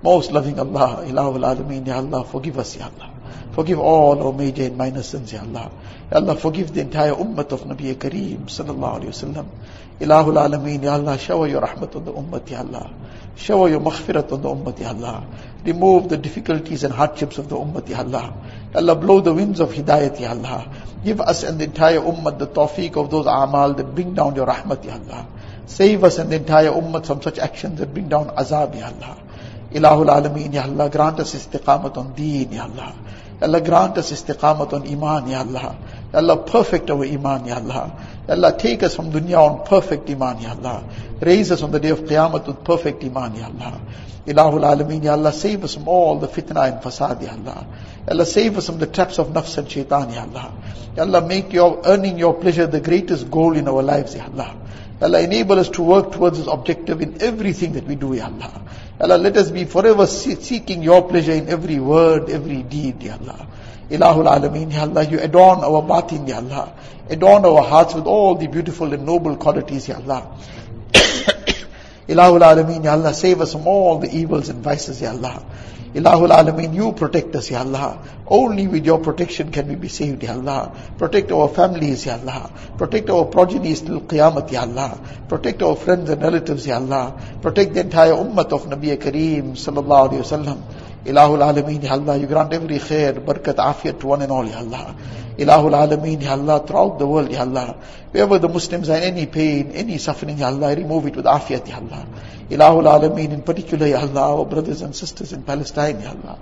most 0.03 0.33
loving 0.33 0.59
Allah, 0.59 1.05
Ilah 1.05 1.29
al-Alameen, 1.37 1.87
Ya 1.87 1.97
Allah, 1.97 2.25
forgive 2.25 2.59
us, 2.59 2.77
Ya 2.77 2.89
Allah. 2.89 3.11
Forgive 3.53 3.79
all 3.79 4.23
our 4.27 4.33
major 4.33 4.65
and 4.65 4.77
minor 4.77 5.03
sins, 5.03 5.33
Ya 5.33 5.41
Allah. 5.41 5.71
Ya 6.11 6.19
Allah, 6.19 6.37
forgive 6.37 6.75
the 6.75 6.81
entire 6.81 7.13
ummah 7.13 7.51
of 7.53 7.63
Nabi 7.63 7.95
Kareem, 7.95 8.47
sallallahu 8.47 9.01
alayhi 9.01 9.07
wa 9.07 9.45
sallam. 9.45 9.47
Ilahul 10.01 10.37
Alameen, 10.37 10.83
Ya 10.83 10.95
Allah, 10.95 11.17
shower 11.19 11.47
your 11.47 11.63
rahmat 11.63 11.95
on 11.95 12.05
the 12.05 12.13
ummah, 12.13 12.51
Ya 12.51 12.59
Allah. 12.59 12.91
Shower 13.37 13.69
your 13.69 13.81
maghfirat 13.81 14.33
on 14.33 14.43
the 14.43 14.49
ummah, 14.49 14.79
Ya 14.79 14.89
Allah. 14.89 15.25
Remove 15.65 16.09
the 16.09 16.17
difficulties 16.17 16.83
and 16.85 16.93
hardships 16.93 17.39
of 17.39 17.49
the 17.49 17.57
ummah, 17.57 17.89
Ya 17.89 17.99
Allah. 17.99 18.35
Ya 18.73 18.81
Allah, 18.81 18.97
blow 18.97 19.21
the 19.21 19.33
winds 19.33 19.61
of 19.61 19.73
hidayat, 19.73 20.19
Ya 20.19 20.31
Allah. 20.31 20.69
Give 21.05 21.21
us 21.21 21.45
and 21.45 21.61
the 21.61 21.65
entire 21.65 22.01
ummah 22.01 22.39
the 22.39 22.47
tawfiq 22.47 22.97
of 22.97 23.11
those 23.11 23.27
amal 23.27 23.75
that 23.75 23.95
bring 23.95 24.15
down 24.15 24.35
your 24.35 24.47
rahmat, 24.47 24.85
Ya 24.85 24.95
Allah. 24.95 25.27
Save 25.67 26.03
us 26.05 26.19
and 26.19 26.31
the 26.31 26.37
entire 26.37 26.71
ummah 26.71 27.07
from 27.07 27.23
such 27.23 27.39
actions 27.39 27.79
that 27.79 27.93
bring 27.95 28.09
down 28.09 28.29
azab, 28.29 28.77
Ya 28.77 28.87
Allah. 28.87 29.19
Ilahul 29.73 30.07
Alameen, 30.07 30.53
Ya 30.53 30.63
Allah, 30.63 30.91
grant 30.91 31.21
us 31.21 31.35
istiqamat 31.35 31.97
on 31.97 32.15
deen, 32.15 32.53
Ya 32.53 32.65
Allah. 32.65 32.95
Allah, 33.45 33.61
grant 33.61 33.99
us 33.99 34.13
istiqamat 34.13 34.73
on 34.73 34.87
iman, 34.87 35.29
Ya 35.29 35.41
Allah. 35.41 35.77
Ya 36.13 36.19
Allah, 36.19 36.37
perfect 36.39 36.91
our 36.91 37.05
iman, 37.05 37.47
Ya 37.47 37.57
Allah. 37.57 37.93
Ya 38.29 38.35
Allah, 38.35 38.57
take 38.57 38.83
us 38.83 38.95
from 38.95 39.11
dunya 39.11 39.39
on 39.39 39.67
perfect 39.67 40.09
iman, 40.11 40.41
Ya 40.41 40.51
Allah. 40.51 40.85
Raise 41.21 41.51
us 41.53 41.63
on 41.63 41.71
the 41.71 41.81
day 41.81 41.91
of 41.91 42.01
Qiyamah 42.01 42.47
with 42.47 42.65
perfect 42.65 43.03
iman, 43.05 43.35
Ya 43.35 43.47
Allah. 43.47 43.81
Ilahul 44.27 44.65
Alameen, 44.65 45.05
Ya 45.05 45.13
Allah, 45.13 45.33
save 45.33 45.65
us 45.65 45.75
from 45.75 45.89
all 45.89 46.19
the 46.19 46.29
fitna 46.29 46.73
and 46.73 46.83
fasad, 46.83 47.23
Ya 47.23 47.33
Allah. 47.33 47.67
Ya 48.07 48.13
Allah, 48.13 48.27
save 48.27 48.57
us 48.57 48.67
from 48.67 48.79
the 48.79 48.87
traps 48.87 49.19
of 49.19 49.29
nafs 49.29 49.59
and 49.59 49.71
shaitan, 49.71 50.13
Ya 50.13 50.23
Allah. 50.23 50.53
Ya 50.97 51.03
Allah, 51.03 51.27
make 51.27 51.53
your 51.53 51.83
earning 51.85 52.19
your 52.19 52.35
pleasure 52.35 52.67
the 52.67 52.81
greatest 52.81 53.31
goal 53.31 53.57
in 53.57 53.69
our 53.69 53.83
lives, 53.83 54.15
Ya 54.15 54.27
Allah. 54.27 54.57
Ya 55.01 55.07
Allah, 55.09 55.21
enable 55.21 55.59
us 55.59 55.69
to 55.71 55.83
work 55.83 56.13
towards 56.13 56.39
this 56.39 56.47
objective 56.47 57.03
in 57.03 57.21
everything 57.21 57.73
that 57.75 57.85
we 57.85 57.97
do, 57.97 58.15
Ya 58.15 58.27
Allah. 58.27 58.63
Allah, 59.01 59.19
let 59.19 59.37
us 59.37 59.51
be 59.51 59.65
forever 59.65 60.07
seeking 60.07 60.83
your 60.83 61.09
pleasure 61.09 61.33
in 61.33 61.49
every 61.49 61.81
word, 61.81 62.31
every 62.31 62.63
deed, 62.63 63.03
Ya 63.03 63.15
Allah. 63.15 63.47
Ilahul 63.91 64.27
Alameen, 64.27 64.73
Ya 64.73 64.83
Allah, 64.83 65.05
you 65.05 65.19
adorn 65.19 65.65
our 65.65 65.83
batin, 65.83 66.27
Ya 66.27 66.37
Allah. 66.37 66.73
Adorn 67.11 67.45
our 67.45 67.63
hearts 67.63 67.95
with 67.95 68.07
all 68.07 68.37
the 68.37 68.47
beautiful 68.47 68.93
and 68.93 69.05
noble 69.05 69.37
qualities, 69.37 69.89
Ya 69.89 69.97
Allah. 69.97 70.37
Ilahul 72.09 72.41
Alameen, 72.41 72.85
Ya 72.85 72.93
Allah, 72.93 73.13
save 73.13 73.41
us 73.41 73.53
from 73.53 73.67
all 73.67 73.99
the 73.99 74.15
evils 74.15 74.49
and 74.49 74.63
vices, 74.63 75.01
Ya 75.01 75.11
Allah. 75.11 75.45
Ilahul 75.95 76.31
Alameen, 76.31 76.75
you 76.75 76.91
protect 76.93 77.37
us, 77.37 77.51
Ya 77.51 77.61
Allah. 77.61 78.01
Only 78.27 78.67
with 78.67 78.85
your 78.85 78.99
protection 78.99 79.53
can 79.53 79.69
we 79.69 79.77
be 79.77 79.87
saved, 79.87 80.25
Ya 80.25 80.33
Allah. 80.33 80.77
Protect 80.99 81.31
our 81.31 81.49
families, 81.49 82.05
Ya 82.07 82.15
Allah. 82.15 82.51
Protect 82.77 83.11
our 83.11 83.27
progenies 83.27 83.83
till 83.83 84.01
Qiyamah, 84.01 84.51
Ya 84.51 84.63
Allah. 84.63 84.99
Protect 85.29 85.63
our 85.63 85.77
friends 85.77 86.11
and 86.11 86.21
relatives, 86.21 86.67
Ya 86.67 86.77
Allah. 86.77 87.21
Protect 87.41 87.75
the 87.75 87.81
entire 87.81 88.13
ummah 88.13 88.51
of 88.53 88.67
Nabi 88.67 88.97
Kareem, 88.97 89.53
Sallallahu 89.53 90.11
Alaihi 90.11 90.25
Wasallam. 90.27 90.63
Ilahul 91.05 91.43
Alameen, 91.43 91.83
Ya 91.83 91.93
Allah, 91.93 92.17
you 92.17 92.27
grant 92.27 92.53
every 92.53 92.79
khair, 92.79 93.13
barakat, 93.13 93.57
afiyat 93.57 94.01
to 94.01 94.07
one 94.07 94.23
and 94.23 94.33
all, 94.33 94.47
Ya 94.47 94.59
Allah. 94.59 94.95
Ilahul 95.37 95.73
Alameen, 95.73 96.23
Ya 96.23 96.33
Allah, 96.33 96.65
throughout 96.67 96.99
the 96.99 97.07
world, 97.07 97.31
Ya 97.31 97.41
Allah. 97.41 97.77
Wherever 98.11 98.39
the 98.39 98.49
Muslims 98.49 98.89
are 98.89 98.97
in 98.97 99.03
any 99.03 99.27
pain, 99.27 99.73
any 99.73 99.99
suffering, 99.99 100.39
Ya 100.39 100.47
Allah, 100.47 100.75
remove 100.75 101.07
it 101.07 101.17
with 101.17 101.27
afiyat, 101.27 101.69
Ya 101.69 101.77
Allah. 101.77 102.07
Ilahul 102.49 102.89
Alameen, 102.89 103.33
in 103.33 103.43
particular, 103.43 103.87
Ya 103.87 104.01
Allah, 104.01 104.39
our 104.39 104.47
brothers 104.47 104.81
and 104.81 104.97
sisters 104.97 105.35
in 105.35 105.43
Palestine, 105.43 106.01
Ya 106.01 106.11
Allah. 106.11 106.39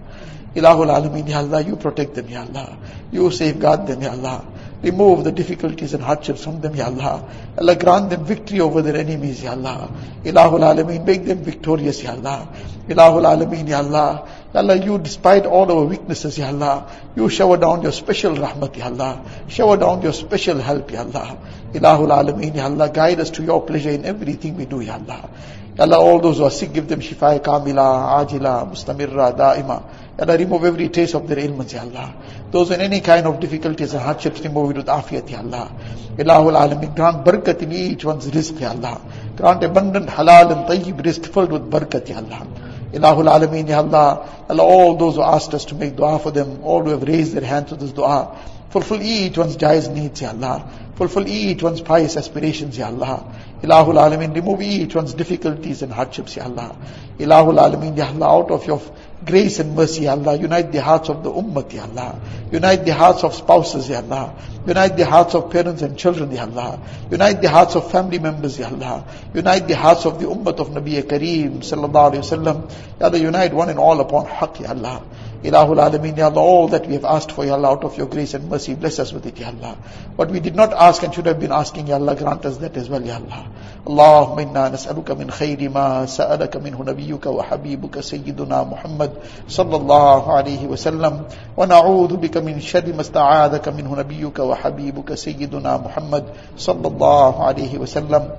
Ilahul 0.55 0.95
Alameen, 0.95 1.29
Ya 1.29 1.39
Allah, 1.39 1.61
you 1.61 1.75
protect 1.75 2.15
them, 2.15 2.29
Ya 2.29 2.43
Allah. 2.43 2.79
You 3.11 3.31
safeguard 3.33 3.89
them, 3.89 4.03
Ya 4.03 4.13
Allah. 4.13 4.45
Remove 4.83 5.23
the 5.23 5.31
difficulties 5.31 5.95
and 5.95 6.03
hardships 6.03 6.43
from 6.43 6.61
them, 6.61 6.75
Ya 6.75 6.87
Allah. 6.87 7.31
Allah 7.57 7.77
grant 7.77 8.11
them 8.11 8.25
victory 8.25 8.59
over 8.61 8.83
their 8.83 8.97
enemies, 8.97 9.43
Ya 9.43 9.53
Allah. 9.53 9.89
Ilahul 10.25 10.65
Alameen, 10.69 11.07
make 11.07 11.25
them 11.25 11.45
victorious, 11.45 12.03
Ya 12.03 12.13
Allah. 12.13 12.49
Ilahul 12.89 13.23
Alameen, 13.23 13.69
Ya 13.69 13.79
Allah. 13.79 14.29
Allah, 14.53 14.75
you, 14.75 14.99
despite 14.99 15.47
all 15.47 15.71
our 15.71 15.85
weaknesses, 15.85 16.37
Ya 16.37 16.49
Allah, 16.49 16.91
you 17.15 17.29
shower 17.29 17.57
down 17.57 17.83
your 17.83 17.93
special 17.93 18.35
rahmat, 18.35 18.77
Ya 18.77 18.87
Allah. 18.87 19.25
Shower 19.49 19.77
down 19.77 20.03
your 20.03 20.13
special 20.13 20.59
help, 20.59 20.91
Ya 20.91 21.03
Allah. 21.03 21.39
Ilahul 21.73 22.11
Alameen, 22.11 22.57
Ya 22.57 22.65
Allah, 22.65 22.91
guide 22.91 23.21
us 23.21 23.31
to 23.31 23.45
your 23.45 23.65
pleasure 23.65 23.91
in 23.91 24.05
everything 24.05 24.57
we 24.57 24.67
do, 24.67 24.81
Ya 24.81 24.95
Allah. 24.95 25.31
Allah, 25.79 25.99
all 25.99 26.21
those 26.21 26.37
who 26.37 26.45
are 26.45 26.51
sick, 26.51 26.75
give 26.75 26.87
them 26.87 27.01
shifa 27.01 27.43
kamila, 27.43 28.27
ajila, 28.27 28.71
mustamirra, 28.71 29.35
daima. 29.35 29.83
Allah, 30.19 30.37
remove 30.37 30.65
every 30.65 30.91
trace 30.91 31.15
of 31.15 31.27
their 31.27 31.39
ailments, 31.39 31.73
Ya 31.73 31.81
Allah. 31.81 32.15
Those 32.51 32.73
in 32.73 32.83
any 32.83 33.01
kind 33.01 33.27
of 33.27 33.41
difficulties 33.41 33.95
and 33.95 34.03
hardships, 34.03 34.43
remove 34.43 34.73
it 34.73 34.77
with 34.77 34.87
afiyat, 34.87 35.31
Ya 35.31 35.39
Allah. 35.39 35.73
Ilahul 36.19 36.61
Alameen, 36.61 36.95
grant 36.95 37.25
barakat 37.25 37.63
in 37.63 37.73
each 37.73 38.05
one's 38.05 38.31
rizq, 38.31 38.61
Ya 38.61 38.73
Allah. 38.73 39.01
Grant 39.35 39.65
abundant 39.65 40.09
halal 40.11 40.53
and 40.53 40.69
tayyib 40.69 41.01
rizq 41.01 41.33
filled 41.33 41.51
with 41.51 41.71
barakat, 41.71 42.07
Ya 42.07 42.19
Allah. 42.19 42.47
Ilahul 42.93 43.33
Alameen, 43.33 43.67
Ya 43.67 43.79
Allah. 43.79 44.29
Allah, 44.51 44.63
all 44.63 44.97
those 44.99 45.15
who 45.15 45.23
asked 45.23 45.55
us 45.55 45.65
to 45.65 45.75
make 45.75 45.97
dua 45.97 46.19
for 46.19 46.31
them, 46.31 46.63
all 46.63 46.83
who 46.83 46.91
have 46.91 47.03
raised 47.03 47.33
their 47.33 47.47
hands 47.47 47.71
to 47.71 47.77
this 47.77 47.93
dua, 47.93 48.37
fulfill 48.69 49.01
each 49.01 49.39
one's 49.39 49.57
jaiz 49.57 49.91
needs, 49.91 50.21
Ya 50.21 50.33
Allah. 50.33 50.71
Fulfill 50.97 51.27
each 51.27 51.63
one's 51.63 51.81
pious 51.81 52.19
aspirations, 52.19 52.77
Ya 52.77 52.89
Allah. 52.89 53.35
Ilahul 53.63 53.95
Alameen, 53.95 54.35
remove 54.35 54.61
each 54.63 54.95
one's 54.97 55.15
difficulties 55.15 55.83
and 55.83 55.93
hardships, 55.93 56.37
Ya 56.37 56.45
Allah. 56.45 56.77
Ilahul 57.19 57.59
Alameen, 57.59 57.97
Ya 57.97 58.09
Allah, 58.09 58.27
out 58.27 58.51
of 58.51 58.67
your 58.67 58.81
grace 59.25 59.61
and 59.61 59.77
mercy, 59.77 60.03
Ya 60.03 60.13
Allah, 60.13 60.37
unite 60.37 60.73
the 60.73 60.83
hearts 60.83 61.09
of 61.09 61.23
the 61.23 61.31
ummah, 61.31 61.73
Ya 61.73 61.85
Allah. 61.85 62.21
Unite 62.51 62.85
the 62.85 62.93
hearts 62.93 63.23
of 63.23 63.35
spouses, 63.35 63.89
Ya 63.89 63.99
Allah. 63.99 64.35
Unite 64.67 64.97
the 64.97 65.05
hearts 65.05 65.37
of 65.37 65.51
parents 65.51 65.83
and 65.83 65.97
children, 65.97 66.33
Ya 66.33 66.43
Allah. 66.43 66.81
Unite 67.09 67.41
the 67.41 67.49
hearts 67.49 67.77
of 67.77 67.89
family 67.89 68.19
members, 68.19 68.59
Ya 68.59 68.67
Allah. 68.67 69.07
Unite 69.33 69.69
the 69.69 69.77
hearts 69.77 70.07
of 70.07 70.21
the 70.21 70.27
ummah 70.27 70.59
of 70.59 70.71
Nabi 70.71 71.01
Kareem, 71.03 71.59
Sallallahu 71.59 72.15
Alaihi 72.15 72.25
Wasallam. 72.27 72.71
Ya 72.99 73.07
Allah, 73.07 73.19
unite 73.19 73.55
one 73.55 73.69
and 73.69 73.79
all 73.79 74.01
upon 74.01 74.27
haqq, 74.27 74.61
Ya 74.61 74.71
Allah. 74.71 75.03
Ilahul 75.43 75.79
Alameen, 75.79 76.17
Ya 76.17 76.27
Allah, 76.27 76.41
all 76.41 76.69
that 76.69 76.87
we 76.87 76.95
have 76.95 77.05
asked 77.05 77.33
for, 77.33 77.45
Ya 77.45 77.55
Allah, 77.55 77.71
out 77.71 77.85
of 77.85 77.99
your 77.99 78.07
grace 78.07 78.35
and 78.35 78.49
mercy, 78.49 78.75
bless 78.75 78.99
us 79.01 79.13
with 79.13 79.27
it, 79.27 79.39
Ya 79.39 79.49
Allah. 79.49 79.77
What 80.15 80.31
we 80.31 80.39
did 80.39 80.55
not 80.55 80.73
ask 80.73 81.03
and 81.03 81.13
should 81.13 81.27
have 81.27 81.41
been 81.41 81.51
asking, 81.51 81.89
Ya 81.89 81.97
Allah, 81.97 82.15
grant 82.15 82.47
us 82.47 82.59
that 82.59 82.77
as 82.77 82.89
well, 82.89 83.03
Ya 83.03 83.17
Allah. 83.17 83.47
اللهم 83.83 84.39
إنا 84.39 84.69
نسألك 84.69 85.11
من 85.11 85.31
خير 85.31 85.71
ما 85.71 86.07
سألك 86.07 86.57
منه 86.57 86.79
نبيك 86.87 87.27
وحبيبك 87.27 88.01
سيدنا 88.01 88.63
محمد 88.63 89.11
صلى 89.49 89.77
الله 89.77 90.33
عليه 90.33 90.67
وسلم 90.67 91.23
ونعوذ 91.57 92.17
بك 92.17 92.37
من 92.37 92.61
شر 92.61 92.93
ما 92.93 93.01
استعاذك 93.01 93.69
منه 93.69 93.97
نبيك 93.97 94.39
وحبيبك 94.39 95.15
سيدنا 95.15 95.77
محمد 95.77 96.25
صلى 96.57 96.89
الله 96.89 97.45
عليه 97.45 97.79
وسلم 97.79 98.31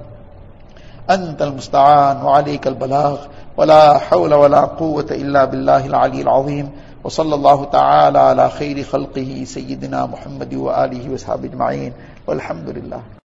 أنت 1.10 1.42
المستعان 1.42 2.24
وعليك 2.24 2.68
البلاغ 2.68 3.18
ولا 3.58 3.98
حول 3.98 4.34
ولا 4.34 4.60
قوة 4.60 5.08
إلا 5.12 5.46
بالله 5.46 5.86
العلي 5.86 6.22
العظيم 6.22 6.72
وصلی 7.06 7.34
اللہ 7.34 7.64
تعالی 7.72 8.18
علی 8.18 8.48
خیر 8.58 8.78
خلقہ 8.92 9.44
سیدنا 9.48 10.06
محمد 10.06 10.54
و 10.54 10.70
آلہ 10.70 11.10
وصحاب 11.10 11.46
والحمد 12.26 12.70
للہ 12.70 13.02